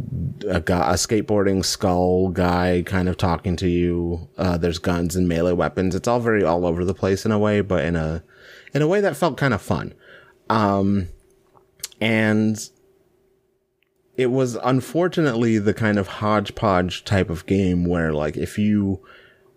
a 0.48 0.62
guy, 0.62 0.92
a 0.92 0.96
skateboarding 0.96 1.66
skull 1.66 2.30
guy 2.30 2.84
kind 2.86 3.10
of 3.10 3.18
talking 3.18 3.58
to 3.58 3.68
you. 3.68 4.30
Uh, 4.38 4.58
there's 4.58 4.80
guns 4.80 5.16
and 5.16 5.28
melee 5.28 5.52
weapons. 5.52 5.96
It's 5.96 6.08
all 6.08 6.22
very 6.22 6.44
all 6.44 6.66
over 6.66 6.86
the 6.86 6.94
place 6.94 7.26
in 7.26 7.32
a 7.32 7.40
way, 7.40 7.62
but 7.62 7.84
in 7.84 7.96
a, 7.96 8.24
in 8.74 8.82
a 8.82 8.88
way 8.88 9.02
that 9.02 9.18
felt 9.18 9.38
kind 9.38 9.54
of 9.54 9.62
fun. 9.62 9.94
Um, 10.50 11.10
and 12.00 12.58
it 14.16 14.28
was 14.28 14.56
unfortunately 14.64 15.58
the 15.58 15.74
kind 15.74 15.98
of 15.98 16.08
hodgepodge 16.08 17.04
type 17.04 17.30
of 17.30 17.46
game 17.46 17.86
where 17.86 18.14
like 18.14 18.38
if 18.38 18.58
you 18.58 19.04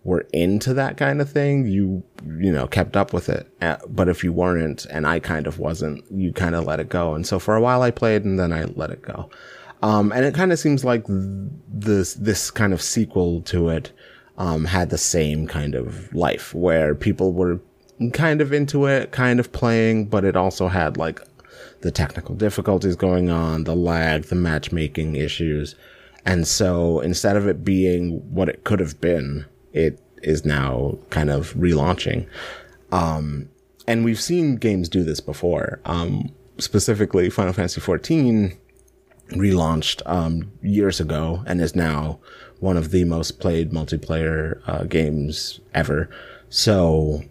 were 0.04 0.26
into 0.32 0.74
that 0.74 0.96
kind 0.96 1.20
of 1.20 1.30
thing, 1.30 1.66
you 1.66 2.04
you 2.26 2.52
know 2.52 2.66
kept 2.66 2.96
up 2.96 3.12
with 3.12 3.28
it. 3.28 3.48
But 3.88 4.08
if 4.08 4.22
you 4.22 4.32
weren't, 4.32 4.84
and 4.86 5.06
I 5.06 5.18
kind 5.18 5.46
of 5.46 5.58
wasn't, 5.58 6.04
you 6.10 6.32
kind 6.32 6.54
of 6.54 6.64
let 6.64 6.80
it 6.80 6.88
go. 6.88 7.14
And 7.14 7.26
so 7.26 7.38
for 7.38 7.56
a 7.56 7.60
while 7.60 7.82
I 7.82 7.90
played, 7.90 8.24
and 8.24 8.38
then 8.38 8.52
I 8.52 8.64
let 8.64 8.90
it 8.90 9.02
go. 9.02 9.30
Um, 9.82 10.12
and 10.12 10.24
it 10.24 10.34
kind 10.34 10.52
of 10.52 10.58
seems 10.58 10.84
like 10.84 11.06
th- 11.06 11.18
this 11.68 12.14
this 12.14 12.50
kind 12.50 12.72
of 12.72 12.80
sequel 12.80 13.40
to 13.42 13.68
it 13.70 13.92
um, 14.38 14.64
had 14.66 14.90
the 14.90 14.98
same 14.98 15.46
kind 15.46 15.74
of 15.74 16.14
life 16.14 16.54
where 16.54 16.94
people 16.94 17.32
were 17.32 17.60
kind 18.12 18.40
of 18.40 18.52
into 18.52 18.86
it, 18.86 19.12
kind 19.12 19.40
of 19.40 19.52
playing, 19.52 20.06
but 20.06 20.24
it 20.24 20.36
also 20.36 20.68
had 20.68 20.96
like 20.96 21.20
the 21.80 21.90
technical 21.90 22.34
difficulties 22.34 22.96
going 22.96 23.30
on, 23.30 23.64
the 23.64 23.76
lag, 23.76 24.24
the 24.24 24.34
matchmaking 24.34 25.16
issues. 25.16 25.74
And 26.26 26.46
so 26.46 27.00
instead 27.00 27.36
of 27.36 27.46
it 27.46 27.64
being 27.64 28.20
what 28.34 28.48
it 28.48 28.64
could 28.64 28.80
have 28.80 29.00
been, 29.00 29.44
it 29.74 30.00
is 30.22 30.46
now 30.46 30.96
kind 31.10 31.28
of 31.28 31.52
relaunching. 31.54 32.26
Um, 32.92 33.50
and 33.86 34.04
we've 34.04 34.20
seen 34.20 34.56
games 34.56 34.88
do 34.88 35.04
this 35.04 35.20
before. 35.20 35.80
Um, 35.84 36.32
specifically, 36.56 37.28
Final 37.28 37.52
Fantasy 37.52 37.80
XIV 37.80 38.56
relaunched 39.30 40.00
um, 40.06 40.52
years 40.62 41.00
ago 41.00 41.42
and 41.46 41.60
is 41.60 41.74
now 41.74 42.20
one 42.60 42.76
of 42.76 42.90
the 42.90 43.04
most 43.04 43.40
played 43.40 43.72
multiplayer 43.72 44.60
uh, 44.66 44.84
games 44.84 45.60
ever. 45.74 46.08
So 46.48 47.22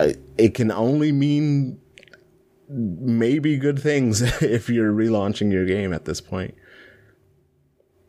uh, 0.00 0.14
it 0.38 0.54
can 0.54 0.72
only 0.72 1.12
mean 1.12 1.78
maybe 2.68 3.56
good 3.58 3.78
things 3.78 4.22
if 4.42 4.68
you're 4.68 4.92
relaunching 4.92 5.52
your 5.52 5.66
game 5.66 5.92
at 5.92 6.06
this 6.06 6.20
point. 6.20 6.54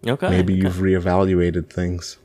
Okay. 0.08 0.30
Maybe 0.30 0.54
you've 0.54 0.76
reevaluated 0.76 1.70
things. 1.70 2.18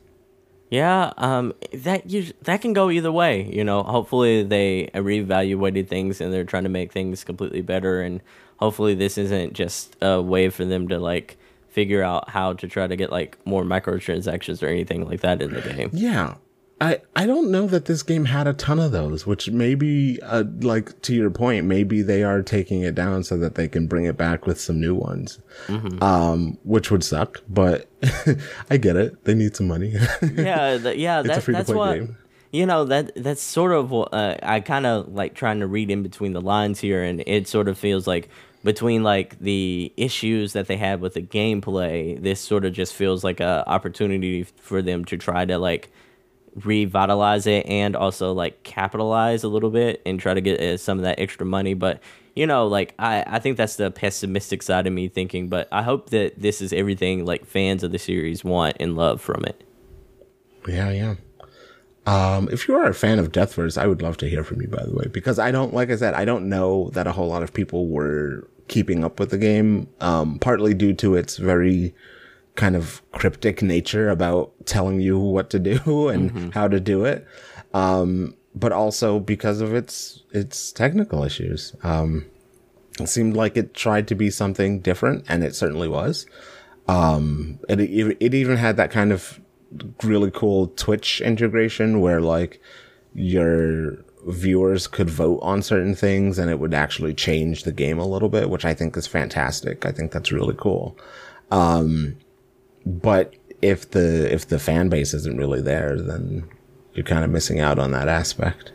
Yeah, 0.69 1.13
um, 1.17 1.53
that 1.71 2.03
that 2.41 2.61
can 2.61 2.73
go 2.73 2.89
either 2.89 3.11
way. 3.11 3.49
You 3.53 3.63
know, 3.63 3.83
hopefully 3.83 4.43
they 4.43 4.89
reevaluated 4.93 5.87
things 5.87 6.19
and 6.19 6.33
they're 6.33 6.43
trying 6.43 6.63
to 6.63 6.69
make 6.69 6.91
things 6.91 7.23
completely 7.23 7.61
better, 7.61 8.01
and 8.01 8.21
hopefully 8.57 8.93
this 8.95 9.17
isn't 9.17 9.53
just 9.53 9.95
a 10.01 10.21
way 10.21 10.49
for 10.49 10.65
them 10.65 10.87
to 10.89 10.99
like 10.99 11.37
figure 11.69 12.03
out 12.03 12.29
how 12.29 12.53
to 12.53 12.67
try 12.67 12.87
to 12.87 12.95
get 12.95 13.11
like 13.11 13.37
more 13.45 13.63
microtransactions 13.63 14.63
or 14.63 14.67
anything 14.67 15.07
like 15.07 15.21
that 15.21 15.41
in 15.41 15.53
the 15.53 15.61
game. 15.61 15.89
Yeah, 15.93 16.35
I 16.79 17.01
I 17.15 17.25
don't 17.25 17.49
know 17.49 17.65
that 17.67 17.85
this 17.85 18.03
game 18.03 18.25
had 18.25 18.45
a 18.45 18.53
ton 18.53 18.79
of 18.79 18.91
those, 18.91 19.25
which 19.25 19.49
maybe 19.49 20.19
uh, 20.21 20.43
like 20.61 21.01
to 21.03 21.13
your 21.15 21.31
point, 21.31 21.65
maybe 21.65 22.03
they 22.03 22.23
are 22.23 22.43
taking 22.43 22.81
it 22.81 22.93
down 22.93 23.23
so 23.23 23.35
that 23.37 23.55
they 23.55 23.67
can 23.67 23.87
bring 23.87 24.05
it 24.05 24.15
back 24.15 24.45
with 24.45 24.59
some 24.61 24.79
new 24.79 24.93
ones. 24.93 25.39
Mhm. 25.67 26.01
Um, 26.03 26.57
which 26.63 26.91
would 26.91 27.03
suck, 27.03 27.41
but 27.49 27.87
I 28.69 28.77
get 28.77 28.95
it. 28.95 29.25
They 29.25 29.33
need 29.33 29.55
some 29.55 29.67
money. 29.67 29.93
yeah, 30.21 30.77
th- 30.77 30.97
yeah, 30.97 31.21
It's 31.21 31.29
a 31.29 31.51
that, 31.51 31.57
that's 31.57 31.69
what 31.71 31.95
game. 31.95 32.17
you 32.51 32.65
know. 32.67 32.85
That 32.85 33.11
that's 33.15 33.41
sort 33.41 33.71
of 33.71 33.89
what 33.89 34.13
uh, 34.13 34.37
I 34.43 34.59
kind 34.59 34.85
of 34.85 35.11
like 35.13 35.33
trying 35.33 35.59
to 35.61 35.67
read 35.67 35.89
in 35.89 36.03
between 36.03 36.33
the 36.33 36.41
lines 36.41 36.79
here, 36.79 37.03
and 37.03 37.23
it 37.25 37.47
sort 37.47 37.67
of 37.69 37.77
feels 37.79 38.05
like 38.05 38.29
between 38.63 39.01
like 39.01 39.39
the 39.39 39.91
issues 39.97 40.53
that 40.53 40.67
they 40.67 40.77
had 40.77 41.01
with 41.01 41.15
the 41.15 41.21
gameplay, 41.23 42.21
this 42.21 42.39
sort 42.39 42.65
of 42.65 42.73
just 42.73 42.93
feels 42.93 43.23
like 43.23 43.39
a 43.39 43.63
opportunity 43.67 44.43
for 44.43 44.83
them 44.83 45.05
to 45.05 45.17
try 45.17 45.43
to 45.45 45.57
like 45.57 45.89
revitalize 46.63 47.45
it 47.47 47.65
and 47.65 47.95
also 47.95 48.33
like 48.33 48.63
capitalize 48.63 49.43
a 49.43 49.47
little 49.47 49.69
bit 49.69 50.01
and 50.05 50.19
try 50.19 50.33
to 50.33 50.41
get 50.41 50.59
uh, 50.59 50.77
some 50.77 50.97
of 50.97 51.03
that 51.03 51.19
extra 51.19 51.45
money 51.45 51.73
but 51.73 52.01
you 52.35 52.47
know 52.47 52.67
like 52.67 52.93
I, 52.97 53.23
I 53.27 53.39
think 53.39 53.57
that's 53.57 53.75
the 53.75 53.91
pessimistic 53.91 54.63
side 54.63 54.87
of 54.87 54.93
me 54.93 55.07
thinking 55.07 55.49
but 55.49 55.67
i 55.71 55.83
hope 55.83 56.09
that 56.09 56.41
this 56.41 56.61
is 56.61 56.73
everything 56.73 57.25
like 57.25 57.45
fans 57.45 57.83
of 57.83 57.91
the 57.91 57.99
series 57.99 58.43
want 58.43 58.77
and 58.79 58.95
love 58.95 59.21
from 59.21 59.43
it 59.45 59.63
Yeah, 60.67 60.91
yeah. 60.91 61.15
Um, 62.05 62.47
if 62.51 62.67
you 62.67 62.75
are 62.75 62.87
a 62.87 62.93
fan 62.93 63.19
of 63.19 63.31
Deathverse, 63.31 63.77
I 63.77 63.85
would 63.85 64.01
love 64.01 64.17
to 64.17 64.29
hear 64.29 64.43
from 64.43 64.61
you, 64.61 64.67
by 64.67 64.83
the 64.83 64.93
way, 64.93 65.07
because 65.11 65.39
I 65.39 65.51
don't, 65.51 65.73
like 65.73 65.89
I 65.91 65.97
said, 65.97 66.13
I 66.13 66.23
don't 66.23 66.47
know 66.47 66.89
that 66.93 67.05
a 67.05 67.11
whole 67.11 67.27
lot 67.27 67.43
of 67.43 67.53
people 67.53 67.87
were 67.87 68.47
keeping 68.69 69.03
up 69.03 69.19
with 69.19 69.29
the 69.29 69.37
game, 69.37 69.89
um, 69.99 70.39
partly 70.39 70.73
due 70.73 70.93
to 70.93 71.15
its 71.15 71.37
very 71.37 71.93
kind 72.57 72.75
of 72.75 73.01
cryptic 73.13 73.61
nature 73.61 74.09
about 74.09 74.51
telling 74.65 74.99
you 74.99 75.17
what 75.17 75.49
to 75.51 75.59
do 75.59 76.09
and 76.09 76.53
how 76.53 76.67
to 76.67 76.79
do 76.79 77.05
it. 77.05 77.25
Um, 77.73 78.35
but 78.53 78.71
also 78.71 79.19
because 79.19 79.61
of 79.61 79.73
its, 79.73 80.23
its 80.31 80.71
technical 80.71 81.23
issues. 81.23 81.75
Um, 81.83 82.25
it 82.99 83.07
seemed 83.07 83.35
like 83.35 83.55
it 83.55 83.75
tried 83.75 84.07
to 84.07 84.15
be 84.15 84.29
something 84.29 84.79
different 84.79 85.25
and 85.29 85.43
it 85.43 85.55
certainly 85.55 85.87
was. 85.87 86.25
Um, 86.87 87.59
it, 87.69 87.79
it 87.79 88.33
even 88.33 88.57
had 88.57 88.77
that 88.77 88.91
kind 88.91 89.11
of 89.11 89.39
really 90.03 90.31
cool 90.31 90.67
Twitch 90.69 91.21
integration 91.21 92.01
where 92.01 92.21
like 92.21 92.61
your 93.13 93.97
viewers 94.27 94.87
could 94.87 95.09
vote 95.09 95.39
on 95.41 95.61
certain 95.61 95.95
things 95.95 96.39
and 96.39 96.49
it 96.49 96.59
would 96.59 96.73
actually 96.73 97.13
change 97.13 97.63
the 97.63 97.71
game 97.71 97.99
a 97.99 98.07
little 98.07 98.29
bit, 98.29 98.49
which 98.49 98.65
I 98.65 98.73
think 98.73 98.97
is 98.97 99.07
fantastic. 99.07 99.85
I 99.85 99.91
think 99.91 100.11
that's 100.11 100.31
really 100.31 100.55
cool. 100.57 100.97
Um, 101.51 102.17
but 102.87 103.33
if 103.61 103.91
the, 103.91 104.31
if 104.33 104.47
the 104.47 104.59
fan 104.59 104.89
base 104.89 105.13
isn't 105.13 105.37
really 105.37 105.61
there, 105.61 105.99
then 105.99 106.47
you're 106.93 107.05
kind 107.05 107.23
of 107.23 107.29
missing 107.29 107.59
out 107.59 107.79
on 107.79 107.91
that 107.91 108.07
aspect. 108.07 108.71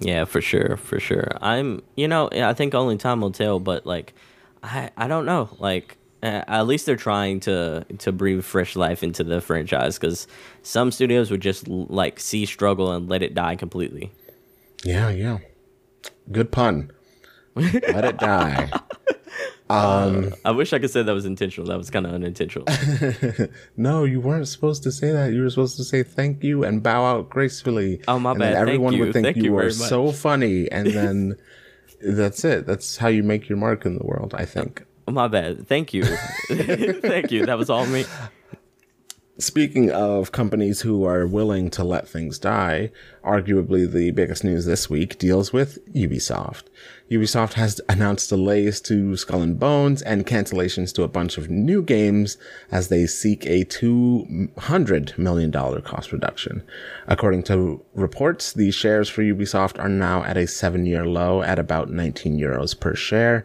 Yeah, 0.00 0.24
for 0.24 0.40
sure, 0.40 0.76
for 0.76 0.98
sure. 0.98 1.28
I'm, 1.40 1.82
you 1.96 2.08
know, 2.08 2.28
I 2.32 2.52
think 2.52 2.74
only 2.74 2.96
time 2.96 3.20
will 3.20 3.30
tell, 3.30 3.60
but 3.60 3.86
like, 3.86 4.14
I, 4.62 4.90
I 4.96 5.08
don't 5.08 5.26
know. 5.26 5.50
Like, 5.58 5.96
at 6.24 6.62
least 6.66 6.86
they're 6.86 6.96
trying 6.96 7.40
to 7.40 7.84
to 7.98 8.10
breathe 8.10 8.42
fresh 8.44 8.76
life 8.76 9.02
into 9.02 9.22
the 9.22 9.40
franchise 9.40 9.98
because 9.98 10.26
some 10.62 10.90
studios 10.90 11.30
would 11.30 11.42
just 11.42 11.68
like 11.68 12.18
see 12.18 12.46
struggle 12.46 12.92
and 12.92 13.08
let 13.08 13.22
it 13.22 13.34
die 13.34 13.56
completely. 13.56 14.10
Yeah, 14.84 15.10
yeah. 15.10 15.38
Good 16.32 16.50
pun. 16.50 16.90
Let 17.54 18.04
it 18.04 18.16
die. 18.18 18.70
Um, 19.70 20.34
I 20.44 20.50
wish 20.50 20.72
I 20.72 20.78
could 20.78 20.90
say 20.90 21.02
that 21.02 21.12
was 21.12 21.24
intentional. 21.24 21.66
That 21.66 21.78
was 21.78 21.88
kind 21.90 22.06
of 22.06 22.12
unintentional. 22.12 22.66
no, 23.76 24.04
you 24.04 24.20
weren't 24.20 24.46
supposed 24.46 24.82
to 24.82 24.92
say 24.92 25.10
that. 25.10 25.32
You 25.32 25.42
were 25.42 25.50
supposed 25.50 25.76
to 25.78 25.84
say 25.84 26.02
thank 26.02 26.42
you 26.44 26.64
and 26.64 26.82
bow 26.82 27.04
out 27.04 27.30
gracefully. 27.30 28.00
Oh, 28.06 28.18
my 28.18 28.32
and 28.32 28.40
bad. 28.40 28.54
Thank 28.54 28.68
everyone 28.68 28.92
you. 28.92 29.04
would 29.04 29.12
think 29.14 29.24
Thank 29.24 29.36
you, 29.38 29.44
you 29.44 29.52
were 29.52 29.70
so 29.70 30.12
funny, 30.12 30.70
and 30.70 30.86
then 30.92 31.36
that's 32.02 32.44
it. 32.44 32.66
That's 32.66 32.98
how 32.98 33.08
you 33.08 33.22
make 33.22 33.48
your 33.48 33.56
mark 33.56 33.86
in 33.86 33.96
the 33.96 34.04
world. 34.04 34.34
I 34.36 34.44
think. 34.44 34.84
My 35.08 35.28
bad. 35.28 35.66
Thank 35.66 35.94
you. 35.94 36.04
Thank 36.48 37.30
you. 37.30 37.46
That 37.46 37.58
was 37.58 37.70
all 37.70 37.86
me. 37.86 38.04
Speaking 39.38 39.90
of 39.90 40.30
companies 40.30 40.82
who 40.82 41.04
are 41.04 41.26
willing 41.26 41.68
to 41.70 41.82
let 41.82 42.06
things 42.06 42.38
die, 42.38 42.92
arguably 43.24 43.90
the 43.90 44.12
biggest 44.12 44.44
news 44.44 44.64
this 44.64 44.88
week 44.88 45.18
deals 45.18 45.52
with 45.52 45.84
Ubisoft. 45.92 46.66
Ubisoft 47.10 47.54
has 47.54 47.80
announced 47.88 48.28
delays 48.28 48.80
to 48.82 49.16
Skull 49.16 49.42
and 49.42 49.58
Bones 49.58 50.02
and 50.02 50.24
cancellations 50.24 50.94
to 50.94 51.02
a 51.02 51.08
bunch 51.08 51.36
of 51.36 51.50
new 51.50 51.82
games 51.82 52.36
as 52.70 52.86
they 52.86 53.06
seek 53.06 53.44
a 53.46 53.64
$200 53.64 55.18
million 55.18 55.50
cost 55.50 56.12
reduction. 56.12 56.62
According 57.08 57.42
to 57.44 57.84
reports, 57.92 58.52
the 58.52 58.70
shares 58.70 59.08
for 59.08 59.22
Ubisoft 59.22 59.80
are 59.80 59.88
now 59.88 60.22
at 60.22 60.36
a 60.36 60.46
seven 60.46 60.86
year 60.86 61.04
low 61.04 61.42
at 61.42 61.58
about 61.58 61.90
19 61.90 62.38
euros 62.38 62.78
per 62.78 62.94
share. 62.94 63.44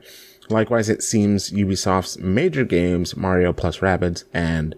Likewise, 0.50 0.88
it 0.88 1.02
seems 1.02 1.50
Ubisoft's 1.50 2.20
major 2.20 2.64
games, 2.64 3.16
Mario 3.16 3.54
plus 3.54 3.80
Rabbids 3.80 4.24
and 4.34 4.76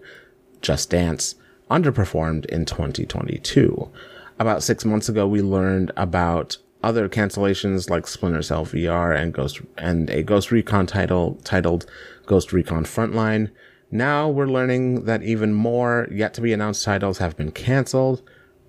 Just 0.62 0.90
Dance, 0.90 1.34
underperformed 1.70 2.46
in 2.46 2.64
2022. 2.64 3.90
About 4.38 4.62
six 4.62 4.84
months 4.84 5.08
ago, 5.08 5.26
we 5.26 5.42
learned 5.42 5.92
about 5.96 6.56
other 6.82 7.08
cancellations 7.08 7.90
like 7.90 8.06
Splinter 8.06 8.42
Cell 8.42 8.66
VR 8.66 9.16
and 9.16 9.32
Ghost 9.32 9.60
and 9.78 10.10
a 10.10 10.22
Ghost 10.22 10.50
Recon 10.50 10.86
title 10.86 11.38
titled 11.44 11.86
Ghost 12.26 12.52
Recon 12.52 12.84
Frontline. 12.84 13.50
Now 13.90 14.28
we're 14.28 14.46
learning 14.46 15.04
that 15.04 15.22
even 15.22 15.52
more 15.52 16.08
yet 16.10 16.34
to 16.34 16.40
be 16.40 16.52
announced 16.52 16.84
titles 16.84 17.18
have 17.18 17.36
been 17.36 17.52
canceled. 17.52 18.22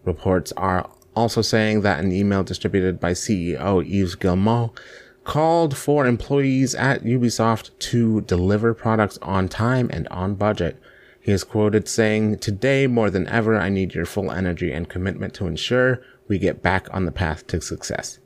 Reports 0.04 0.52
are 0.58 0.90
also 1.16 1.42
saying 1.42 1.82
that 1.82 2.04
an 2.04 2.12
email 2.12 2.44
distributed 2.44 3.00
by 3.00 3.14
CEO 3.14 3.84
Yves 3.84 4.16
Guillemot 4.16 4.72
called 5.24 5.76
for 5.78 6.06
employees 6.06 6.76
at 6.76 7.04
Ubisoft 7.04 7.72
to 7.80 8.22
deliver 8.22 8.74
products 8.74 9.18
on 9.22 9.48
time 9.48 9.90
and 9.94 10.08
on 10.10 10.36
budget. 10.36 10.80
He 11.24 11.32
is 11.32 11.46
quoted 11.46 11.88
saying, 11.88 12.40
Today, 12.40 12.86
more 12.86 13.10
than 13.10 13.28
ever, 13.30 13.58
I 13.58 13.70
need 13.70 13.96
your 13.96 14.06
full 14.06 14.30
energy 14.30 14.74
and 14.74 14.90
commitment 14.90 15.34
to 15.36 15.48
ensure 15.48 16.02
we 16.28 16.38
get 16.38 16.62
back 16.62 16.88
on 16.92 17.06
the 17.06 17.14
path 17.14 17.48
to 17.48 17.62
success. 17.62 18.20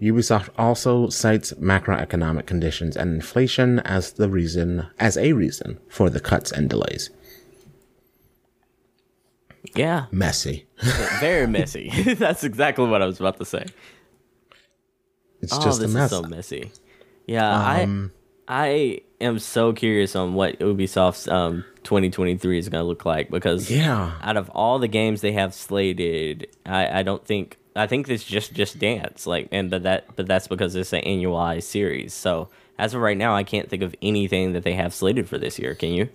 Ubisoft 0.00 0.48
also 0.56 1.10
cites 1.10 1.52
macroeconomic 1.54 2.46
conditions 2.46 2.96
and 2.96 3.14
inflation 3.14 3.80
as 3.80 4.12
the 4.12 4.30
reason, 4.30 4.86
as 4.98 5.18
a 5.18 5.34
reason 5.34 5.78
for 5.88 6.08
the 6.08 6.20
cuts 6.20 6.50
and 6.50 6.70
delays. 6.70 7.10
Yeah. 9.74 10.06
Messy. 10.10 10.66
Very 11.20 11.46
messy. 11.46 11.90
That's 12.14 12.42
exactly 12.42 12.86
what 12.88 13.02
I 13.02 13.06
was 13.06 13.20
about 13.20 13.36
to 13.38 13.44
say. 13.44 13.66
It's 15.42 15.52
oh, 15.52 15.62
just 15.62 15.82
a 15.82 15.88
mess. 15.88 16.10
is 16.10 16.18
so 16.18 16.22
messy. 16.22 16.72
Yeah, 17.26 17.82
Um, 17.82 18.12
I 18.48 18.64
I 18.64 19.00
am 19.20 19.38
so 19.38 19.74
curious 19.74 20.16
on 20.16 20.32
what 20.32 20.58
Ubisoft's 20.58 21.28
um 21.28 21.64
2023 21.84 22.58
is 22.58 22.68
going 22.68 22.82
to 22.82 22.86
look 22.86 23.04
like 23.04 23.30
because 23.30 23.70
Yeah. 23.70 24.12
out 24.22 24.36
of 24.36 24.48
all 24.50 24.78
the 24.78 24.88
games 24.88 25.20
they 25.20 25.32
have 25.32 25.54
slated, 25.54 26.48
I 26.66 27.00
I 27.00 27.02
don't 27.02 27.24
think 27.24 27.58
I 27.76 27.86
think 27.86 28.08
it's 28.08 28.24
just 28.24 28.52
just 28.52 28.78
Dance 28.78 29.26
like 29.26 29.48
and 29.52 29.70
but 29.70 29.82
that 29.84 30.04
but 30.16 30.26
that's 30.26 30.48
because 30.48 30.74
it's 30.74 30.92
an 30.92 31.02
annualized 31.02 31.62
series. 31.64 32.12
So 32.14 32.48
as 32.78 32.94
of 32.94 33.00
right 33.00 33.16
now, 33.16 33.34
I 33.34 33.44
can't 33.44 33.68
think 33.68 33.82
of 33.82 33.94
anything 34.02 34.52
that 34.54 34.62
they 34.64 34.72
have 34.74 34.94
slated 34.94 35.28
for 35.28 35.36
this 35.38 35.58
year. 35.58 35.74
Can 35.74 35.90
you? 35.90 36.08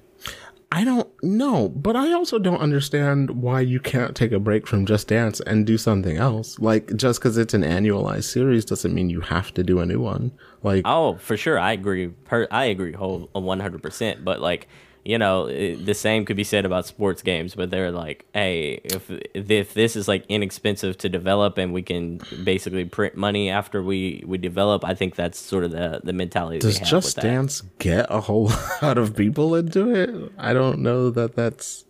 I 0.72 0.84
don't 0.84 1.08
know, 1.24 1.70
but 1.70 1.96
I 1.96 2.12
also 2.12 2.40
don't 2.40 2.60
understand 2.60 3.30
why 3.42 3.62
you 3.62 3.80
can't 3.80 4.16
take 4.16 4.32
a 4.32 4.40
break 4.40 4.66
from 4.68 4.86
Just 4.86 5.08
Dance 5.08 5.40
and 5.42 5.66
do 5.66 5.78
something 5.78 6.18
else. 6.18 6.58
Like 6.60 6.94
just 6.96 7.20
because 7.20 7.38
it's 7.38 7.54
an 7.54 7.62
annualized 7.62 8.26
series 8.26 8.66
doesn't 8.66 8.94
mean 8.94 9.10
you 9.10 9.22
have 9.22 9.54
to 9.54 9.64
do 9.64 9.80
a 9.80 9.86
new 9.86 10.00
one. 10.02 10.32
Like 10.64 10.82
oh, 10.86 11.16
for 11.18 11.38
sure, 11.38 11.58
I 11.60 11.72
agree. 11.74 12.08
Per, 12.08 12.48
I 12.52 12.66
agree 12.66 12.94
whole 12.94 13.30
one 13.32 13.60
hundred 13.60 13.84
percent. 13.84 14.26
But 14.26 14.42
like 14.42 14.68
you 15.06 15.20
know, 15.20 15.46
it, 15.46 15.86
the 15.86 15.94
same 15.94 16.26
could 16.26 16.36
be 16.36 16.44
said 16.44 16.66
about 16.66 16.88
sports 16.88 17.22
games, 17.22 17.54
but 17.54 17.70
they're 17.70 17.92
like, 17.92 18.26
hey, 18.34 18.82
if 18.84 19.12
if 19.36 19.76
this 19.76 19.96
is 19.96 20.08
like 20.08 20.26
inexpensive 20.28 20.98
to 20.98 21.10
develop 21.10 21.60
and 21.60 21.74
we 21.74 21.84
can 21.84 22.20
basically 22.44 22.86
print 22.86 23.16
money 23.16 23.52
after 23.52 23.84
we 23.84 24.24
we 24.26 24.40
develop, 24.40 24.84
I 24.84 24.96
think 24.96 25.16
that's 25.16 25.38
sort 25.38 25.64
of 25.64 25.72
the 25.72 26.02
the 26.04 26.12
mentality. 26.12 26.58
Does 26.58 26.80
Just 26.80 27.18
Dance 27.18 27.62
get 27.78 28.08
a 28.10 28.20
whole 28.20 28.52
lot 28.82 28.98
of 28.98 29.16
people 29.16 29.54
into 29.54 29.94
it? 29.94 30.32
I 30.40 30.54
don't 30.54 30.80
know 30.80 31.12
that 31.12 31.36
that's 31.36 31.86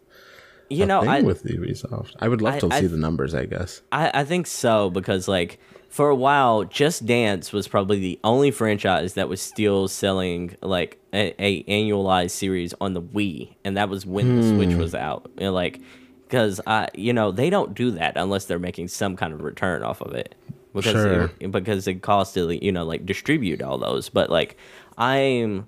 you 0.69 0.85
know 0.85 0.99
I, 0.99 1.21
with 1.21 1.45
Ubisoft. 1.45 2.15
I 2.19 2.27
would 2.27 2.41
love 2.41 2.55
I, 2.55 2.59
to 2.59 2.69
I, 2.69 2.81
see 2.81 2.87
the 2.87 2.97
numbers. 2.97 3.33
I 3.33 3.45
guess 3.45 3.81
I 3.93 4.11
I 4.13 4.23
think 4.25 4.45
so 4.45 4.89
because 4.89 5.29
like 5.29 5.57
for 5.95 6.09
a 6.09 6.15
while, 6.15 6.65
Just 6.65 7.05
Dance 7.05 7.53
was 7.53 7.69
probably 7.69 7.99
the 7.99 8.19
only 8.21 8.51
franchise 8.51 9.13
that 9.13 9.29
was 9.29 9.41
still 9.41 9.87
selling 9.87 10.57
like 10.61 10.99
a, 11.13 11.33
a 11.41 11.63
annualized 11.63 12.31
series 12.31 12.73
on 12.81 12.93
the 12.93 13.01
Wii, 13.01 13.55
and 13.63 13.77
that 13.77 13.87
was 13.87 14.05
when 14.05 14.35
the 14.35 14.43
Switch 14.49 14.73
hmm. 14.73 14.77
was 14.77 14.93
out. 14.93 15.31
You 15.37 15.45
know, 15.45 15.53
like 15.53 15.79
because 16.27 16.59
I, 16.67 16.89
you 16.95 17.13
know, 17.13 17.31
they 17.31 17.49
don't 17.49 17.73
do 17.73 17.91
that 17.91 18.17
unless 18.17 18.43
they're 18.43 18.59
making 18.59 18.89
some 18.89 19.15
kind 19.15 19.31
of 19.31 19.41
return 19.41 19.83
off 19.83 20.01
of 20.01 20.13
it 20.13 20.35
because 20.73 20.91
sure. 20.91 21.31
it, 21.39 21.49
because 21.49 21.87
it 21.87 22.01
costs 22.01 22.33
to 22.33 22.61
you 22.61 22.73
know 22.73 22.83
like 22.83 23.05
distribute 23.05 23.61
all 23.61 23.77
those. 23.77 24.09
But 24.09 24.29
like 24.29 24.57
I'm 24.97 25.65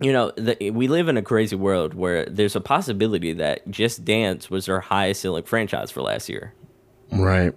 you 0.00 0.12
know, 0.12 0.30
the, 0.36 0.70
we 0.70 0.86
live 0.86 1.08
in 1.08 1.16
a 1.16 1.22
crazy 1.22 1.56
world 1.56 1.94
where 1.94 2.24
there's 2.26 2.54
a 2.54 2.60
possibility 2.60 3.32
that 3.32 3.68
Just 3.68 4.04
Dance 4.04 4.48
was 4.48 4.66
their 4.66 4.78
highest 4.78 5.22
selling 5.22 5.42
franchise 5.42 5.90
for 5.90 6.02
last 6.02 6.28
year. 6.28 6.54
Right 7.10 7.52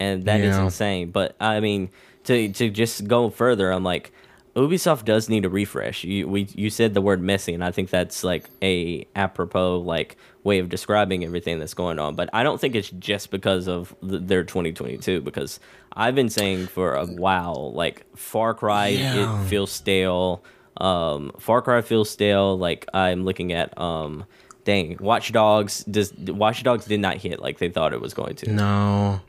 and 0.00 0.24
that 0.24 0.40
yeah. 0.40 0.50
is 0.50 0.58
insane. 0.58 1.10
But 1.10 1.36
I 1.40 1.60
mean, 1.60 1.90
to 2.24 2.52
to 2.52 2.70
just 2.70 3.06
go 3.06 3.30
further, 3.30 3.70
I'm 3.70 3.84
like, 3.84 4.12
Ubisoft 4.56 5.04
does 5.04 5.28
need 5.28 5.44
a 5.44 5.50
refresh. 5.50 6.02
You 6.02 6.28
we 6.28 6.48
you 6.54 6.70
said 6.70 6.94
the 6.94 7.02
word 7.02 7.20
messy, 7.20 7.52
and 7.52 7.62
I 7.62 7.70
think 7.70 7.90
that's 7.90 8.24
like 8.24 8.48
a 8.62 9.06
apropos 9.14 9.80
like 9.80 10.16
way 10.44 10.58
of 10.60 10.70
describing 10.70 11.24
everything 11.24 11.58
that's 11.58 11.74
going 11.74 11.98
on. 11.98 12.14
But 12.14 12.30
I 12.32 12.42
don't 12.42 12.58
think 12.58 12.74
it's 12.74 12.88
just 12.90 13.30
because 13.30 13.68
of 13.68 13.94
the, 14.02 14.18
their 14.18 14.44
2022. 14.44 15.20
Because 15.20 15.60
I've 15.92 16.14
been 16.14 16.30
saying 16.30 16.68
for 16.68 16.94
a 16.94 17.04
while, 17.04 17.72
like 17.74 18.06
Far 18.16 18.54
Cry, 18.54 18.88
yeah. 18.88 19.42
it 19.42 19.48
feels 19.48 19.70
stale. 19.70 20.42
Um, 20.78 21.32
Far 21.38 21.60
Cry 21.60 21.82
feels 21.82 22.08
stale. 22.08 22.56
Like 22.56 22.86
I'm 22.94 23.24
looking 23.26 23.52
at 23.52 23.78
um, 23.78 24.24
dang, 24.64 24.96
Watch 25.00 25.32
Dogs. 25.32 25.84
Does 25.84 26.14
Watch 26.14 26.62
Dogs 26.62 26.86
did 26.86 27.00
not 27.00 27.18
hit 27.18 27.40
like 27.40 27.58
they 27.58 27.68
thought 27.68 27.92
it 27.92 28.00
was 28.00 28.14
going 28.14 28.36
to? 28.36 28.50
No. 28.50 29.20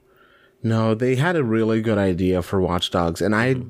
No, 0.63 0.95
they 0.95 1.15
had 1.15 1.35
a 1.35 1.43
really 1.43 1.81
good 1.81 1.97
idea 1.97 2.41
for 2.41 2.59
Watch 2.59 2.91
Dogs, 2.91 3.21
and 3.21 3.35
I 3.35 3.61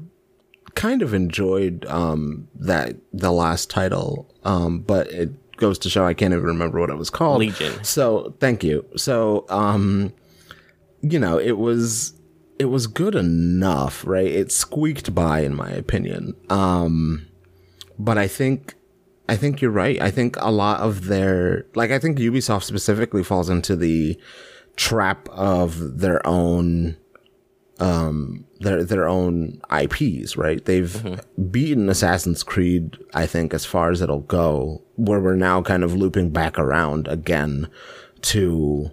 kind 0.75 1.01
of 1.01 1.13
enjoyed 1.13 1.85
um, 1.87 2.47
that 2.55 2.95
the 3.11 3.31
last 3.31 3.69
title, 3.69 4.33
um, 4.43 4.79
but 4.79 5.07
it 5.07 5.57
goes 5.57 5.79
to 5.79 5.89
show 5.89 6.05
I 6.05 6.13
can't 6.13 6.33
even 6.33 6.45
remember 6.45 6.79
what 6.79 6.89
it 6.89 6.97
was 6.97 7.09
called. 7.09 7.39
Legion. 7.39 7.83
So 7.83 8.35
thank 8.39 8.63
you. 8.63 8.85
So 8.95 9.45
um, 9.49 10.13
you 11.01 11.19
know, 11.19 11.37
it 11.37 11.57
was 11.57 12.13
it 12.59 12.65
was 12.65 12.87
good 12.87 13.15
enough, 13.15 14.05
right? 14.05 14.27
It 14.27 14.51
squeaked 14.51 15.13
by, 15.13 15.41
in 15.41 15.55
my 15.55 15.69
opinion. 15.69 16.35
Um, 16.49 17.27
but 17.99 18.17
I 18.17 18.27
think 18.27 18.75
I 19.29 19.35
think 19.35 19.61
you're 19.61 19.71
right. 19.71 20.01
I 20.01 20.11
think 20.11 20.35
a 20.39 20.51
lot 20.51 20.79
of 20.79 21.05
their 21.05 21.65
like 21.75 21.91
I 21.91 21.99
think 21.99 22.17
Ubisoft 22.19 22.63
specifically 22.63 23.23
falls 23.23 23.49
into 23.49 23.75
the 23.75 24.17
trap 24.77 25.27
of 25.29 25.99
their 25.99 26.25
own 26.25 26.95
um 27.79 28.45
their 28.59 28.83
their 28.83 29.07
own 29.07 29.61
IPs, 29.71 30.37
right? 30.37 30.63
They've 30.63 30.89
mm-hmm. 30.89 31.43
beaten 31.49 31.89
Assassin's 31.89 32.43
Creed, 32.43 32.97
I 33.13 33.25
think, 33.25 33.53
as 33.53 33.65
far 33.65 33.91
as 33.91 34.01
it'll 34.01 34.21
go, 34.21 34.81
where 34.95 35.19
we're 35.19 35.35
now 35.35 35.61
kind 35.61 35.83
of 35.83 35.93
looping 35.93 36.29
back 36.31 36.57
around 36.57 37.07
again 37.07 37.69
to 38.21 38.91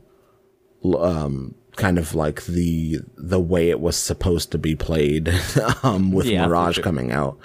um 0.99 1.55
kind 1.76 1.99
of 1.99 2.14
like 2.14 2.45
the 2.45 2.99
the 3.16 3.41
way 3.41 3.70
it 3.70 3.80
was 3.80 3.97
supposed 3.97 4.53
to 4.53 4.59
be 4.59 4.76
played 4.76 5.32
um 5.82 6.12
with 6.12 6.26
yeah, 6.26 6.47
Mirage 6.47 6.76
sure. 6.76 6.85
coming 6.85 7.12
out. 7.12 7.39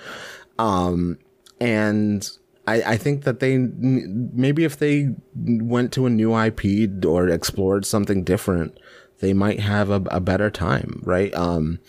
Um 0.57 1.19
and 1.61 2.29
I, 2.69 2.93
I 2.93 2.97
think 2.97 3.23
that 3.23 3.39
they 3.39 3.57
maybe 3.57 4.63
if 4.63 4.77
they 4.77 5.09
went 5.35 5.91
to 5.93 6.05
a 6.05 6.09
new 6.09 6.37
IP 6.37 7.05
or 7.05 7.27
explored 7.27 7.85
something 7.85 8.23
different, 8.23 8.77
they 9.19 9.33
might 9.33 9.59
have 9.59 9.89
a, 9.89 10.01
a 10.11 10.19
better 10.19 10.49
time, 10.49 11.01
right? 11.03 11.33
Um, 11.33 11.79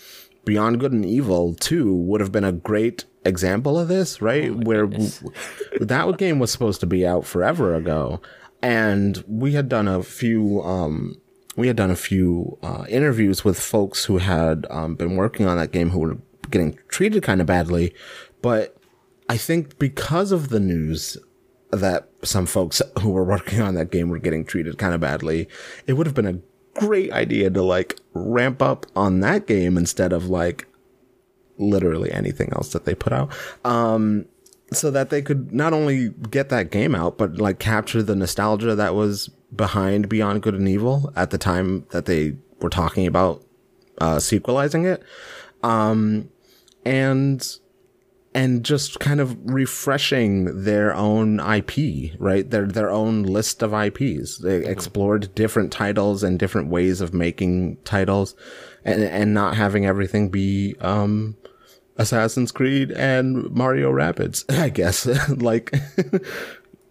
Beyond 0.45 0.81
Good 0.81 0.93
and 0.93 1.05
Evil 1.05 1.55
2 1.55 1.95
would 1.95 2.21
have 2.21 2.33
been 2.33 2.45
a 2.45 2.53
great 2.53 3.05
example 3.25 3.79
of 3.79 3.89
this, 3.89 4.23
right? 4.23 4.51
Oh 4.51 4.55
Where 4.55 4.87
w- 4.87 5.11
that 5.81 6.17
game 6.19 6.39
was 6.39 6.51
supposed 6.51 6.81
to 6.81 6.87
be 6.87 7.07
out 7.07 7.27
forever 7.27 7.75
ago. 7.75 8.21
And 8.63 9.23
we 9.29 9.53
had 9.53 9.69
done 9.69 9.87
a 9.87 10.03
few, 10.03 10.63
um, 10.63 11.21
we 11.57 11.67
had 11.67 11.77
done 11.77 11.91
a 11.91 11.97
few 11.97 12.59
uh, 12.63 12.85
interviews 12.89 13.45
with 13.45 13.61
folks 13.61 14.07
who 14.07 14.19
had 14.19 14.67
um, 14.71 14.95
been 14.95 15.17
working 15.17 15.47
on 15.47 15.59
that 15.59 15.73
game 15.73 15.91
who 15.91 15.99
were 15.99 16.17
getting 16.51 16.79
treated 16.89 17.23
kind 17.23 17.41
of 17.41 17.47
badly. 17.47 17.95
But 18.43 18.80
I 19.31 19.37
think 19.37 19.79
because 19.79 20.33
of 20.33 20.49
the 20.49 20.59
news 20.59 21.17
that 21.71 22.09
some 22.25 22.47
folks 22.47 22.83
who 23.01 23.11
were 23.11 23.23
working 23.23 23.61
on 23.61 23.77
that 23.77 23.93
game 23.93 24.09
were 24.09 24.19
getting 24.19 24.45
treated 24.45 24.77
kind 24.77 24.93
of 24.93 25.01
badly, 25.01 25.47
it 25.87 25.93
would 25.93 26.09
have 26.09 26.17
been 26.17 26.27
a 26.27 26.41
great 26.81 27.13
idea 27.13 27.49
to 27.49 27.63
like 27.63 28.01
ramp 28.13 28.61
up 28.61 28.87
on 28.97 29.21
that 29.21 29.47
game 29.47 29.79
instead 29.79 30.13
of 30.13 30.29
like 30.29 30.67
literally 31.59 32.11
anything 32.11 32.53
else 32.55 32.73
that 32.73 32.87
they 32.87 32.95
put 32.97 33.13
out. 33.13 33.33
Um, 33.65 34.27
so 34.73 34.91
that 34.91 35.11
they 35.11 35.23
could 35.23 35.53
not 35.53 35.73
only 35.73 36.09
get 36.09 36.49
that 36.49 36.73
game 36.73 36.97
out, 36.97 37.17
but 37.17 37.37
like 37.37 37.61
capture 37.61 38.03
the 38.03 38.17
nostalgia 38.17 38.75
that 38.75 38.97
was 38.97 39.29
behind 39.55 40.09
Beyond 40.09 40.43
Good 40.43 40.55
and 40.55 40.69
Evil 40.69 41.13
at 41.15 41.31
the 41.31 41.39
time 41.39 41.87
that 41.91 42.07
they 42.07 42.35
were 42.61 42.69
talking 42.69 43.07
about 43.07 43.45
uh, 44.01 44.19
sequelizing 44.19 44.87
it. 44.87 45.05
Um, 45.63 46.31
and 46.85 47.47
and 48.33 48.65
just 48.65 49.01
kind 49.01 49.21
of 49.21 49.37
refreshing 49.43 50.63
their 50.65 50.95
own 50.95 51.41
IP, 51.41 52.13
right? 52.19 52.49
Their 52.49 52.67
their 52.67 52.91
own 52.91 53.25
list 53.25 53.63
of 53.63 53.73
IPs. 53.73 54.39
They 54.39 54.61
mm-hmm. 54.61 54.71
explored 54.71 55.35
different 55.35 55.73
titles 55.73 56.23
and 56.23 56.39
different 56.39 56.69
ways 56.69 57.01
of 57.01 57.13
making 57.13 57.79
titles, 57.85 58.37
and 58.85 59.03
and 59.03 59.35
not 59.35 59.57
having 59.57 59.85
everything 59.85 60.29
be 60.29 60.77
um, 60.81 61.37
Assassin's 61.97 62.53
Creed 62.53 62.93
and 62.93 63.51
Mario 63.51 63.91
Rabbids. 63.93 64.45
I 64.59 64.69
guess 64.69 65.07
like. 65.29 65.75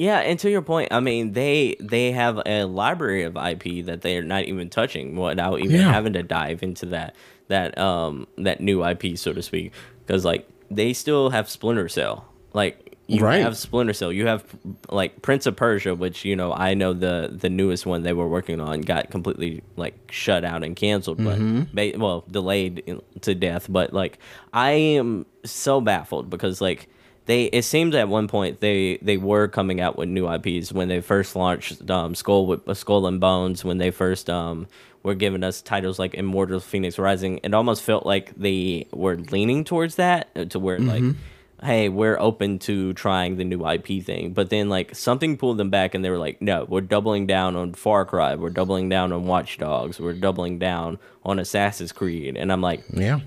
Yeah, 0.02 0.20
and 0.20 0.40
to 0.40 0.50
your 0.50 0.62
point, 0.62 0.94
I 0.94 1.02
mean 1.02 1.34
they 1.34 1.76
they 1.82 2.14
have 2.14 2.42
a 2.46 2.64
library 2.64 3.24
of 3.24 3.36
IP 3.36 3.86
that 3.86 4.00
they're 4.00 4.24
not 4.24 4.46
even 4.46 4.70
touching 4.70 5.18
without 5.18 5.60
even 5.60 5.76
yeah. 5.76 5.92
having 5.92 6.14
to 6.14 6.24
dive 6.24 6.64
into 6.64 6.86
that 6.86 7.18
that 7.50 7.78
um 7.78 8.26
that 8.38 8.62
new 8.62 8.82
IP 8.82 9.18
so 9.18 9.34
to 9.34 9.42
speak 9.42 9.74
because 10.08 10.24
like 10.24 10.48
they 10.72 10.94
still 10.94 11.30
have 11.30 11.50
Splinter 11.50 11.90
Cell. 11.90 12.26
Like 12.54 12.98
you 13.08 13.24
right. 13.24 13.42
have 13.42 13.58
Splinter 13.58 13.94
Cell. 13.94 14.12
You 14.12 14.28
have 14.28 14.44
like 14.90 15.22
Prince 15.22 15.48
of 15.48 15.56
Persia, 15.56 15.96
which 15.96 16.26
you 16.26 16.36
know 16.36 16.54
I 16.54 16.76
know 16.76 16.94
the 16.94 17.30
the 17.32 17.50
newest 17.50 17.86
one 17.86 18.04
they 18.04 18.14
were 18.14 18.28
working 18.28 18.62
on 18.62 18.82
got 18.82 19.10
completely 19.10 19.64
like 19.76 19.96
shut 20.12 20.46
out 20.46 20.64
and 20.64 20.76
canceled, 20.76 21.18
mm-hmm. 21.18 21.64
but 21.74 21.98
well 21.98 22.24
delayed 22.30 23.00
to 23.22 23.36
death. 23.36 23.66
But 23.70 23.94
like 23.94 24.20
I 24.54 24.72
am 24.72 25.26
so 25.44 25.82
baffled 25.82 26.30
because 26.30 26.62
like 26.62 26.88
they 27.26 27.46
it 27.46 27.64
seems 27.64 27.96
at 27.96 28.10
one 28.10 28.28
point 28.28 28.60
they 28.60 28.98
they 29.02 29.18
were 29.18 29.48
coming 29.48 29.82
out 29.82 29.98
with 29.98 30.10
new 30.10 30.32
IPs 30.32 30.72
when 30.72 30.88
they 30.88 31.02
first 31.02 31.36
launched 31.36 31.90
um, 31.90 32.14
Skull 32.14 32.46
with 32.46 32.78
Skull 32.78 33.08
and 33.08 33.20
Bones 33.20 33.66
when 33.66 33.80
they 33.80 33.92
first 33.92 34.30
um 34.30 34.68
were 35.04 35.16
giving 35.16 35.44
us 35.44 35.62
titles 35.62 36.00
like 36.00 36.14
Immortal 36.14 36.60
Fenyx 36.60 36.98
Rising. 36.98 37.40
It 37.44 37.54
almost 37.54 37.84
felt 37.84 38.06
like 38.06 38.36
they 38.36 38.88
were 38.92 39.16
leaning 39.16 39.64
towards 39.64 39.96
that 39.96 40.30
uh, 40.36 40.46
to 40.46 40.60
where 40.60 40.78
mm-hmm. 40.78 41.08
like, 41.08 41.16
hey, 41.64 41.90
we're 41.90 42.18
open 42.20 42.60
to 42.60 42.94
trying 42.94 43.38
the 43.38 43.44
new 43.44 43.68
IP 43.68 44.04
thing. 44.04 44.34
But 44.34 44.50
then 44.50 44.70
like 44.70 44.96
something 44.96 45.38
pulled 45.38 45.58
them 45.58 45.70
back 45.70 45.94
and 45.94 46.04
they 46.04 46.10
were 46.10 46.18
like, 46.18 46.42
no, 46.42 46.66
we're 46.68 46.82
doubling 46.82 47.28
down 47.28 47.56
on 47.56 47.74
Far 47.74 48.06
Cry. 48.06 48.36
We're 48.36 48.50
doubling 48.50 48.90
down 48.90 49.12
on 49.12 49.26
Watch 49.26 49.58
Dogs. 49.58 50.00
We're 50.00 50.14
doubling 50.14 50.60
down 50.60 51.00
on 51.24 51.40
Assassin's 51.40 51.92
Creed. 51.92 52.38
And 52.38 52.52
I'm 52.52 52.62
like, 52.62 52.84
yeah. 52.94 53.20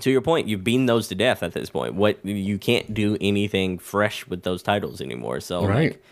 To 0.00 0.10
your 0.10 0.22
point, 0.22 0.48
you've 0.48 0.64
beaten 0.64 0.86
those 0.86 1.08
to 1.08 1.14
death 1.14 1.42
at 1.42 1.52
this 1.52 1.70
point. 1.70 1.94
What 1.94 2.24
you 2.24 2.58
can't 2.58 2.92
do 2.92 3.16
anything 3.20 3.78
fresh 3.78 4.26
with 4.26 4.42
those 4.42 4.62
titles 4.62 5.00
anymore. 5.00 5.40
So 5.40 5.66
right. 5.66 5.92
like, 5.92 6.02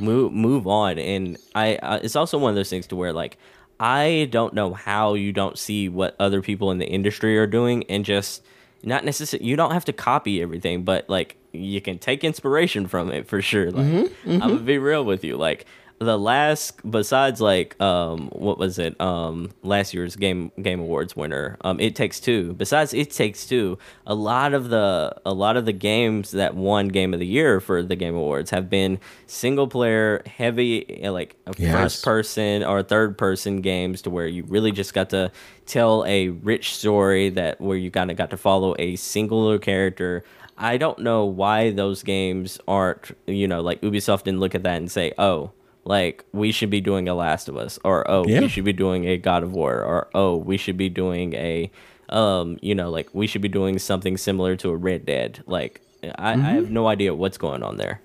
move 0.00 0.32
move 0.32 0.66
on. 0.66 0.98
And 0.98 1.38
I, 1.54 1.76
uh, 1.76 2.00
it's 2.02 2.16
also 2.16 2.36
one 2.36 2.50
of 2.50 2.56
those 2.56 2.68
things 2.68 2.88
to 2.88 2.96
where 2.96 3.12
like 3.12 3.38
I 3.80 4.28
don't 4.30 4.54
know 4.54 4.74
how 4.74 5.14
you 5.14 5.32
don't 5.32 5.56
see 5.58 5.88
what 5.88 6.16
other 6.18 6.42
people 6.42 6.70
in 6.70 6.78
the 6.78 6.86
industry 6.86 7.38
are 7.38 7.46
doing 7.46 7.84
and 7.88 8.04
just 8.04 8.42
not 8.82 9.04
necessarily 9.04 9.46
you 9.46 9.56
don't 9.56 9.72
have 9.72 9.84
to 9.86 9.92
copy 9.92 10.40
everything, 10.42 10.82
but 10.84 11.08
like 11.08 11.36
you 11.52 11.80
can 11.80 11.98
take 11.98 12.22
inspiration 12.24 12.86
from 12.86 13.10
it 13.10 13.26
for 13.26 13.40
sure. 13.42 13.70
Like 13.70 13.86
Mhm, 13.86 14.12
I'm 14.26 14.40
gonna 14.40 14.56
be 14.60 14.78
real 14.78 15.04
with 15.04 15.24
you. 15.24 15.36
Like 15.36 15.66
the 16.00 16.16
last 16.18 16.88
besides 16.88 17.40
like 17.40 17.80
um 17.80 18.28
what 18.28 18.56
was 18.58 18.78
it? 18.78 18.98
Um 19.00 19.50
last 19.62 19.92
year's 19.92 20.14
game 20.14 20.52
game 20.62 20.78
awards 20.80 21.16
winner 21.16 21.56
um 21.62 21.80
it 21.80 21.96
takes 21.96 22.20
two. 22.20 22.52
Besides 22.54 22.94
it 22.94 23.10
takes 23.10 23.46
two 23.46 23.78
a 24.06 24.14
lot 24.14 24.54
of 24.54 24.68
the 24.68 25.14
a 25.26 25.34
lot 25.34 25.56
of 25.56 25.64
the 25.66 25.72
games 25.72 26.30
that 26.30 26.54
won 26.54 26.88
game 26.88 27.12
of 27.14 27.20
the 27.20 27.26
year 27.26 27.58
for 27.60 27.82
the 27.82 27.96
game 27.96 28.14
awards 28.14 28.50
have 28.50 28.70
been 28.70 29.00
single 29.26 29.66
player 29.66 30.22
heavy 30.26 31.04
uh, 31.04 31.10
like 31.12 31.36
a 31.46 31.54
Yes. 31.58 31.72
first 31.74 32.04
person 32.04 32.62
or 32.62 32.82
third 32.82 33.18
person 33.18 33.60
games 33.60 34.02
to 34.02 34.10
where 34.10 34.26
you 34.28 34.44
really 34.44 34.70
just 34.70 34.94
got 34.94 35.10
to 35.10 35.32
tell 35.66 36.04
a 36.06 36.28
rich 36.28 36.74
story 36.74 37.28
that 37.30 37.60
where 37.60 37.76
you 37.76 37.90
kind 37.90 38.10
of 38.10 38.16
got 38.16 38.30
to 38.30 38.36
follow 38.36 38.74
a 38.78 38.94
singular 38.96 39.58
character. 39.58 40.22
I 40.56 40.76
don't 40.76 40.98
know 41.00 41.24
why 41.24 41.70
those 41.70 42.02
games 42.02 42.58
aren't, 42.66 43.12
you 43.28 43.46
know, 43.46 43.60
like 43.60 43.80
Ubisoft 43.80 44.24
didn't 44.24 44.40
look 44.40 44.56
at 44.56 44.64
that 44.64 44.76
and 44.76 44.90
say, 44.90 45.12
oh, 45.16 45.52
like 45.88 46.24
we 46.32 46.52
should 46.52 46.70
be 46.70 46.80
doing 46.80 47.08
a 47.08 47.14
Last 47.14 47.48
of 47.48 47.56
Us, 47.56 47.78
or 47.82 48.08
oh, 48.10 48.24
Yeah. 48.28 48.40
we 48.40 48.48
should 48.48 48.64
be 48.64 48.72
doing 48.74 49.06
a 49.06 49.16
God 49.16 49.42
of 49.42 49.52
War, 49.52 49.82
or 49.82 50.08
oh, 50.14 50.36
we 50.36 50.56
should 50.58 50.76
be 50.76 50.88
doing 50.88 51.32
a, 51.34 51.70
um, 52.10 52.58
you 52.62 52.74
know, 52.74 52.90
like 52.90 53.08
we 53.14 53.26
should 53.26 53.42
be 53.42 53.48
doing 53.48 53.78
something 53.78 54.16
similar 54.16 54.54
to 54.56 54.68
a 54.70 54.76
Red 54.76 55.06
Dead. 55.06 55.42
Like 55.46 55.80
I, 56.04 56.32
I 56.32 56.36
Mhm. 56.36 56.42
have 56.42 56.70
no 56.70 56.86
idea 56.86 57.14
what's 57.14 57.38
going 57.38 57.62
on 57.62 57.76
there. 57.78 58.00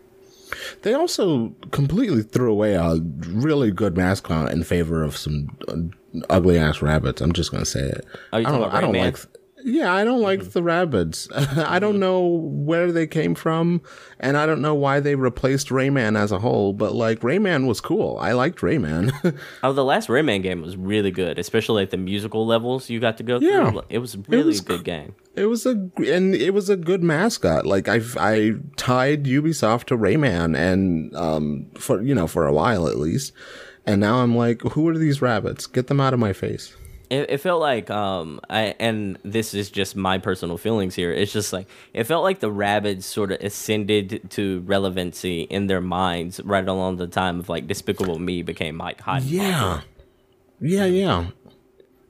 They 0.83 0.93
also 0.93 1.49
completely 1.71 2.21
threw 2.23 2.51
away 2.51 2.73
a 2.75 2.95
really 3.27 3.71
good 3.71 3.97
mascot 3.97 4.51
in 4.51 4.63
favor 4.63 5.03
of 5.03 5.17
some 5.17 5.49
ugly 6.29 6.57
ass 6.57 6.81
rabbits. 6.81 7.21
I'm 7.21 7.33
just 7.33 7.51
gonna 7.51 7.65
say 7.65 7.81
it. 7.81 8.05
Oh, 8.31 8.37
you 8.37 8.47
I 8.47 8.51
don't, 8.51 8.61
about 8.61 8.73
I 8.73 8.81
don't 8.81 8.93
Rayman? 8.93 8.99
like. 9.05 9.17
Yeah, 9.65 9.93
I 9.93 10.03
don't 10.03 10.21
like 10.21 10.51
the 10.51 10.61
rabbits. 10.61 11.27
I 11.35 11.79
don't 11.79 11.99
know 11.99 12.25
where 12.27 12.91
they 12.91 13.07
came 13.07 13.33
from, 13.35 13.81
and 14.19 14.35
I 14.37 14.45
don't 14.45 14.61
know 14.61 14.75
why 14.75 14.99
they 14.99 15.15
replaced 15.15 15.69
Rayman 15.69 16.17
as 16.17 16.31
a 16.31 16.39
whole. 16.39 16.73
But 16.73 16.93
like 16.93 17.21
Rayman 17.21 17.65
was 17.67 17.79
cool. 17.81 18.17
I 18.19 18.33
liked 18.33 18.59
Rayman. 18.59 19.11
Oh, 19.63 19.71
the 19.73 19.83
last 19.85 20.09
Rayman 20.09 20.43
game 20.43 20.61
was 20.61 20.75
really 20.75 21.11
good, 21.11 21.39
especially 21.39 21.83
like 21.83 21.89
the 21.91 21.97
musical 21.97 22.45
levels 22.45 22.89
you 22.89 22.99
got 22.99 23.17
to 23.17 23.23
go 23.23 23.39
Yeah. 23.39 23.71
through. 23.71 23.81
It 23.89 23.99
was 23.99 24.15
a 24.15 24.19
really 24.27 24.47
was 24.47 24.59
a 24.59 24.63
good 24.63 24.83
game. 24.83 25.15
It 25.35 25.45
was 25.45 25.65
a 25.65 25.71
and 26.05 26.35
it 26.35 26.53
was 26.53 26.69
a 26.69 26.75
good 26.75 27.01
mascot. 27.01 27.65
Like 27.65 27.87
I 27.87 28.01
I 28.19 28.53
tied 28.77 29.23
Ubisoft 29.25 29.85
to 29.85 29.97
Rayman 29.97 30.57
and 30.57 31.15
um 31.15 31.67
for 31.77 32.01
you 32.01 32.13
know 32.13 32.27
for 32.27 32.45
a 32.45 32.53
while 32.53 32.87
at 32.87 32.97
least. 32.97 33.31
And 33.85 33.99
now 34.01 34.17
I'm 34.17 34.35
like, 34.35 34.61
who 34.61 34.87
are 34.89 34.97
these 34.97 35.21
rabbits? 35.21 35.65
Get 35.67 35.87
them 35.87 35.99
out 35.99 36.13
of 36.13 36.19
my 36.19 36.33
face. 36.33 36.75
It, 37.13 37.29
it 37.29 37.37
felt 37.37 37.61
like 37.61 37.91
um 37.91 38.39
I 38.49 38.75
and 38.79 39.19
this 39.23 39.53
is 39.53 39.69
just 39.69 39.95
my 39.95 40.17
personal 40.17 40.57
feelings 40.57 40.95
here. 40.95 41.11
It's 41.11 41.31
just 41.31 41.53
like 41.53 41.67
it 41.93 42.05
felt 42.05 42.23
like 42.23 42.39
the 42.39 42.51
rabbits 42.51 43.05
sort 43.05 43.31
of 43.31 43.39
ascended 43.41 44.31
to 44.31 44.61
relevancy 44.61 45.41
in 45.43 45.67
their 45.67 45.81
minds 45.81 46.39
right 46.43 46.67
along 46.67 46.97
the 46.97 47.07
time 47.07 47.39
of 47.39 47.49
like 47.49 47.67
Despicable 47.67 48.17
Me 48.17 48.41
became 48.41 48.77
like 48.79 48.99
hot. 49.01 49.21
Yeah. 49.23 49.51
popular. 49.51 49.83
Yeah, 50.59 50.85
yeah. 50.85 51.27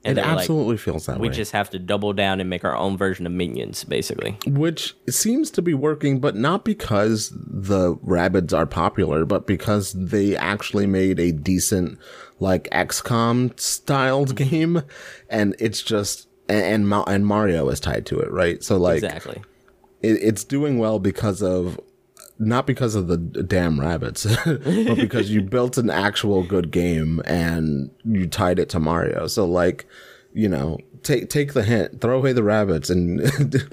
And 0.04 0.18
it 0.18 0.20
were 0.20 0.28
like, 0.28 0.38
absolutely 0.40 0.76
feels 0.76 1.06
that 1.06 1.18
we 1.18 1.28
way. 1.28 1.30
We 1.30 1.34
just 1.36 1.52
have 1.52 1.70
to 1.70 1.78
double 1.78 2.12
down 2.12 2.40
and 2.40 2.50
make 2.50 2.64
our 2.64 2.76
own 2.76 2.96
version 2.96 3.26
of 3.26 3.32
Minions, 3.32 3.84
basically. 3.84 4.36
Which 4.46 4.94
seems 5.08 5.50
to 5.52 5.62
be 5.62 5.72
working, 5.72 6.20
but 6.20 6.36
not 6.36 6.64
because 6.64 7.32
the 7.34 7.96
rabbits 8.02 8.52
are 8.52 8.66
popular, 8.66 9.24
but 9.24 9.46
because 9.46 9.92
they 9.92 10.36
actually 10.36 10.86
made 10.86 11.18
a 11.18 11.32
decent, 11.32 11.98
like 12.38 12.68
XCOM 12.70 13.58
styled 13.58 14.36
game, 14.36 14.82
and 15.30 15.56
it's 15.58 15.82
just 15.82 16.28
and 16.48 16.92
and, 16.92 17.04
and 17.06 17.26
Mario 17.26 17.68
is 17.68 17.80
tied 17.80 18.06
to 18.06 18.18
it, 18.18 18.30
right? 18.30 18.62
So 18.62 18.76
like 18.76 19.02
exactly, 19.02 19.42
it, 20.02 20.18
it's 20.22 20.44
doing 20.44 20.78
well 20.78 20.98
because 20.98 21.42
of 21.42 21.80
not 22.46 22.66
because 22.66 22.94
of 22.94 23.08
the 23.08 23.16
damn 23.16 23.78
rabbits, 23.80 24.26
but 24.44 24.96
because 24.96 25.30
you 25.30 25.40
built 25.42 25.78
an 25.78 25.90
actual 25.90 26.42
good 26.42 26.70
game 26.70 27.20
and 27.24 27.90
you 28.04 28.26
tied 28.26 28.58
it 28.58 28.68
to 28.70 28.80
Mario. 28.80 29.26
So 29.26 29.44
like, 29.44 29.86
you 30.32 30.48
know, 30.48 30.78
take 31.04 31.28
take 31.30 31.52
the 31.52 31.62
hint, 31.62 32.00
throw 32.00 32.16
away 32.18 32.32
the 32.32 32.42
rabbits, 32.42 32.90
and 32.90 33.20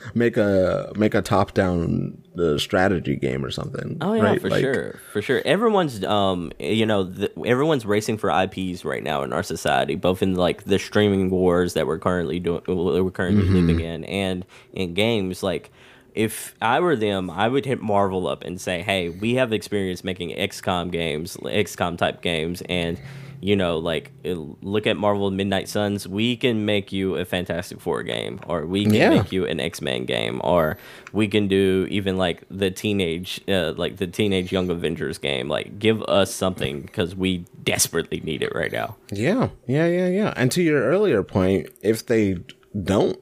make 0.14 0.38
a 0.38 0.92
make 0.96 1.16
a 1.16 1.22
top 1.24 1.54
down 1.56 2.22
uh, 2.38 2.58
strategy 2.60 3.16
game 3.16 3.44
or 3.44 3.50
something. 3.50 3.98
Oh 4.00 4.14
yeah, 4.14 4.22
right? 4.24 4.42
for 4.42 4.50
Like, 4.50 4.62
sure, 4.62 5.00
for 5.12 5.22
sure. 5.24 5.42
Everyone's 5.44 6.04
um, 6.04 6.52
you 6.60 6.86
know, 6.86 7.02
the, 7.04 7.32
everyone's 7.48 7.84
racing 7.86 8.20
for 8.20 8.30
IPs 8.30 8.86
right 8.86 9.02
now 9.04 9.24
in 9.24 9.34
our 9.34 9.42
society, 9.44 9.96
both 9.96 10.22
in 10.22 10.36
like 10.36 10.66
the 10.66 10.78
streaming 10.78 11.32
wars 11.32 11.74
that 11.74 11.88
we're 11.88 11.98
currently 12.00 12.40
doing, 12.40 12.62
we're 12.68 13.10
currently 13.10 13.46
Mhm. 13.48 13.54
living 13.68 13.80
in, 13.80 14.04
and 14.06 14.46
in 14.74 14.94
games. 14.94 15.42
Like, 15.42 15.72
if 16.16 16.56
I 16.62 16.80
were 16.80 16.96
them, 16.96 17.30
I 17.30 17.48
would 17.48 17.66
hit 17.66 17.82
Marvel 17.82 18.28
up 18.28 18.44
and 18.44 18.60
say, 18.60 18.82
"Hey, 18.82 19.10
we 19.10 19.36
have 19.36 19.54
experience 19.54 20.04
making 20.04 20.32
XCOM 20.36 20.92
games, 20.92 21.38
XCOM 21.38 21.98
type 21.98 22.22
games, 22.22 22.62
and." 22.70 23.00
You 23.44 23.56
know, 23.56 23.80
like 23.80 24.12
look 24.24 24.86
at 24.86 24.98
Marvel 24.98 25.32
Midnight 25.32 25.68
Suns. 25.68 26.08
We 26.08 26.36
can 26.38 26.64
make 26.64 26.92
you 26.92 27.16
a 27.16 27.26
Fantastic 27.26 27.82
Four 27.82 28.04
game, 28.04 28.40
or 28.46 28.68
we 28.68 28.84
can 28.84 28.94
Yeah. 28.94 29.10
make 29.10 29.32
you 29.32 29.48
an 29.48 29.60
X 29.60 29.82
Men 29.82 30.06
game, 30.06 30.40
or 30.44 30.78
we 31.12 31.28
can 31.28 31.48
do 31.48 31.88
even 31.90 32.18
like 32.20 32.44
the 32.52 32.70
teenage, 32.70 33.42
uh, 33.50 33.74
like 33.76 33.98
the 33.98 34.06
teenage 34.06 34.52
Young 34.52 34.70
Avengers 34.70 35.18
game. 35.18 35.50
Like, 35.50 35.80
give 35.80 36.04
us 36.04 36.32
something 36.32 36.82
because 36.82 37.16
we 37.16 37.46
desperately 37.64 38.20
need 38.24 38.44
it 38.44 38.54
right 38.54 38.72
now. 38.72 38.96
Yeah, 39.12 39.50
yeah, 39.66 39.88
yeah, 39.88 40.08
yeah. 40.10 40.34
And 40.38 40.52
to 40.52 40.62
your 40.62 40.84
earlier 40.84 41.24
point, 41.24 41.68
if 41.82 42.06
they 42.06 42.36
don't 42.84 43.18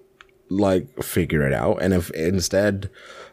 like 0.49 1.03
figure 1.03 1.45
it 1.45 1.53
out, 1.53 1.81
and 1.81 1.93
if 1.93 2.09
instead 2.11 2.89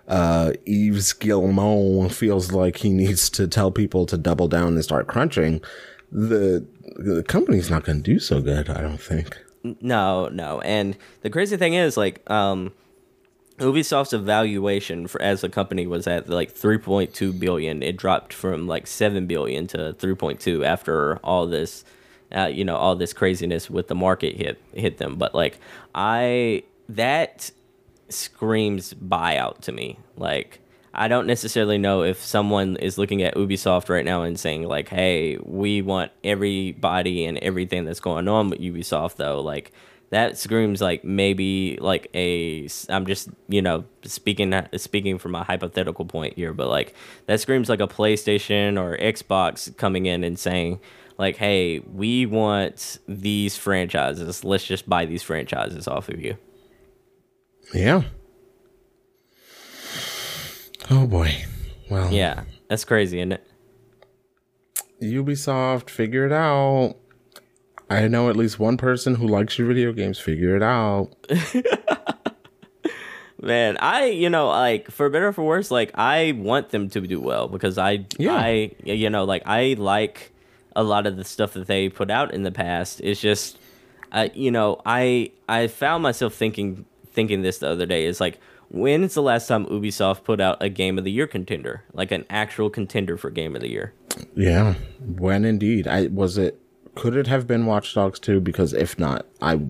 uh 0.08 0.52
Yves 0.66 1.12
Guillemot 1.14 2.12
feels 2.12 2.52
like 2.52 2.76
he 2.78 2.90
needs 2.90 3.28
to 3.30 3.48
tell 3.48 3.70
people 3.72 4.06
to 4.06 4.16
double 4.16 4.46
down 4.48 4.74
and 4.74 4.84
start 4.84 5.08
crunching, 5.08 5.60
the 6.12 6.66
the 6.96 7.22
company's 7.24 7.70
not 7.70 7.84
going 7.84 8.02
to 8.02 8.12
do 8.12 8.18
so 8.18 8.40
good. 8.40 8.70
I 8.70 8.80
don't 8.80 9.00
think. 9.00 9.36
No, 9.80 10.28
no. 10.28 10.60
And 10.60 10.96
the 11.22 11.30
crazy 11.30 11.56
thing 11.56 11.74
is, 11.74 11.96
like, 11.96 12.28
um, 12.30 12.72
Ubisoft's 13.58 14.12
evaluation 14.12 15.06
for 15.06 15.20
as 15.20 15.42
a 15.42 15.48
company 15.48 15.86
was 15.86 16.06
at 16.06 16.28
like 16.28 16.54
3.2 16.54 17.38
billion. 17.38 17.82
It 17.82 17.96
dropped 17.96 18.32
from 18.32 18.66
like 18.66 18.86
7 18.86 19.26
billion 19.26 19.66
to 19.68 19.94
3.2 19.98 20.64
after 20.64 21.16
all 21.24 21.46
this, 21.46 21.84
uh, 22.32 22.50
you 22.52 22.64
know, 22.64 22.76
all 22.76 22.96
this 22.96 23.12
craziness 23.14 23.70
with 23.70 23.88
the 23.88 23.94
market 23.94 24.36
hit 24.36 24.60
hit 24.74 24.98
them. 24.98 25.16
But 25.16 25.34
like, 25.34 25.58
I 25.94 26.64
that 26.88 27.50
screams 28.08 28.94
buyout 28.94 29.60
to 29.62 29.72
me. 29.72 29.98
Like, 30.16 30.60
I 30.94 31.08
don't 31.08 31.26
necessarily 31.26 31.78
know 31.78 32.02
if 32.02 32.22
someone 32.22 32.76
is 32.76 32.96
looking 32.96 33.22
at 33.22 33.34
Ubisoft 33.34 33.88
right 33.88 34.04
now 34.04 34.22
and 34.22 34.38
saying 34.38 34.62
like, 34.66 34.88
"Hey, 34.88 35.38
we 35.42 35.82
want 35.82 36.12
everybody 36.24 37.24
and 37.26 37.38
everything 37.38 37.84
that's 37.84 38.00
going 38.00 38.28
on 38.28 38.50
with 38.50 38.60
Ubisoft," 38.60 39.16
though. 39.16 39.40
Like, 39.40 39.72
that 40.10 40.38
screams 40.38 40.80
like 40.80 41.04
maybe 41.04 41.78
like 41.80 42.08
a. 42.14 42.68
I'm 42.88 43.06
just 43.06 43.28
you 43.48 43.60
know 43.60 43.84
speaking 44.04 44.54
speaking 44.76 45.18
from 45.18 45.34
a 45.34 45.44
hypothetical 45.44 46.04
point 46.06 46.34
here, 46.34 46.52
but 46.52 46.68
like 46.68 46.94
that 47.26 47.40
screams 47.40 47.68
like 47.68 47.80
a 47.80 47.88
PlayStation 47.88 48.80
or 48.80 48.96
Xbox 48.96 49.76
coming 49.76 50.06
in 50.06 50.24
and 50.24 50.38
saying. 50.38 50.80
Like, 51.18 51.36
hey, 51.36 51.78
we 51.78 52.26
want 52.26 52.98
these 53.08 53.56
franchises. 53.56 54.44
Let's 54.44 54.66
just 54.66 54.86
buy 54.86 55.06
these 55.06 55.22
franchises 55.22 55.88
off 55.88 56.10
of 56.10 56.20
you. 56.20 56.36
Yeah. 57.74 58.02
Oh 60.90 61.06
boy. 61.06 61.34
Well. 61.90 62.12
Yeah, 62.12 62.44
that's 62.68 62.84
crazy, 62.84 63.18
isn't 63.18 63.32
it? 63.32 63.46
Ubisoft, 65.02 65.90
figure 65.90 66.26
it 66.26 66.32
out. 66.32 66.96
I 67.88 68.08
know 68.08 68.28
at 68.28 68.36
least 68.36 68.58
one 68.58 68.76
person 68.76 69.14
who 69.14 69.28
likes 69.28 69.58
your 69.58 69.68
video 69.68 69.92
games. 69.92 70.18
Figure 70.18 70.56
it 70.56 70.62
out. 70.62 71.10
Man, 73.40 73.76
I 73.78 74.06
you 74.06 74.30
know 74.30 74.48
like 74.48 74.90
for 74.90 75.08
better 75.10 75.28
or 75.28 75.32
for 75.32 75.44
worse, 75.44 75.70
like 75.70 75.90
I 75.94 76.32
want 76.36 76.70
them 76.70 76.88
to 76.90 77.00
do 77.00 77.20
well 77.20 77.48
because 77.48 77.78
I 77.78 78.06
Yeah. 78.18 78.34
I 78.34 78.72
you 78.82 79.10
know 79.10 79.24
like 79.24 79.42
I 79.46 79.76
like 79.78 80.32
a 80.74 80.82
lot 80.82 81.06
of 81.06 81.16
the 81.16 81.24
stuff 81.24 81.52
that 81.52 81.66
they 81.66 81.88
put 81.88 82.10
out 82.10 82.34
in 82.34 82.42
the 82.42 82.50
past. 82.50 83.00
It's 83.02 83.20
just 83.20 83.58
uh, 84.10 84.28
you 84.34 84.50
know 84.50 84.80
I 84.86 85.30
I 85.48 85.68
found 85.68 86.02
myself 86.02 86.34
thinking 86.34 86.86
thinking 87.16 87.42
this 87.42 87.58
the 87.58 87.68
other 87.68 87.86
day 87.86 88.04
is 88.06 88.20
like 88.20 88.38
when 88.68 89.02
is 89.02 89.14
the 89.14 89.22
last 89.22 89.48
time 89.48 89.66
Ubisoft 89.66 90.22
put 90.24 90.40
out 90.40 90.56
a 90.60 90.68
game 90.68 90.98
of 90.98 91.04
the 91.04 91.10
year 91.10 91.26
contender 91.26 91.82
like 91.92 92.12
an 92.12 92.24
actual 92.30 92.70
contender 92.70 93.16
for 93.16 93.30
game 93.30 93.56
of 93.56 93.62
the 93.62 93.70
year? 93.70 93.92
Yeah, 94.36 94.74
when 95.00 95.44
indeed. 95.44 95.88
I 95.88 96.06
was 96.06 96.38
it. 96.38 96.60
Could 96.94 97.14
it 97.14 97.26
have 97.26 97.46
been 97.46 97.66
Watch 97.66 97.92
Dogs 97.94 98.18
2? 98.20 98.40
Because 98.40 98.72
if 98.72 98.98
not, 98.98 99.26
I 99.42 99.60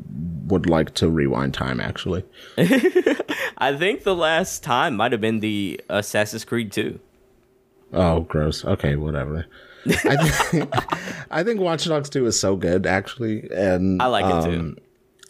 would 0.47 0.69
like 0.69 0.95
to 0.95 1.09
rewind 1.11 1.55
time. 1.55 1.81
Actually, 1.81 2.25
I 2.59 3.75
think 3.77 4.05
the 4.05 4.15
last 4.15 4.63
time 4.63 4.97
might 4.97 5.11
have 5.13 5.21
been 5.21 5.41
the 5.41 5.81
Assassin's 5.89 6.45
Creed 6.45 6.71
2. 6.73 7.01
oh, 7.93 8.21
gross. 8.21 8.65
Okay, 8.65 8.95
whatever. 8.97 9.47
I, 10.05 10.17
th- 10.51 10.69
I 11.31 11.43
think 11.43 11.61
Watch 11.61 11.85
Dogs 11.87 12.09
2 12.11 12.27
is 12.27 12.39
so 12.39 12.57
good, 12.57 12.87
actually, 12.87 13.49
and 13.51 14.01
I 14.01 14.07
like 14.07 14.25
it 14.25 14.49
too. 14.51 14.59
Um, 14.61 14.77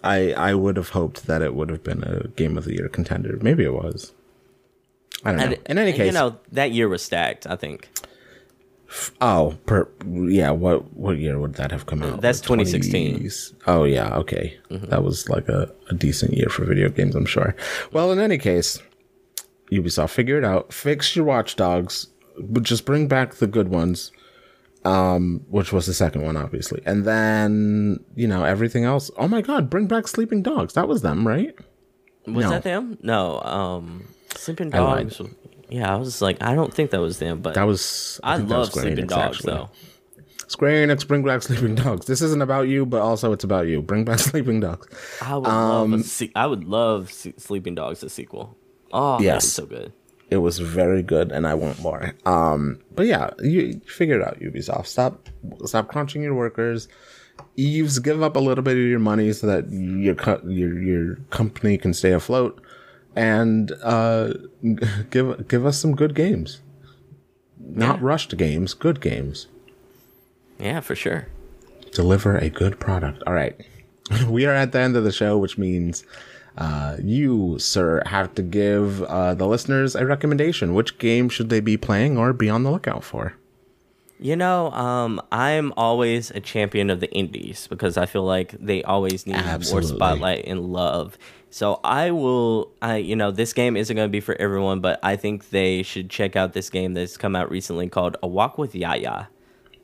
I 0.03 0.33
I 0.33 0.55
would 0.55 0.77
have 0.77 0.91
hoped 0.91 1.27
that 1.27 1.43
it 1.43 1.55
would 1.55 1.71
have 1.71 1.83
been 1.83 2.03
a 2.05 2.29
Game 2.29 2.57
of 2.57 2.65
the 2.65 2.75
Year 2.75 2.89
contender. 2.89 3.39
Maybe 3.41 3.65
it 3.65 3.73
was. 3.73 4.13
I 5.25 5.31
don't 5.31 5.39
know. 5.39 5.45
And- 5.47 5.59
In 5.67 5.79
any 5.79 5.93
case, 5.93 6.07
you 6.07 6.13
know 6.13 6.39
that 6.53 6.73
year 6.73 6.89
was 6.89 7.03
stacked. 7.03 7.47
I 7.47 7.57
think 7.57 7.89
oh, 9.21 9.57
per 9.67 9.89
yeah. 10.07 10.51
What 10.51 10.93
what 10.95 11.19
year 11.19 11.39
would 11.39 11.55
that 11.55 11.71
have 11.71 11.87
come 11.87 12.03
uh, 12.03 12.13
out? 12.13 12.21
That's 12.21 12.41
Like 12.41 12.61
2016. 12.61 13.21
20s? 13.21 13.55
Oh 13.67 13.85
yeah, 13.85 14.15
okay. 14.17 14.59
Mm-hmm. 14.71 14.87
That 14.87 15.03
was 15.03 15.29
like 15.29 15.49
a, 15.49 15.73
a 15.91 15.95
decent 15.95 16.35
year 16.35 16.49
for 16.49 16.65
video 16.65 16.89
games, 16.89 17.15
I'm 17.15 17.27
sure. 17.27 17.55
Well, 17.93 18.13
in 18.13 18.19
any 18.19 18.39
case, 18.39 18.81
Ubisoft, 19.73 20.11
figure 20.11 20.39
it 20.39 20.45
out. 20.45 20.73
Fix 20.73 21.17
your 21.17 21.25
watchdogs, 21.25 22.09
but 22.39 22.63
just 22.63 22.85
bring 22.85 23.09
back 23.09 23.35
the 23.35 23.47
good 23.47 23.69
ones. 23.69 24.13
Um, 24.87 25.45
which 25.49 25.73
was 25.73 25.87
the 25.87 25.95
second 25.95 26.23
one, 26.23 26.37
obviously, 26.37 26.81
and 26.87 27.05
then 27.05 28.05
you 28.15 28.29
know 28.29 28.45
everything 28.45 28.85
else. 28.85 29.11
Oh 29.19 29.27
my 29.29 29.41
God, 29.43 29.69
bring 29.71 29.87
back 29.87 30.07
Sleeping 30.07 30.43
Dogs. 30.43 30.75
That 30.75 30.87
was 30.89 31.03
them, 31.03 31.27
right? 31.27 31.55
was 32.27 32.45
No. 32.45 32.51
that 32.51 32.63
them? 32.63 32.99
No, 33.03 33.41
um, 33.41 34.05
Sleeping 34.37 34.73
I. 34.75 34.79
Dogs. 35.05 35.21
Yeah, 35.69 35.93
I 35.93 35.97
was 35.97 36.23
like, 36.23 36.41
I 36.43 36.55
don't 36.55 36.73
think 36.73 36.91
that 36.93 37.01
was 37.01 37.19
them, 37.19 37.41
but 37.41 37.55
That 37.55 37.65
was. 37.65 38.21
I, 38.23 38.37
think 38.37 38.49
that 38.51 38.59
was 38.59 38.75
love 38.77 38.83
Sleeping 38.85 39.07
Enix, 39.07 39.09
Dogs 39.09 39.37
actually. 39.39 39.53
though. 39.55 39.71
Square 40.49 40.87
Enix, 40.87 41.09
bring 41.09 41.25
back 41.25 41.43
Sleeping 41.43 41.75
Dogs. 41.75 42.07
This 42.07 42.23
isn't 42.23 42.41
about 42.41 42.69
you, 42.69 42.87
but 42.87 43.01
also 43.01 43.33
it's 43.33 43.43
about 43.43 43.67
you. 43.67 43.83
Bring 43.83 44.05
back 44.05 44.19
Sleeping 44.31 44.61
Dogs. 44.61 44.87
I 45.21 45.35
would 45.37 45.45
love. 45.49 45.91
A 45.91 45.95
Um, 45.95 46.03
se- 46.05 46.31
I 46.37 46.47
would 46.47 46.65
love 46.65 47.11
Sleeping 47.11 47.75
Dogs 47.75 48.01
the 48.01 48.09
sequel. 48.09 48.57
Oh, 48.93 49.21
yes, 49.21 49.49
so 49.49 49.67
good. 49.67 49.93
It 50.29 50.39
was 50.39 50.59
very 50.59 51.03
good, 51.03 51.31
and 51.31 51.47
I 51.47 51.55
want 51.55 51.81
more. 51.81 52.13
Um, 52.25 52.81
but 52.95 53.07
yeah, 53.07 53.31
you, 53.41 53.81
figure 53.87 54.21
it 54.21 54.27
out, 54.27 54.41
Ubisoft. 54.41 54.87
Stop, 54.87 55.29
stop 55.65 55.89
crunching 55.89 56.23
your 56.23 56.35
workers. 56.35 56.89
Yves, 57.57 57.99
give 58.01 58.23
up 58.23 58.35
a 58.35 58.41
little 58.41 58.65
bit 58.65 58.73
of 58.77 58.83
your 58.83 58.99
money 58.99 59.33
so 59.33 59.47
that 59.47 59.71
your 59.71 60.15
co- 60.15 60.41
your 60.47 60.81
your 60.83 61.17
company 61.31 61.79
can 61.79 61.95
stay 61.95 62.13
afloat, 62.13 62.61
and 63.15 63.73
uh, 63.85 64.33
give 65.11 65.47
give 65.49 65.65
us 65.65 65.79
some 65.79 65.95
good 65.95 66.15
games. 66.15 66.61
Not 67.61 68.01
rushed 68.03 68.37
games, 68.37 68.75
good 68.75 69.01
games. 69.01 69.47
Yeah, 70.59 70.81
for 70.81 70.95
sure. 70.95 71.29
deliver 71.93 72.37
a 72.37 72.49
good 72.51 72.81
product. 72.81 73.23
All 73.27 73.35
right. 73.35 73.57
We 74.29 74.47
are 74.47 74.55
at 74.55 74.71
the 74.73 74.79
end 74.79 74.97
of 74.97 75.03
the 75.05 75.11
show, 75.13 75.37
which 75.37 75.59
means 75.59 76.05
uh, 76.57 76.97
you, 77.03 77.59
sir, 77.59 78.03
have 78.07 78.35
to 78.35 78.43
give 78.43 79.03
uh, 79.03 79.35
the 79.35 79.47
listeners 79.47 79.95
a 79.95 80.07
recommendation. 80.07 80.75
Which 80.75 80.99
game 80.99 81.29
should 81.29 81.51
they 81.51 81.61
be 81.61 81.77
playing 81.77 82.17
or 82.17 82.33
be 82.33 82.49
on 82.49 82.63
the 82.63 82.71
lookout 82.71 83.05
for? 83.05 83.35
You 84.19 84.35
know, 84.35 84.71
um, 84.71 85.21
I'm 85.31 85.75
always 85.77 86.31
a 86.31 86.41
champion 86.41 86.89
of 86.89 87.01
the 87.01 87.11
indies 87.13 87.67
because 87.69 87.99
I 87.99 88.07
feel 88.07 88.25
like 88.25 88.53
they 88.53 88.83
always 88.83 89.27
need 89.27 89.37
Absolutely. 89.37 89.91
more 89.91 89.97
spotlight 89.97 90.45
and 90.47 90.73
love. 90.73 91.19
So 91.51 91.81
I 91.85 92.11
will, 92.13 92.73
I 92.81 92.97
you 92.97 93.15
know, 93.15 93.31
this 93.31 93.53
game 93.53 93.77
isn't 93.77 93.95
going 93.95 94.09
to 94.09 94.13
be 94.13 94.21
for 94.21 94.35
everyone, 94.41 94.81
but 94.81 94.99
I 95.03 95.17
think 95.17 95.51
they 95.51 95.83
should 95.83 96.09
check 96.09 96.35
out 96.35 96.55
this 96.55 96.71
game 96.71 96.95
that's 96.95 97.19
come 97.19 97.37
out 97.37 97.51
recently 97.51 97.89
called 97.91 98.17
A 98.23 98.27
Walk 98.27 98.57
with 98.57 98.73
Yiayia. 98.73 99.29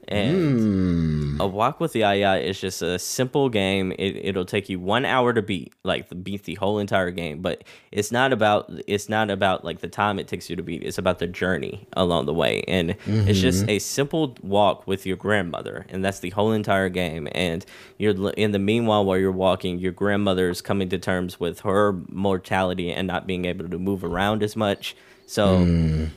And 0.09 1.41
A 1.41 1.47
Walk 1.47 1.81
with 1.81 1.93
the 1.93 2.01
Yiayia 2.01 2.43
is 2.43 2.61
just 2.61 2.83
a 2.83 2.99
simple 2.99 3.49
game. 3.49 3.93
It, 3.93 4.17
it'll 4.25 4.45
take 4.45 4.69
you 4.69 4.79
one 4.81 5.05
hour 5.05 5.33
to 5.33 5.43
beat, 5.43 5.73
like 5.85 6.07
beat 6.25 6.45
the 6.45 6.55
whole 6.57 6.79
entire 6.79 7.11
game. 7.11 7.41
But 7.41 7.65
it's 7.93 8.11
not 8.13 8.33
about 8.33 8.71
it's 8.87 9.09
not 9.09 9.31
about 9.31 9.65
like 9.65 9.81
the 9.81 9.89
time 9.89 10.19
it 10.19 10.29
takes 10.29 10.51
you 10.51 10.57
to 10.57 10.63
beat. 10.63 10.83
It's 10.83 10.99
about 10.99 11.19
the 11.19 11.27
journey 11.27 11.87
along 11.95 12.27
the 12.27 12.35
way, 12.35 12.63
and 12.69 12.97
it's 13.07 13.41
just 13.41 13.65
Mhm. 13.67 13.71
a 13.71 13.79
simple 13.79 14.37
walk 14.43 14.87
with 14.87 15.07
your 15.07 15.17
grandmother, 15.17 15.87
and 15.89 16.05
that's 16.05 16.21
the 16.21 16.31
whole 16.31 16.53
entire 16.53 16.89
game. 16.89 17.29
And 17.33 17.65
you're 17.99 18.31
in 18.33 18.51
the 18.53 18.59
meanwhile 18.59 19.05
while 19.05 19.19
you're 19.19 19.31
walking, 19.33 19.79
your 19.79 19.93
grandmother 19.93 20.51
is 20.51 20.61
coming 20.61 20.89
to 20.91 20.99
terms 20.99 21.39
with 21.39 21.61
her 21.61 21.93
mortality 22.09 22.91
and 22.93 23.07
not 23.07 23.27
being 23.27 23.45
able 23.45 23.69
to 23.69 23.79
move 23.79 24.05
around 24.05 24.43
as 24.43 24.57
much. 24.57 24.97
So. 25.27 26.11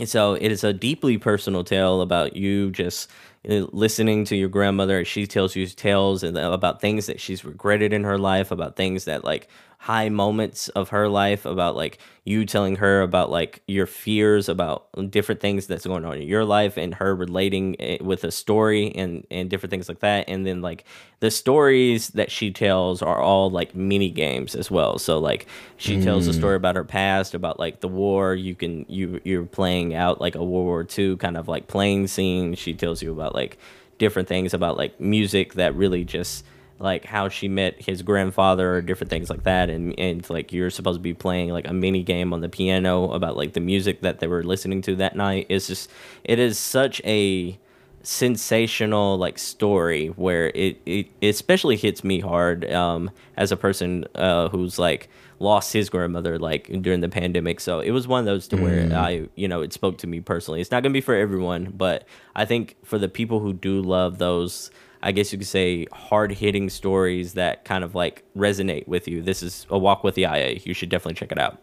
And 0.00 0.08
so 0.08 0.32
it 0.32 0.50
is 0.50 0.64
a 0.64 0.72
deeply 0.72 1.18
personal 1.18 1.62
tale 1.62 2.00
about 2.00 2.34
you 2.34 2.70
just 2.70 3.10
uh, 3.46 3.66
listening 3.70 4.24
to 4.24 4.36
your 4.36 4.48
grandmother 4.48 5.00
as 5.00 5.06
she 5.08 5.26
tells 5.26 5.54
you 5.54 5.66
tales 5.66 6.22
and 6.22 6.38
about 6.38 6.80
things 6.80 7.04
that 7.04 7.20
she's 7.20 7.44
regretted 7.44 7.92
in 7.92 8.04
her 8.04 8.16
life, 8.16 8.50
about 8.50 8.76
things 8.76 9.04
that 9.04 9.24
like 9.24 9.48
high 9.84 10.10
moments 10.10 10.68
of 10.70 10.90
her 10.90 11.08
life, 11.08 11.46
about 11.46 11.74
like 11.74 11.98
you 12.24 12.44
telling 12.44 12.76
her 12.76 13.00
about 13.00 13.30
like 13.30 13.62
your 13.66 13.86
fears 13.86 14.46
about 14.46 14.86
different 15.10 15.40
things 15.40 15.66
that's 15.66 15.86
going 15.86 16.04
on 16.04 16.18
in 16.18 16.28
your 16.28 16.44
life 16.44 16.76
and 16.76 16.94
her 16.96 17.14
relating 17.16 17.74
it 17.78 18.04
with 18.04 18.22
a 18.22 18.30
story 18.30 18.94
and 18.94 19.26
and 19.30 19.48
different 19.48 19.70
things 19.70 19.88
like 19.88 20.00
that. 20.00 20.28
And 20.28 20.46
then 20.46 20.60
like 20.60 20.84
the 21.20 21.30
stories 21.30 22.08
that 22.08 22.30
she 22.30 22.50
tells 22.50 23.00
are 23.00 23.18
all 23.22 23.48
like 23.50 23.74
mini 23.74 24.10
games 24.10 24.54
as 24.54 24.70
well. 24.70 24.98
So 24.98 25.18
like 25.18 25.46
she 25.78 25.98
tells 25.98 26.28
a 26.28 26.32
Mm. 26.32 26.34
story 26.34 26.56
about 26.56 26.76
her 26.76 26.84
past, 26.84 27.32
about 27.34 27.58
like 27.58 27.80
the 27.80 27.88
war. 27.88 28.34
You 28.34 28.54
can 28.54 28.84
you 28.86 29.18
you're 29.24 29.46
playing 29.46 29.94
out 29.94 30.20
like 30.20 30.34
a 30.34 30.44
World 30.44 30.66
War 30.66 30.86
II 30.98 31.16
kind 31.16 31.38
of 31.38 31.48
like 31.48 31.68
playing 31.68 32.06
scene. 32.06 32.54
She 32.54 32.74
tells 32.74 33.02
you 33.02 33.12
about 33.12 33.34
like 33.34 33.56
different 33.96 34.28
things 34.28 34.52
about 34.52 34.76
like 34.76 35.00
music 35.00 35.54
that 35.54 35.74
really 35.74 36.04
just 36.04 36.44
like 36.80 37.04
how 37.04 37.28
she 37.28 37.46
met 37.46 37.80
his 37.80 38.02
grandfather 38.02 38.74
or 38.76 38.80
different 38.82 39.10
things 39.10 39.28
like 39.30 39.42
that. 39.44 39.68
And 39.70 39.94
and 40.00 40.28
like 40.30 40.52
you're 40.52 40.70
supposed 40.70 40.98
to 40.98 41.02
be 41.02 41.14
playing 41.14 41.50
like 41.50 41.68
a 41.68 41.72
mini 41.74 42.02
game 42.02 42.32
on 42.32 42.40
the 42.40 42.48
piano 42.48 43.12
about 43.12 43.36
like 43.36 43.52
the 43.52 43.60
music 43.60 44.00
that 44.00 44.18
they 44.18 44.26
were 44.26 44.42
listening 44.42 44.80
to 44.82 44.96
that 44.96 45.14
night. 45.14 45.46
It's 45.50 45.66
just 45.66 45.90
it 46.24 46.38
is 46.38 46.58
such 46.58 47.00
a 47.04 47.58
sensational 48.02 49.18
like 49.18 49.38
story 49.38 50.08
where 50.08 50.50
it, 50.54 50.80
it 50.86 51.06
especially 51.22 51.76
hits 51.76 52.02
me 52.02 52.18
hard 52.20 52.70
um 52.72 53.10
as 53.36 53.52
a 53.52 53.56
person 53.56 54.04
uh 54.14 54.48
who's 54.48 54.78
like 54.78 55.08
lost 55.38 55.72
his 55.72 55.88
grandmother 55.88 56.38
like 56.38 56.66
during 56.82 57.00
the 57.00 57.08
pandemic. 57.08 57.60
So 57.60 57.80
it 57.80 57.90
was 57.92 58.06
one 58.06 58.20
of 58.20 58.26
those 58.26 58.46
to 58.48 58.56
where 58.56 58.80
Mm. 58.86 58.92
i 58.94 59.28
you 59.36 59.48
know 59.48 59.60
it 59.62 59.72
spoke 59.72 59.98
to 59.98 60.06
me 60.06 60.20
personally. 60.20 60.60
It's 60.60 60.70
not 60.70 60.82
gonna 60.82 60.92
be 60.92 61.00
for 61.00 61.14
everyone 61.14 61.72
but 61.76 62.06
i 62.34 62.44
think 62.44 62.76
for 62.84 62.98
the 62.98 63.08
people 63.08 63.40
who 63.40 63.52
do 63.52 63.80
love 63.82 64.18
those 64.18 64.70
i 65.02 65.12
guess 65.12 65.32
you 65.32 65.38
could 65.38 65.46
say 65.46 65.86
hard-hitting 65.92 66.68
stories 66.70 67.34
that 67.34 67.64
kind 67.64 67.84
of 67.84 67.94
like 67.94 68.24
resonate 68.36 68.86
with 68.88 69.06
you 69.08 69.22
this 69.22 69.42
is 69.42 69.66
a 69.70 69.78
walk 69.78 70.04
with 70.04 70.14
the 70.14 70.22
ia 70.22 70.58
you 70.64 70.74
should 70.74 70.88
definitely 70.88 71.14
check 71.14 71.32
it 71.32 71.38
out 71.38 71.58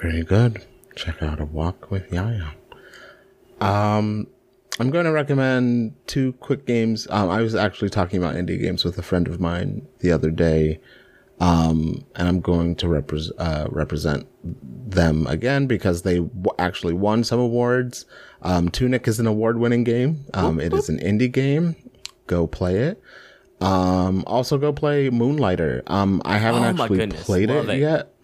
Very 0.00 0.22
good. 0.22 0.64
Check 0.96 1.22
out 1.22 1.40
a 1.40 1.44
walk 1.44 1.90
with 1.90 2.10
Yiayia. 2.10 2.52
Um, 3.60 4.26
I'm 4.78 4.90
going 4.90 5.04
to 5.04 5.12
recommend 5.12 5.94
two 6.06 6.32
quick 6.34 6.66
games. 6.66 7.06
Um, 7.10 7.28
I 7.28 7.42
was 7.42 7.54
actually 7.54 7.90
talking 7.90 8.18
about 8.18 8.34
indie 8.34 8.60
games 8.60 8.84
with 8.84 8.96
a 8.98 9.02
friend 9.02 9.28
of 9.28 9.40
mine 9.40 9.86
the 9.98 10.10
other 10.12 10.30
day. 10.30 10.80
Um, 11.38 12.04
and 12.16 12.28
I'm 12.28 12.40
going 12.40 12.76
to 12.76 12.86
repres 12.86 13.30
uh, 13.38 13.66
represent 13.70 14.26
them 14.42 15.26
again 15.26 15.66
because 15.66 16.02
they 16.02 16.18
w- 16.18 16.50
actually 16.58 16.92
won 16.94 17.24
some 17.24 17.40
awards. 17.40 18.04
Um, 18.42 18.68
Tunic 18.68 19.06
is 19.08 19.18
an 19.20 19.26
award 19.26 19.58
winning 19.58 19.84
game. 19.84 20.24
Um, 20.34 20.60
it 20.60 20.72
is 20.72 20.88
an 20.88 20.98
indie 20.98 21.32
game. 21.32 21.76
Go 22.30 22.46
play 22.46 22.76
it. 22.76 23.02
Um, 23.60 24.22
also 24.24 24.56
go 24.56 24.72
play 24.72 25.10
Moonlighter. 25.10 25.82
Um, 25.88 26.22
I 26.24 26.38
haven't 26.38 26.62
Oh 26.62 26.82
actually 26.82 26.98
goodness, 26.98 27.24
played 27.24 27.50
it, 27.50 27.68
it. 27.68 27.78
yet, 27.80 28.14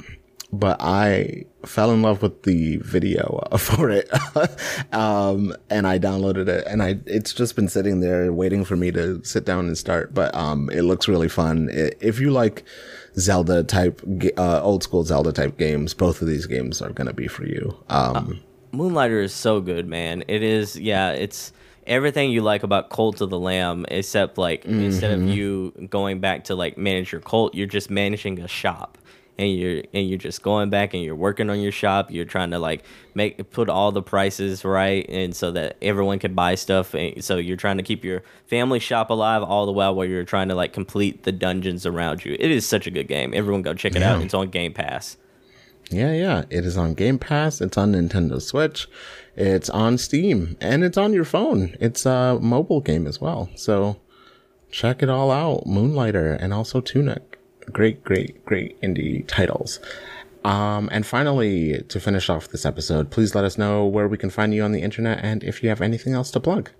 but 0.52 0.76
I 0.80 1.46
fell 1.64 1.90
in 1.90 2.02
love 2.02 2.22
with 2.22 2.44
the 2.44 2.76
video 2.76 3.40
uh, 3.50 3.56
for 3.68 3.90
it. 3.90 4.08
um, 4.94 5.52
and 5.68 5.88
I 5.88 5.98
downloaded 5.98 6.46
it 6.46 6.64
and 6.68 6.84
I, 6.84 7.00
it's 7.04 7.32
just 7.32 7.56
been 7.56 7.68
sitting 7.68 7.98
there 7.98 8.32
waiting 8.32 8.64
for 8.64 8.76
me 8.76 8.92
to 8.92 9.22
sit 9.24 9.44
down 9.44 9.66
and 9.66 9.76
start, 9.76 10.14
but, 10.14 10.32
um, 10.36 10.70
it 10.70 10.82
looks 10.82 11.08
really 11.08 11.28
fun. 11.28 11.68
I 11.72 11.90
if 12.00 12.20
you 12.20 12.30
like 12.30 12.62
Zelda 13.18 13.64
type, 13.64 14.00
uh, 14.38 14.62
old 14.62 14.84
school 14.84 15.02
Zelda 15.02 15.32
type 15.32 15.58
games, 15.58 15.94
both 15.94 16.22
of 16.22 16.28
these 16.28 16.46
games 16.46 16.80
are 16.80 16.90
going 16.90 17.08
to 17.08 17.12
be 17.12 17.26
for 17.26 17.44
you. 17.44 17.76
Um, 17.88 18.40
Moonlighter 18.72 19.20
is 19.20 19.34
so 19.34 19.60
good, 19.60 19.88
man. 19.88 20.22
It 20.28 20.44
is, 20.44 20.76
yeah, 20.78 21.10
it's 21.10 21.52
everything 21.86 22.30
you 22.30 22.42
like 22.42 22.62
about 22.62 22.90
Cult 22.90 23.20
of 23.20 23.30
the 23.30 23.38
Lamb, 23.38 23.86
except 23.88 24.38
like 24.38 24.64
instead 24.64 25.12
of 25.12 25.20
Mhm. 25.20 25.34
you 25.34 25.72
going 25.90 26.20
back 26.20 26.44
to 26.44 26.54
like 26.54 26.76
manage 26.78 27.12
your 27.12 27.20
cult, 27.20 27.54
you're 27.54 27.66
just 27.66 27.90
managing 27.90 28.40
a 28.40 28.48
shop. 28.48 28.98
And 29.38 29.54
you're 29.54 29.82
and 29.92 30.08
you're 30.08 30.16
just 30.18 30.42
going 30.42 30.70
back 30.70 30.94
and 30.94 31.02
you're 31.02 31.14
working 31.14 31.50
on 31.50 31.60
your 31.60 31.70
shop. 31.70 32.10
You're 32.10 32.24
trying 32.24 32.52
to 32.52 32.58
like 32.58 32.82
make 33.14 33.50
put 33.50 33.68
all 33.68 33.92
the 33.92 34.00
prices 34.00 34.64
right, 34.64 35.04
and 35.10 35.36
so 35.36 35.50
that 35.50 35.76
everyone 35.82 36.18
can 36.18 36.32
buy 36.32 36.54
stuff. 36.54 36.94
And 36.94 37.22
so 37.22 37.36
you're 37.36 37.58
trying 37.58 37.76
to 37.76 37.82
keep 37.82 38.02
your 38.02 38.22
family 38.46 38.78
shop 38.78 39.10
alive 39.10 39.42
all 39.42 39.66
the 39.66 39.72
while 39.72 39.94
while 39.94 40.06
you're 40.06 40.24
trying 40.24 40.48
to 40.48 40.54
like 40.54 40.72
complete 40.72 41.24
the 41.24 41.32
dungeons 41.32 41.84
around 41.84 42.24
you. 42.24 42.34
It 42.40 42.50
is 42.50 42.64
such 42.66 42.86
a 42.86 42.90
good 42.90 43.08
game. 43.08 43.32
Everyone 43.34 43.60
go 43.60 43.74
check 43.74 43.94
it 43.94 44.02
out. 44.02 44.22
It's 44.22 44.32
on 44.32 44.48
Game 44.48 44.72
Pass. 44.72 45.18
Yeah, 45.90 46.12
yeah. 46.14 46.44
It 46.48 46.64
is 46.64 46.78
on 46.78 46.94
Game 46.94 47.18
Pass. 47.18 47.60
It's 47.60 47.76
on 47.76 47.92
Nintendo 47.92 48.40
Switch. 48.40 48.88
It's 49.36 49.68
on 49.70 49.98
Steam, 49.98 50.56
and 50.60 50.82
it's 50.82 50.96
on 50.96 51.12
your 51.12 51.24
phone. 51.24 51.76
It's 51.78 52.06
a 52.06 52.38
mobile 52.40 52.80
game 52.80 53.06
as 53.06 53.20
well. 53.20 53.50
So 53.54 54.00
check 54.70 55.02
it 55.02 55.10
all 55.10 55.30
out. 55.30 55.66
Moonlighter 55.66 56.32
and 56.32 56.54
also 56.54 56.80
Tunic. 56.80 57.38
Great, 57.72 58.02
great, 58.02 58.44
great 58.44 58.80
indie 58.80 59.26
titles. 59.26 59.78
Um, 60.44 60.88
and 60.92 61.04
finally, 61.04 61.82
to 61.82 61.98
finish 62.00 62.30
off 62.30 62.48
this 62.48 62.64
episode, 62.64 63.10
please 63.10 63.34
let 63.34 63.44
us 63.44 63.58
know 63.58 63.84
where 63.84 64.06
we 64.06 64.16
can 64.16 64.30
find 64.30 64.54
you 64.54 64.62
on 64.62 64.72
the 64.72 64.80
internet 64.80 65.18
and 65.22 65.42
if 65.42 65.62
you 65.62 65.68
have 65.68 65.80
anything 65.80 66.12
else 66.12 66.30
to 66.30 66.40
plug. 66.40 66.70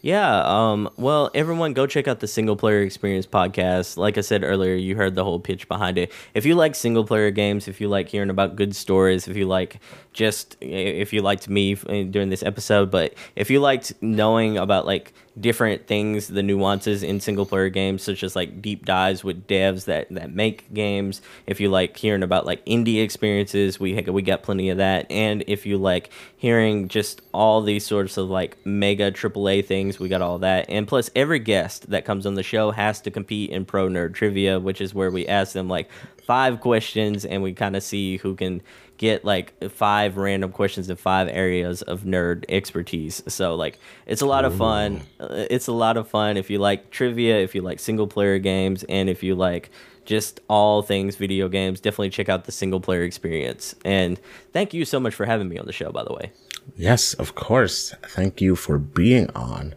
Yeah. 0.00 0.42
Um, 0.44 0.88
well, 0.96 1.30
everyone, 1.34 1.72
go 1.72 1.86
check 1.86 2.06
out 2.06 2.20
the 2.20 2.28
Single 2.28 2.56
Player 2.56 2.82
Experience 2.82 3.26
podcast. 3.26 3.96
Like 3.96 4.16
I 4.16 4.20
said 4.20 4.44
earlier, 4.44 4.74
you 4.74 4.94
heard 4.94 5.16
the 5.16 5.24
whole 5.24 5.40
pitch 5.40 5.66
behind 5.66 5.98
it. 5.98 6.12
If 6.34 6.46
you 6.46 6.54
like 6.54 6.76
single 6.76 7.04
player 7.04 7.32
games, 7.32 7.66
if 7.66 7.80
you 7.80 7.88
like 7.88 8.08
hearing 8.08 8.30
about 8.30 8.54
good 8.54 8.76
stories, 8.76 9.26
if 9.26 9.36
you 9.36 9.46
like 9.46 9.80
just 10.18 10.56
if 10.60 11.12
you 11.12 11.22
liked 11.22 11.48
me 11.48 11.76
eh, 11.88 12.02
during 12.02 12.28
this 12.28 12.42
episode, 12.42 12.90
but 12.90 13.14
if 13.36 13.50
you 13.50 13.60
liked 13.60 13.92
knowing 14.02 14.58
about 14.58 14.84
like 14.84 15.12
different 15.40 15.86
things, 15.86 16.26
the 16.26 16.42
nuances 16.42 17.04
in 17.04 17.20
single 17.20 17.46
player 17.46 17.68
games, 17.68 18.02
such 18.02 18.24
as 18.24 18.34
like 18.34 18.60
deep 18.60 18.84
dives 18.84 19.22
with 19.22 19.46
devs 19.46 19.84
that 19.84 20.08
that 20.10 20.34
make 20.34 20.74
games. 20.74 21.22
If 21.46 21.60
you 21.60 21.70
like 21.70 21.96
hearing 21.96 22.24
about 22.24 22.46
like 22.46 22.66
indie 22.66 23.00
experiences, 23.00 23.78
we 23.78 23.94
we 24.02 24.22
got 24.22 24.42
plenty 24.42 24.70
of 24.70 24.78
that. 24.78 25.08
And 25.08 25.44
if 25.46 25.64
you 25.64 25.78
like 25.78 26.10
hearing 26.36 26.88
just 26.88 27.22
all 27.32 27.62
these 27.62 27.86
sorts 27.86 28.16
of 28.16 28.28
like 28.28 28.56
mega 28.66 29.12
AAA 29.12 29.66
things, 29.66 30.00
we 30.00 30.08
got 30.08 30.20
all 30.20 30.40
that. 30.40 30.68
And 30.68 30.88
plus, 30.88 31.10
every 31.14 31.38
guest 31.38 31.90
that 31.90 32.04
comes 32.04 32.26
on 32.26 32.34
the 32.34 32.42
show 32.42 32.72
has 32.72 33.00
to 33.02 33.12
compete 33.12 33.50
in 33.50 33.64
Pro 33.64 33.88
Nerd 33.88 34.14
Trivia, 34.14 34.58
which 34.58 34.80
is 34.80 34.92
where 34.92 35.12
we 35.12 35.28
ask 35.28 35.52
them 35.52 35.68
like 35.68 35.88
five 36.28 36.60
questions 36.60 37.24
and 37.24 37.42
we 37.42 37.54
kind 37.54 37.74
of 37.74 37.82
see 37.82 38.18
who 38.18 38.34
can 38.34 38.60
get 38.98 39.24
like 39.24 39.54
five 39.70 40.16
random 40.16 40.52
questions 40.52 40.90
in 40.90 40.96
five 40.96 41.28
areas 41.28 41.82
of 41.82 42.02
nerd 42.02 42.44
expertise. 42.48 43.22
So 43.28 43.54
like 43.54 43.78
it's 44.06 44.20
a 44.20 44.26
lot 44.26 44.44
of 44.44 44.54
fun. 44.54 45.00
Uh, 45.18 45.46
It's 45.48 45.68
a 45.68 45.72
lot 45.72 45.96
of 45.96 46.06
fun 46.08 46.36
if 46.36 46.50
you 46.50 46.58
like 46.58 46.90
trivia, 46.90 47.38
if 47.38 47.54
you 47.54 47.62
like 47.62 47.78
single 47.80 48.06
player 48.06 48.38
games, 48.38 48.84
and 48.84 49.08
if 49.08 49.22
you 49.22 49.34
like 49.34 49.70
just 50.04 50.40
all 50.48 50.82
things 50.82 51.16
video 51.16 51.48
games. 51.48 51.80
Definitely 51.80 52.10
check 52.10 52.28
out 52.28 52.44
the 52.44 52.52
single 52.52 52.80
player 52.80 53.02
experience. 53.02 53.74
And 53.84 54.20
thank 54.52 54.74
you 54.74 54.84
so 54.84 54.98
much 55.00 55.14
for 55.14 55.26
having 55.26 55.48
me 55.48 55.58
on 55.58 55.66
the 55.66 55.72
show. 55.72 55.90
By 55.92 56.04
the 56.04 56.12
way. 56.12 56.32
Yes, 56.76 57.14
of 57.14 57.34
course. 57.34 57.94
Thank 58.02 58.40
you 58.40 58.56
for 58.56 58.78
being 58.78 59.30
on. 59.34 59.74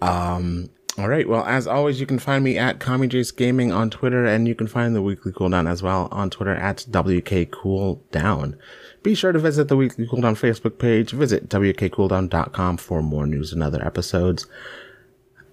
Um, 0.00 0.70
all 0.98 1.08
right. 1.08 1.28
Well, 1.28 1.44
as 1.44 1.66
always, 1.66 2.00
you 2.00 2.06
can 2.06 2.18
find 2.18 2.42
me 2.42 2.56
at 2.56 2.78
KamiJace 2.78 3.36
Gaming 3.36 3.70
on 3.70 3.90
Twitter, 3.90 4.24
and 4.24 4.48
you 4.48 4.54
can 4.54 4.66
find 4.66 4.94
the 4.94 5.02
Weekly 5.02 5.30
Cooldown 5.30 5.68
as 5.70 5.82
well 5.82 6.08
on 6.10 6.30
Twitter 6.30 6.54
at 6.54 6.86
WK 6.88 7.50
Cooldown. 7.50 8.56
Be 9.02 9.14
sure 9.14 9.32
to 9.32 9.38
visit 9.38 9.68
the 9.68 9.76
Weekly 9.76 10.06
Cooldown 10.06 10.36
Facebook 10.38 10.78
page. 10.78 11.10
Visit 11.10 11.50
WKCooldown.com 11.50 12.78
for 12.78 13.02
more 13.02 13.26
news 13.26 13.52
and 13.52 13.62
other 13.62 13.84
episodes. 13.84 14.46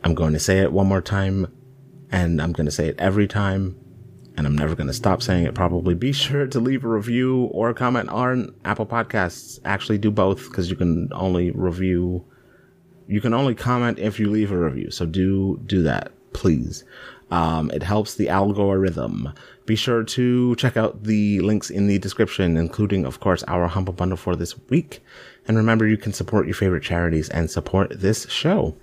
I'm 0.03 0.15
going 0.15 0.33
to 0.33 0.39
say 0.39 0.59
it 0.59 0.71
one 0.71 0.87
more 0.87 1.01
time, 1.01 1.53
and 2.09 2.41
I'm 2.41 2.53
going 2.53 2.65
to 2.65 2.71
say 2.71 2.87
it 2.87 2.95
every 2.97 3.27
time, 3.27 3.75
and 4.37 4.47
I'm 4.47 4.57
never 4.57 4.75
going 4.75 4.87
to 4.87 4.93
stop 4.93 5.21
saying 5.21 5.45
it 5.45 5.55
probably. 5.55 5.93
Be 5.93 6.13
sure 6.13 6.47
to 6.47 6.59
leave 6.59 6.85
a 6.85 6.89
review 6.89 7.49
or 7.51 7.69
a 7.69 7.73
comment 7.73 8.09
on 8.09 8.55
Apple 8.63 8.85
Podcasts. 8.85 9.59
Actually, 9.65 9.97
do 9.97 10.09
both 10.09 10.49
because 10.49 10.69
you 10.69 10.77
can 10.77 11.09
only 11.13 11.51
review 11.51 12.25
you 13.07 13.21
can 13.21 13.33
only 13.33 13.55
comment 13.55 13.99
if 13.99 14.19
you 14.19 14.29
leave 14.29 14.51
a 14.51 14.57
review. 14.57 14.91
So 14.91 15.05
do 15.05 15.59
do 15.65 15.83
that, 15.83 16.11
please. 16.33 16.83
Um, 17.31 17.71
it 17.71 17.83
helps 17.83 18.13
the 18.13 18.29
algorithm. 18.29 19.33
Be 19.65 19.75
sure 19.75 20.03
to 20.03 20.55
check 20.55 20.77
out 20.77 21.03
the 21.03 21.39
links 21.39 21.69
in 21.69 21.87
the 21.87 21.97
description, 21.97 22.57
including, 22.57 23.05
of 23.05 23.19
course, 23.19 23.43
our 23.47 23.67
humble 23.67 23.93
bundle 23.93 24.17
for 24.17 24.35
this 24.35 24.55
week. 24.69 25.01
And 25.47 25.57
remember, 25.57 25.87
you 25.87 25.97
can 25.97 26.13
support 26.13 26.45
your 26.45 26.53
favorite 26.53 26.83
charities 26.83 27.29
and 27.29 27.49
support 27.49 28.01
this 28.01 28.29
show. 28.29 28.75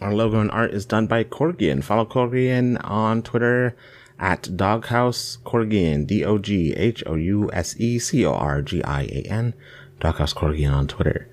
Our 0.00 0.14
logo 0.14 0.40
and 0.40 0.50
art 0.50 0.70
is 0.72 0.86
done 0.86 1.06
by 1.06 1.24
Corgian. 1.24 1.84
Follow 1.84 2.06
Corgian 2.06 2.80
on 2.82 3.22
Twitter 3.22 3.76
at 4.18 4.56
Doghouse 4.56 5.38
Corgian, 5.44 6.06
D 6.06 6.24
O 6.24 6.38
G 6.38 6.72
H 6.72 7.02
O 7.06 7.14
U 7.14 7.50
S 7.52 7.78
E 7.78 7.98
C 7.98 8.24
O 8.24 8.32
R 8.32 8.62
G 8.62 8.82
I 8.82 9.02
A 9.02 9.22
N. 9.28 9.54
Doghouse 9.98 10.32
Corgian 10.32 10.72
on 10.72 10.88
Twitter. 10.88 11.28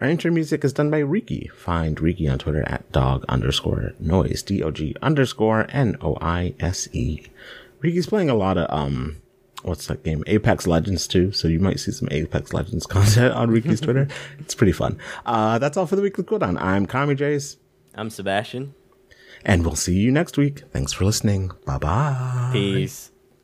Our 0.00 0.08
intro 0.08 0.30
music 0.30 0.64
is 0.64 0.72
done 0.72 0.90
by 0.90 0.98
Riki. 0.98 1.50
Find 1.56 2.00
Riki 2.00 2.28
on 2.28 2.38
Twitter 2.38 2.62
at 2.68 2.90
dog 2.92 3.24
underscore 3.28 3.94
noise, 3.98 4.42
D-O-G 4.42 4.94
underscore 5.02 5.66
N-O-I-S-E. 5.70 7.26
Riki's 7.80 8.06
playing 8.06 8.30
a 8.30 8.34
lot 8.34 8.58
of, 8.58 8.66
um, 8.70 9.20
what's 9.62 9.88
that 9.88 10.04
game? 10.04 10.22
Apex 10.28 10.68
Legends 10.68 11.08
too. 11.08 11.32
So 11.32 11.48
you 11.48 11.58
might 11.58 11.80
see 11.80 11.90
some 11.90 12.08
Apex 12.12 12.52
Legends 12.52 12.86
content 12.96 13.34
on 13.34 13.50
Riki's 13.50 13.80
Twitter. 13.80 14.06
It's 14.38 14.54
pretty 14.54 14.72
fun. 14.72 14.98
Uh, 15.26 15.58
that's 15.58 15.76
all 15.76 15.86
for 15.86 15.96
the 15.96 16.02
weekly 16.02 16.22
cooldown. 16.22 16.60
I'm 16.60 16.86
Kami 16.86 17.16
Jace. 17.16 17.56
I'm 17.96 18.10
Sebastion. 18.10 18.74
And 19.44 19.64
we'll 19.64 19.76
see 19.76 19.94
you 19.94 20.12
next 20.12 20.36
week. 20.36 20.62
Thanks 20.72 20.92
for 20.92 21.04
listening. 21.04 21.50
Bye 21.64 21.78
bye. 21.78 22.50
Peace. 22.52 23.10